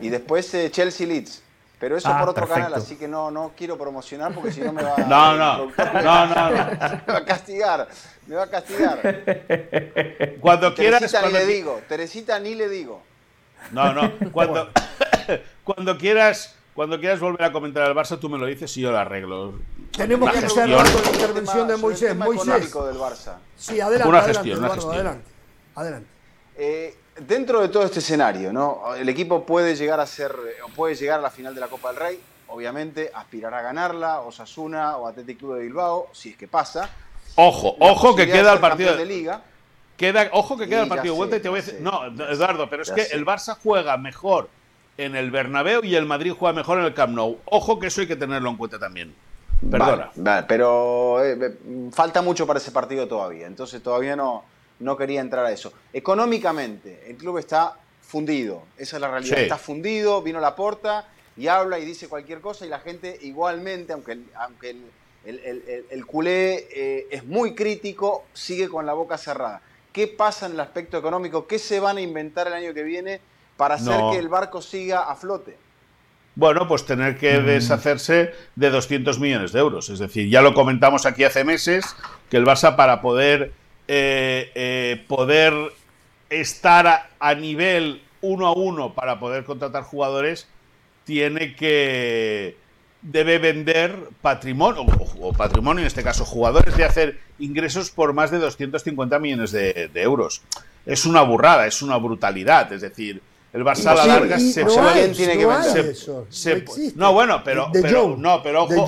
Y 0.00 0.08
después 0.08 0.52
eh, 0.54 0.70
Chelsea 0.72 1.06
Leeds. 1.06 1.42
Pero 1.80 1.96
eso 1.96 2.08
Ah, 2.10 2.20
por 2.20 2.28
otro 2.28 2.46
perfecto. 2.46 2.62
canal, 2.68 2.74
así 2.78 2.96
que 2.96 3.08
no, 3.08 3.30
no 3.30 3.52
quiero 3.56 3.78
promocionar 3.78 4.32
porque 4.34 4.52
si 4.52 4.60
no 4.60 4.70
me 4.72 4.82
va 4.82 4.96
No, 4.98 5.32
el 5.32 5.38
no, 5.38 5.66
me- 5.66 6.02
no, 6.02 6.26
no, 6.26 6.50
no. 6.50 6.56
me 7.06 7.12
va 7.14 7.18
a 7.18 7.24
castigar. 7.24 7.88
Me 8.26 8.36
va 8.36 8.42
a 8.44 8.50
castigar. 8.50 9.00
Cuando 10.40 10.74
quieras, 10.74 11.00
Teresita 11.00 11.22
ni 11.22 11.30
cuando 11.30 11.38
le 11.38 11.44
qui- 11.44 11.56
digo, 11.56 11.80
Teresita 11.88 12.38
ni 12.38 12.54
le 12.54 12.68
digo. 12.68 13.02
No, 13.72 13.92
no. 13.94 14.12
Cuando, 14.30 14.68
cuando 15.64 15.96
quieras, 15.98 16.54
cuando 16.74 16.98
quieras 17.00 17.18
volver 17.20 17.44
a 17.44 17.52
comentar 17.52 17.82
al 17.84 17.94
Barça, 17.94 18.18
tú 18.18 18.28
me 18.28 18.36
lo 18.38 18.46
dices 18.46 18.76
y 18.76 18.82
yo 18.82 18.90
lo 18.92 18.98
arreglo. 18.98 19.54
Tenemos 19.96 20.24
Una 20.28 20.32
que 20.32 20.40
gestión. 20.42 20.68
cerrar 20.68 20.92
con 20.92 21.02
la 21.02 21.10
intervención 21.10 21.66
tema- 21.66 21.66
de 21.66 21.72
sobre 21.72 21.74
el 21.74 21.80
Moisés. 21.80 22.08
tema 22.10 22.24
Moisés. 22.26 22.72
del 22.72 22.96
Barça. 22.98 23.34
Sí, 23.56 23.80
adelante, 23.80 24.08
Una 24.08 24.18
adelante, 24.18 24.32
gestión, 24.38 24.58
una 24.58 24.66
Eduardo, 24.68 24.82
gestión. 24.82 25.06
adelante. 25.06 25.30
Adelante. 25.74 26.08
Eh, 26.56 26.94
dentro 27.18 27.60
de 27.60 27.68
todo 27.68 27.84
este 27.84 27.98
escenario, 27.98 28.52
¿no? 28.52 28.94
El 28.94 29.08
equipo 29.08 29.44
puede 29.44 29.74
llegar 29.76 30.00
a 30.00 30.06
ser, 30.06 30.34
o 30.64 30.68
puede 30.68 30.94
llegar 30.94 31.18
a 31.18 31.22
la 31.22 31.30
final 31.30 31.54
de 31.54 31.60
la 31.60 31.68
Copa 31.68 31.88
del 31.88 31.96
Rey, 32.00 32.20
obviamente 32.48 33.10
aspirará 33.14 33.58
a 33.58 33.62
ganarla, 33.62 34.20
Osasuna 34.20 34.96
o 34.96 35.06
Athletic 35.06 35.38
Club 35.38 35.54
de 35.56 35.62
Bilbao, 35.62 36.08
si 36.12 36.30
es 36.30 36.36
que 36.36 36.48
pasa. 36.48 36.90
Ojo, 37.36 37.76
La 37.78 37.86
ojo 37.86 38.14
que 38.16 38.26
queda 38.26 38.52
el 38.52 38.60
partido. 38.60 38.96
de 38.96 39.06
liga. 39.06 39.42
Queda, 39.96 40.28
ojo 40.32 40.56
que 40.56 40.66
queda 40.66 40.82
el 40.82 40.88
partido 40.88 41.14
de 41.14 41.18
vuelta 41.18 41.36
y 41.36 41.40
te 41.40 41.48
voy 41.50 41.58
a 41.58 41.62
ya 41.62 41.66
decir. 41.72 41.78
sé. 41.78 41.84
No, 41.84 42.06
Eduardo, 42.30 42.70
pero 42.70 42.82
es 42.82 42.90
que 42.90 43.04
sé. 43.04 43.14
el 43.14 43.26
Barça 43.26 43.56
juega 43.62 43.96
mejor 43.98 44.48
en 44.96 45.14
el 45.14 45.30
Bernabéu 45.30 45.84
y 45.84 45.94
el 45.94 46.06
Madrid 46.06 46.32
juega 46.36 46.54
mejor 46.54 46.78
en 46.78 46.86
el 46.86 46.94
Camp 46.94 47.14
Nou. 47.14 47.38
Ojo 47.44 47.78
que 47.78 47.88
eso 47.88 48.00
hay 48.00 48.06
que 48.06 48.16
tenerlo 48.16 48.48
en 48.50 48.56
cuenta 48.56 48.78
también. 48.78 49.14
Perdona. 49.70 50.06
Vale, 50.06 50.10
vale, 50.16 50.46
pero 50.48 51.22
eh, 51.22 51.36
eh, 51.38 51.90
falta 51.92 52.22
mucho 52.22 52.46
para 52.46 52.58
ese 52.58 52.72
partido 52.72 53.06
todavía, 53.06 53.46
entonces 53.46 53.82
todavía 53.82 54.16
no, 54.16 54.42
no 54.80 54.96
quería 54.96 55.20
entrar 55.20 55.46
a 55.46 55.52
eso. 55.52 55.72
Económicamente, 55.92 57.04
el 57.08 57.16
club 57.16 57.38
está 57.38 57.76
fundido, 58.02 58.64
esa 58.76 58.96
es 58.96 59.00
la 59.00 59.10
realidad. 59.10 59.36
Sí. 59.36 59.42
Está 59.42 59.56
fundido, 59.58 60.20
vino 60.22 60.40
la 60.40 60.54
porta 60.54 61.06
y 61.36 61.46
habla 61.46 61.78
y 61.78 61.84
dice 61.84 62.08
cualquier 62.08 62.40
cosa 62.40 62.66
y 62.66 62.68
la 62.68 62.80
gente 62.80 63.16
igualmente, 63.22 63.92
aunque 63.92 64.12
el, 64.12 64.26
aunque 64.34 64.70
el, 64.70 64.82
el- 65.24 65.38
el- 65.40 65.64
el- 65.68 65.86
el 65.90 66.06
culé 66.06 66.66
eh, 66.74 67.06
es 67.10 67.24
muy 67.24 67.54
crítico, 67.54 68.24
sigue 68.32 68.68
con 68.68 68.84
la 68.86 68.92
boca 68.92 69.16
cerrada. 69.16 69.60
¿Qué 69.92 70.06
pasa 70.08 70.46
en 70.46 70.52
el 70.52 70.60
aspecto 70.60 70.98
económico? 70.98 71.46
¿Qué 71.46 71.58
se 71.58 71.80
van 71.80 71.96
a 71.96 72.00
inventar 72.00 72.46
el 72.46 72.52
año 72.52 72.74
que 72.74 72.82
viene 72.82 73.20
para 73.56 73.74
hacer 73.76 73.98
No. 73.98 74.12
que 74.12 74.18
el 74.18 74.28
barco 74.28 74.60
siga 74.62 75.10
a 75.10 75.16
flote? 75.16 75.56
Bueno, 76.36 76.66
pues 76.68 76.86
tener 76.86 77.18
que 77.18 77.40
deshacerse 77.40 78.32
de 78.54 78.70
200 78.70 79.18
millones 79.18 79.52
de 79.52 79.58
euros. 79.60 79.88
Es 79.90 79.98
decir, 79.98 80.28
ya 80.30 80.42
lo 80.42 80.54
comentamos 80.54 81.04
aquí 81.06 81.24
hace 81.24 81.44
meses, 81.44 81.84
que 82.30 82.36
el 82.36 82.44
Barça 82.46 82.76
para 82.76 83.02
poder, 83.02 83.52
eh, 83.88 84.50
eh, 84.54 85.04
poder 85.08 85.54
estar 86.28 86.86
a, 86.86 87.10
a 87.18 87.34
nivel 87.34 88.02
uno 88.22 88.46
a 88.46 88.52
uno 88.52 88.94
para 88.94 89.18
poder 89.18 89.44
contratar 89.44 89.82
jugadores, 89.82 90.46
tiene 91.04 91.54
que 91.56 92.56
debe 93.02 93.38
vender 93.38 93.96
patrimonio, 94.20 94.82
o, 94.82 95.28
o 95.28 95.32
patrimonio 95.32 95.80
en 95.80 95.86
este 95.86 96.02
caso, 96.02 96.24
jugadores 96.24 96.76
de 96.76 96.84
hacer 96.84 97.18
ingresos 97.38 97.90
por 97.90 98.12
más 98.12 98.30
de 98.30 98.38
250 98.38 99.18
millones 99.18 99.52
de, 99.52 99.88
de 99.92 100.02
euros. 100.02 100.42
Es 100.86 101.06
una 101.06 101.22
burrada, 101.22 101.66
es 101.66 101.82
una 101.82 101.96
brutalidad. 101.96 102.70
Es 102.72 102.82
decir, 102.82 103.22
el 103.52 103.64
Barça 103.64 103.86
a 103.86 103.94
la 103.94 104.06
larga 104.06 104.38
se 104.38 104.64
no 106.94 107.12
bueno, 107.12 107.42
pero, 107.42 107.68
De 107.72 107.82
pero- 107.82 108.02
Jong, 108.02 108.18
no, 108.18 108.42
pero 108.42 108.66
de 108.66 108.76
ojo, 108.76 108.86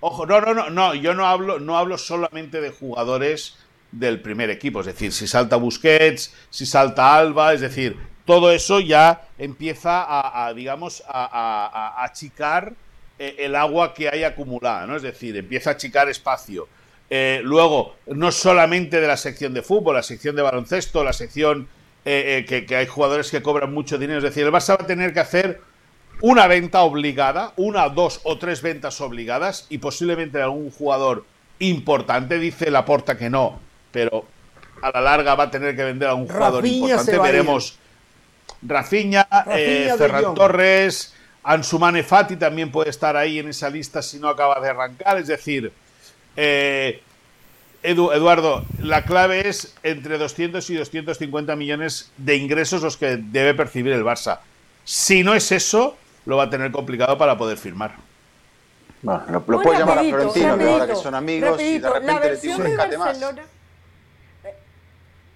ojo, 0.00 0.26
no, 0.26 0.40
no, 0.40 0.54
no, 0.54 0.70
no, 0.70 0.94
yo 0.94 1.14
no 1.14 1.26
hablo, 1.26 1.58
no 1.58 1.76
hablo 1.76 1.98
solamente 1.98 2.60
de 2.60 2.70
jugadores 2.70 3.56
del 3.90 4.20
primer 4.20 4.50
equipo, 4.50 4.80
es 4.80 4.86
decir, 4.86 5.12
si 5.12 5.26
salta 5.26 5.56
Busquets, 5.56 6.34
si 6.50 6.66
salta 6.66 7.16
Alba, 7.16 7.54
es 7.54 7.60
decir, 7.60 7.96
todo 8.24 8.52
eso 8.52 8.80
ya 8.80 9.22
empieza 9.38 10.04
a, 10.06 10.52
digamos, 10.52 11.02
a, 11.08 12.02
achicar 12.04 12.74
eh, 13.18 13.36
el 13.38 13.54
agua 13.54 13.94
que 13.94 14.08
hay 14.08 14.24
acumulada, 14.24 14.86
¿no? 14.86 14.96
Es 14.96 15.02
decir, 15.02 15.36
empieza 15.36 15.70
a 15.70 15.72
achicar 15.74 16.08
espacio. 16.08 16.68
Eh, 17.10 17.40
luego, 17.42 17.96
no 18.06 18.30
solamente 18.30 19.00
de 19.00 19.06
la 19.06 19.16
sección 19.16 19.54
de 19.54 19.62
fútbol, 19.62 19.96
la 19.96 20.02
sección 20.02 20.36
de 20.36 20.42
baloncesto, 20.42 21.02
la 21.02 21.14
sección 21.14 21.68
eh, 22.04 22.38
eh, 22.38 22.44
que, 22.44 22.66
que 22.66 22.76
hay 22.76 22.86
jugadores 22.86 23.30
que 23.30 23.42
cobran 23.42 23.72
mucho 23.72 23.98
dinero. 23.98 24.18
Es 24.18 24.24
decir, 24.24 24.44
el 24.44 24.52
Barça 24.52 24.78
va 24.78 24.84
a 24.84 24.86
tener 24.86 25.12
que 25.12 25.20
hacer 25.20 25.60
una 26.20 26.46
venta 26.46 26.82
obligada, 26.82 27.52
una, 27.56 27.88
dos 27.88 28.20
o 28.24 28.38
tres 28.38 28.62
ventas 28.62 29.00
obligadas 29.00 29.66
y 29.68 29.78
posiblemente 29.78 30.40
algún 30.40 30.70
jugador 30.70 31.24
importante. 31.58 32.38
Dice 32.38 32.70
Laporta 32.70 33.16
que 33.16 33.30
no, 33.30 33.60
pero 33.92 34.24
a 34.82 34.90
la 34.90 35.00
larga 35.00 35.34
va 35.34 35.44
a 35.44 35.50
tener 35.50 35.74
que 35.74 35.84
vender 35.84 36.08
a 36.08 36.14
un 36.14 36.26
jugador 36.28 36.62
Rafinha 36.62 36.88
importante. 36.90 37.18
Veremos 37.18 37.78
Rafinha, 38.62 39.28
eh, 39.30 39.86
Rafinha, 39.88 39.92
De 39.92 39.98
Ferran. 39.98 40.34
Torres, 40.34 41.14
Ansumane 41.44 42.02
Fati 42.02 42.36
también 42.36 42.70
puede 42.70 42.90
estar 42.90 43.16
ahí 43.16 43.38
en 43.38 43.48
esa 43.48 43.70
lista 43.70 44.02
si 44.02 44.18
no 44.18 44.28
acaba 44.28 44.60
de 44.60 44.68
arrancar. 44.68 45.18
Es 45.18 45.26
decir, 45.28 45.72
eh, 46.36 47.02
Edu- 47.82 48.12
Eduardo, 48.14 48.64
la 48.82 49.04
clave 49.04 49.48
es 49.48 49.74
entre 49.84 50.18
200 50.18 50.68
y 50.70 50.74
250 50.74 51.54
millones 51.56 52.10
de 52.16 52.36
ingresos 52.36 52.82
los 52.82 52.96
que 52.96 53.16
debe 53.16 53.54
percibir 53.54 53.92
el 53.92 54.04
Barça. 54.04 54.40
Si 54.84 55.22
no 55.22 55.34
es 55.34 55.52
eso, 55.52 55.96
lo 56.26 56.36
va 56.36 56.44
a 56.44 56.50
tener 56.50 56.72
complicado 56.72 57.16
para 57.16 57.38
poder 57.38 57.56
firmar. 57.56 57.94
Bueno, 59.02 59.22
lo, 59.28 59.44
lo 59.46 59.72
llamar 59.72 59.98
a 59.98 60.02
rapidito, 60.02 60.16
Florentino, 60.16 60.58
que 60.58 60.64
ahora 60.70 60.86
que 60.88 60.96
son 60.96 61.14
amigos, 61.14 61.60
y 61.62 61.78
de 61.78 61.88
repente 61.88 62.14
la 62.14 62.20
le 62.34 62.54
un 62.54 62.62
rescate 62.62 62.98
más. 62.98 63.20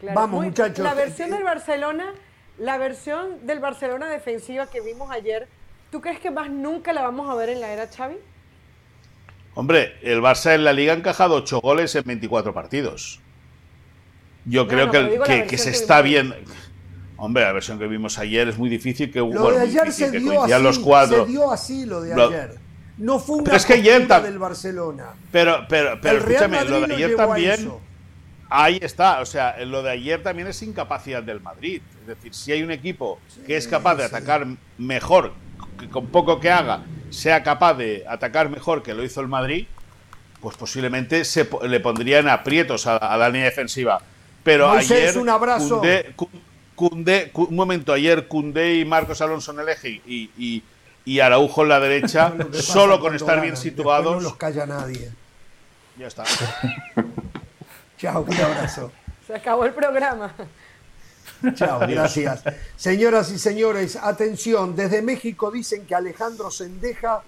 Claro, 0.03 0.21
Vamos, 0.21 0.37
muy- 0.41 0.47
muchachos. 0.49 0.81
La 0.85 0.95
versión 0.95 1.31
del 1.31 1.45
Barcelona, 1.45 2.13
la 2.59 2.77
versión 2.77 3.47
del 3.47 3.61
Barcelona 3.61 4.09
defensiva 4.11 4.67
que 4.67 4.81
vimos 4.81 5.11
ayer, 5.13 5.47
¿tú 5.93 6.01
crees 6.01 6.19
que 6.19 6.31
más 6.33 6.51
nunca 6.51 6.93
la 6.93 7.03
vamos 7.03 7.31
a 7.31 7.35
ver 7.37 7.49
en 7.51 7.61
la 7.61 7.71
era 7.73 7.87
Xavi? 7.87 8.17
Hombre, 9.55 9.97
el 10.03 10.21
Barça 10.21 10.55
en 10.55 10.65
la 10.65 10.73
liga 10.73 10.93
ha 10.93 10.97
encajado 10.97 11.37
8 11.37 11.61
goles 11.61 11.95
en 11.95 12.03
24 12.05 12.53
partidos. 12.53 13.21
Yo 14.45 14.65
No, 14.65 14.69
creo 14.69 14.87
no, 14.87 14.93
que, 14.93 15.47
que- 15.47 15.57
se 15.59 15.71
que 15.71 15.77
está 15.77 16.03
bien. 16.03 16.35
Hombre, 17.17 17.45
la 17.45 17.53
versión 17.53 17.79
que 17.79 17.87
vimos 17.87 18.19
ayer 18.19 18.49
es 18.49 18.59
muy 18.59 18.69
difícil 18.69 19.13
que, 19.13 19.21
Lo 19.21 19.27
bueno, 19.27 19.51
de 19.51 19.61
ayer 19.61 19.93
se 19.93 20.11
dio 20.11 20.43
así, 20.43 20.63
los 20.63 20.79
cuatro. 20.81 21.25
se 21.27 21.31
dio 21.31 21.53
así 21.53 21.87
lo 21.87 22.01
de 22.01 22.17
Lo- 22.17 22.27
ayer. 22.27 22.57
No 22.99 23.21
fue 23.21 23.37
una 23.37 23.45
Pero 23.45 23.57
es 23.57 23.67
que 23.67 23.75
ayer 23.75 24.07
del 24.09 24.39
Barcelona. 24.39 25.11
Pero, 25.31 25.65
pero, 25.69 25.99
pero 26.01 26.19
escúchame, 26.19 26.65
lo 26.65 26.81
de 26.81 26.89
lo 26.89 26.95
ayer 26.97 27.15
también. 27.17 27.73
Ahí 28.55 28.79
está, 28.83 29.21
o 29.21 29.27
sea, 29.27 29.57
lo 29.65 29.83
de 29.83 29.91
ayer 29.93 30.23
también 30.23 30.47
es 30.49 30.63
incapacidad 30.63 31.23
del 31.23 31.41
Madrid. 31.41 31.81
Es 32.03 32.07
decir, 32.07 32.35
si 32.35 32.53
hay 32.53 32.63
un 32.63 32.71
equipo 32.71 33.19
que 33.47 33.57
es 33.57 33.67
capaz 33.67 33.95
de 33.95 34.05
atacar 34.05 34.47
mejor, 34.79 35.33
que 35.79 35.89
con 35.89 36.09
poco 36.09 36.39
que 36.39 36.51
haga, 36.51 36.83
sea 37.11 37.43
capaz 37.43 37.75
de 37.75 38.05
atacar 38.07 38.51
mejor 38.51 38.83
que 38.83 38.93
lo 38.93 39.03
hizo 39.05 39.21
el 39.23 39.29
Madrid, 39.29 39.67
pues 40.41 40.57
posiblemente 40.57 41.25
se 41.25 41.49
le 41.63 41.81
pondrían 41.81 42.29
aprietos 42.29 42.87
a, 42.87 42.97
a 42.97 43.17
la 43.17 43.29
línea 43.29 43.45
defensiva. 43.47 44.01
Pero 44.45 44.69
Moisés, 44.69 45.11
ayer. 45.11 45.19
un 45.19 45.29
abrazo. 45.29 45.81
Ku- 46.17 46.29
un 46.85 47.55
momento, 47.55 47.93
ayer 47.93 48.27
Cundé 48.27 48.75
y 48.75 48.85
Marcos 48.85 49.21
Alonso 49.21 49.53
en 49.53 49.61
el 49.61 49.69
eje 49.69 50.03
y, 50.05 50.31
y, 50.37 50.63
y 51.05 51.21
Araujo 51.21 51.63
en 51.63 51.69
la 51.69 51.81
derecha, 51.81 52.35
solo 52.53 52.99
con 53.01 53.15
estar 53.15 53.37
bien 53.41 53.55
ganan, 53.55 53.63
situados. 53.63 54.17
No 54.17 54.21
los 54.21 54.37
calla 54.37 54.67
nadie. 54.67 55.11
Ya 55.97 56.09
está. 56.09 56.25
Chao, 58.03 58.27
un 58.29 58.35
abrazo. 58.35 58.91
Se 59.29 59.33
acabó 59.37 59.65
el 59.65 59.73
programa. 59.73 60.35
Chao, 61.55 61.79
gracias. 61.87 62.43
Señoras 62.75 63.31
y 63.31 63.39
señores, 63.39 63.95
atención, 63.95 64.75
desde 64.75 65.03
México 65.03 65.53
dicen 65.53 65.87
que 65.87 65.95
Alejandro 65.95 66.51
Sendeja 66.51 67.23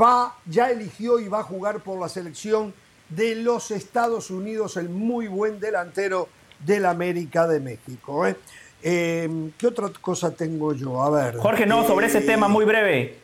va, 0.00 0.36
ya 0.46 0.70
eligió 0.70 1.18
y 1.18 1.26
va 1.26 1.40
a 1.40 1.42
jugar 1.42 1.80
por 1.80 1.98
la 2.00 2.08
selección 2.08 2.72
de 3.08 3.34
los 3.34 3.72
Estados 3.72 4.30
Unidos, 4.30 4.76
el 4.76 4.88
muy 4.90 5.26
buen 5.26 5.58
delantero 5.58 6.28
del 6.64 6.86
América 6.86 7.48
de 7.48 7.58
México. 7.58 8.24
¿eh? 8.24 8.36
Eh, 8.80 9.50
¿Qué 9.58 9.66
otra 9.66 9.88
cosa 10.00 10.30
tengo 10.30 10.72
yo? 10.72 11.02
A 11.02 11.10
ver. 11.10 11.36
Jorge, 11.38 11.66
no, 11.66 11.84
sobre 11.84 12.06
ese 12.06 12.18
Eh, 12.18 12.22
tema 12.22 12.46
muy 12.46 12.64
breve. 12.64 13.18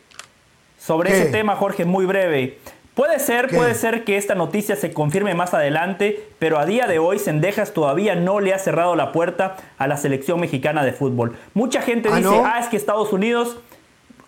Sobre 0.77 1.11
¿Qué? 1.11 1.21
ese 1.21 1.31
tema, 1.31 1.55
Jorge, 1.55 1.85
muy 1.85 2.05
breve. 2.05 2.59
Puede 2.99 3.19
ser, 3.19 3.47
¿Qué? 3.47 3.55
puede 3.55 3.75
ser 3.75 4.03
que 4.03 4.17
esta 4.17 4.35
noticia 4.35 4.75
se 4.75 4.91
confirme 4.91 5.33
más 5.33 5.53
adelante, 5.53 6.21
pero 6.37 6.59
a 6.59 6.65
día 6.65 6.85
de 6.85 6.99
hoy 6.99 7.17
Sendejas 7.17 7.73
todavía 7.73 8.15
no 8.15 8.41
le 8.41 8.53
ha 8.53 8.59
cerrado 8.59 8.97
la 8.97 9.13
puerta 9.13 9.55
a 9.77 9.87
la 9.87 9.95
selección 9.95 10.41
mexicana 10.41 10.83
de 10.83 10.91
fútbol. 10.91 11.37
Mucha 11.53 11.81
gente 11.81 12.09
¿Ah, 12.11 12.17
dice, 12.17 12.29
no? 12.29 12.43
ah, 12.45 12.59
es 12.59 12.67
que 12.67 12.75
Estados 12.75 13.13
Unidos 13.13 13.55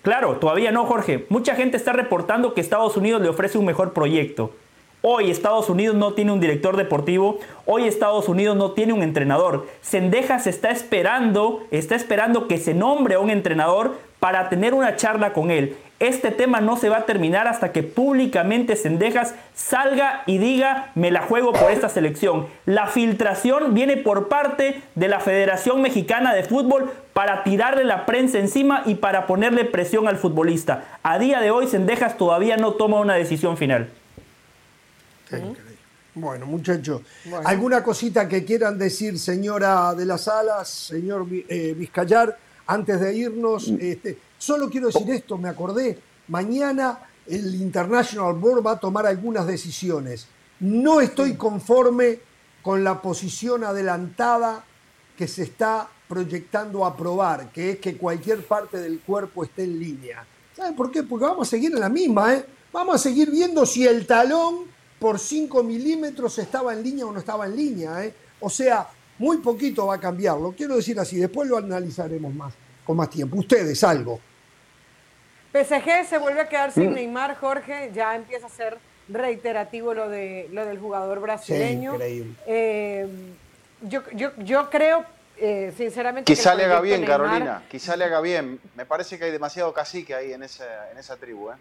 Claro, 0.04 0.38
todavía 0.38 0.72
no, 0.72 0.86
Jorge. 0.86 1.26
Mucha 1.28 1.56
gente 1.56 1.76
está 1.76 1.92
reportando 1.92 2.54
que 2.54 2.62
Estados 2.62 2.96
Unidos 2.96 3.22
le 3.22 3.28
ofrece 3.28 3.58
un 3.58 3.66
mejor 3.66 3.92
proyecto. 3.92 4.54
Hoy 5.02 5.30
Estados 5.30 5.70
Unidos 5.70 5.98
no 5.98 6.14
tiene 6.14 6.32
un 6.32 6.40
director 6.40 6.78
deportivo, 6.78 7.40
hoy 7.66 7.88
Estados 7.88 8.30
Unidos 8.30 8.56
no 8.56 8.72
tiene 8.72 8.94
un 8.94 9.04
entrenador. 9.04 9.68
Sendejas 9.82 10.48
está 10.48 10.70
esperando, 10.70 11.62
está 11.72 11.96
esperando 11.96 12.48
que 12.48 12.58
se 12.58 12.74
nombre 12.74 13.16
a 13.16 13.20
un 13.20 13.32
entrenador 13.32 13.98
para 14.22 14.50
tener 14.50 14.76
una 14.76 14.96
charla 14.98 15.34
con 15.34 15.50
él. 15.50 15.76
Este 16.00 16.30
tema 16.30 16.62
no 16.62 16.78
se 16.78 16.90
va 16.90 16.98
a 16.98 17.06
terminar 17.08 17.48
hasta 17.48 17.72
que 17.72 17.82
públicamente 17.82 18.76
Sendejas 18.76 19.34
salga 19.56 20.22
y 20.28 20.38
diga 20.38 20.92
me 20.94 21.10
la 21.10 21.24
juego 21.24 21.54
por 21.54 21.72
esta 21.72 21.90
selección. 21.90 22.46
La 22.68 22.86
filtración 22.86 23.74
viene 23.74 23.98
por 23.98 24.28
parte 24.28 24.84
de 24.94 25.08
la 25.08 25.22
Federación 25.22 25.82
Mexicana 25.82 26.36
de 26.36 26.44
Fútbol 26.44 26.92
para 27.14 27.44
tirarle 27.44 27.84
la 27.84 28.06
prensa 28.06 28.38
encima 28.38 28.84
y 28.86 28.94
para 28.94 29.26
ponerle 29.26 29.66
presión 29.66 30.08
al 30.08 30.18
futbolista. 30.18 31.00
A 31.02 31.18
día 31.18 31.42
de 31.42 31.50
hoy 31.50 31.66
Sendejas 31.66 32.16
todavía 32.16 32.58
no 32.58 32.74
toma 32.74 33.00
una 33.00 33.16
decisión 33.16 33.58
final. 33.58 33.90
Bueno, 36.14 36.46
muchachos, 36.46 37.02
¿alguna 37.44 37.84
cosita 37.84 38.28
que 38.28 38.46
quieran 38.46 38.78
decir, 38.78 39.18
señora 39.18 39.96
de 39.96 40.06
las 40.06 40.28
Alas, 40.28 40.70
señor 40.70 41.26
eh, 41.50 41.74
Vizcayar, 41.76 42.38
antes 42.68 43.00
de 43.00 43.16
irnos? 43.16 43.68
Este, 43.68 44.18
solo 44.38 44.70
quiero 44.70 44.88
decir 44.88 45.10
esto, 45.12 45.38
me 45.38 45.50
acordé, 45.50 46.00
mañana 46.28 47.00
el 47.28 47.56
International 47.56 48.34
Board 48.34 48.66
va 48.66 48.72
a 48.72 48.80
tomar 48.80 49.06
algunas 49.06 49.48
decisiones. 49.48 50.28
No 50.60 51.02
estoy 51.02 51.36
conforme 51.36 52.20
con 52.62 52.84
la 52.84 53.02
posición 53.02 53.64
adelantada 53.64 54.64
que 55.18 55.28
se 55.28 55.44
está 55.44 55.88
proyectando 56.08 56.86
aprobar, 56.86 57.52
que 57.52 57.72
es 57.72 57.80
que 57.80 57.98
cualquier 57.98 58.46
parte 58.46 58.80
del 58.80 59.00
cuerpo 59.00 59.44
esté 59.44 59.64
en 59.64 59.80
línea. 59.80 60.26
¿Saben 60.56 60.76
por 60.76 60.92
qué? 60.92 61.04
Porque 61.04 61.26
vamos 61.26 61.48
a 61.48 61.52
seguir 61.52 61.72
en 61.72 61.80
la 61.80 61.90
misma, 61.90 62.34
¿eh? 62.34 62.46
Vamos 62.74 62.96
a 62.96 62.98
seguir 62.98 63.32
viendo 63.32 63.66
si 63.66 63.86
el 63.86 64.06
talón 64.06 64.66
por 65.00 65.20
5 65.20 65.64
milímetros 65.64 66.38
estaba 66.38 66.74
en 66.74 66.84
línea 66.84 67.06
o 67.06 67.12
no 67.12 67.20
estaba 67.20 67.46
en 67.46 67.56
línea, 67.56 68.04
¿eh? 68.06 68.14
O 68.40 68.50
sea, 68.50 68.90
muy 69.22 69.38
poquito 69.38 69.86
va 69.86 69.96
a 69.96 70.00
cambiar, 70.00 70.36
lo 70.38 70.52
quiero 70.52 70.76
decir 70.76 71.00
así, 71.00 71.18
después 71.18 71.48
lo 71.48 71.58
analizaremos 71.58 72.34
más, 72.34 72.54
con 72.84 72.98
más 72.98 73.08
tiempo. 73.10 73.38
Ustedes, 73.38 73.84
algo. 73.84 74.20
PSG 75.54 76.06
se 76.10 76.18
vuelve 76.18 76.42
a 76.42 76.50
quedar 76.50 76.70
Mm. 76.70 76.74
sin 76.74 76.94
Neymar, 76.94 77.36
Jorge, 77.36 77.92
ya 77.94 78.16
empieza 78.16 78.48
a 78.48 78.50
ser 78.50 78.78
reiterativo 79.10 79.94
lo, 79.94 80.10
de, 80.10 80.48
lo 80.52 80.66
del 80.66 80.80
jugador 80.80 81.20
brasileño. 81.20 81.94
increíble. 81.96 82.34
Eh, 82.48 83.08
yo, 83.84 84.02
yo, 84.14 84.32
yo 84.38 84.70
creo, 84.70 85.06
eh, 85.38 85.72
sinceramente, 85.78 86.32
que 86.32 86.36
Quizá 86.38 86.56
le 86.56 86.64
haga 86.66 86.82
bien, 86.82 87.02
Neymar- 87.04 87.08
Carolina. 87.08 87.64
Quizá 87.70 87.96
le 87.96 88.06
haga 88.06 88.22
bien. 88.22 88.60
Me 88.76 88.86
parece 88.86 89.20
que 89.20 89.26
hay 89.26 89.32
demasiado 89.32 89.72
cacique 89.74 90.16
ahí 90.16 90.34
en 90.34 90.42
esa, 90.44 90.90
en 90.92 90.98
esa 90.98 91.16
tribu. 91.18 91.52
¿eh? 91.52 91.56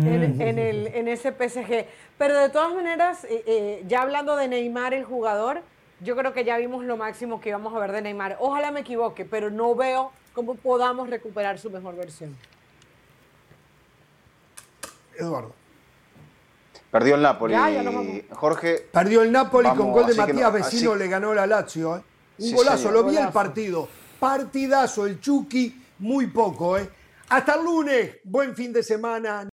en, 0.00 0.40
en 0.40 0.58
el, 0.58 0.86
en 0.88 1.08
ese 1.08 1.30
PSG. 1.32 1.84
Pero 2.18 2.38
de 2.38 2.48
todas 2.48 2.72
maneras, 2.72 3.24
eh, 3.24 3.42
eh, 3.46 3.84
ya 3.86 4.02
hablando 4.02 4.34
de 4.36 4.48
Neymar, 4.48 4.94
el 4.94 5.04
jugador, 5.04 5.60
yo 6.00 6.16
creo 6.16 6.32
que 6.32 6.44
ya 6.44 6.56
vimos 6.58 6.84
lo 6.84 6.96
máximo 6.96 7.40
que 7.40 7.48
íbamos 7.50 7.74
a 7.74 7.78
ver 7.78 7.92
de 7.92 8.02
Neymar. 8.02 8.36
Ojalá 8.40 8.70
me 8.70 8.80
equivoque, 8.80 9.24
pero 9.24 9.50
no 9.50 9.74
veo 9.74 10.12
cómo 10.34 10.54
podamos 10.54 11.10
recuperar 11.10 11.58
su 11.58 11.70
mejor 11.70 11.96
versión. 11.96 12.36
Eduardo. 15.18 15.52
Perdió 16.90 17.16
el 17.16 17.22
Napoli. 17.22 17.52
Ya, 17.52 17.68
ya. 17.70 17.90
Jorge, 18.34 18.86
Perdió 18.92 19.22
el 19.22 19.32
Napoli 19.32 19.68
con 19.70 19.92
gol 19.92 20.06
de 20.06 20.14
Matías 20.14 20.36
no- 20.40 20.52
Vecino, 20.52 20.92
así- 20.92 20.98
le 21.00 21.08
ganó 21.08 21.34
la 21.34 21.46
Lazio. 21.46 21.96
¿eh? 21.96 22.02
Un 22.38 22.44
Sí, 22.46 22.54
golazo, 22.54 22.76
señor. 22.78 22.92
lo 22.94 23.04
vi 23.04 23.16
el 23.16 23.28
partido. 23.28 23.88
Partidazo, 24.18 25.06
el 25.06 25.20
Chucky, 25.20 25.84
muy 25.98 26.28
poco. 26.28 26.78
¿eh? 26.78 26.88
Hasta 27.28 27.56
el 27.56 27.64
lunes, 27.64 28.16
buen 28.24 28.54
fin 28.54 28.72
de 28.72 28.82
semana. 28.82 29.48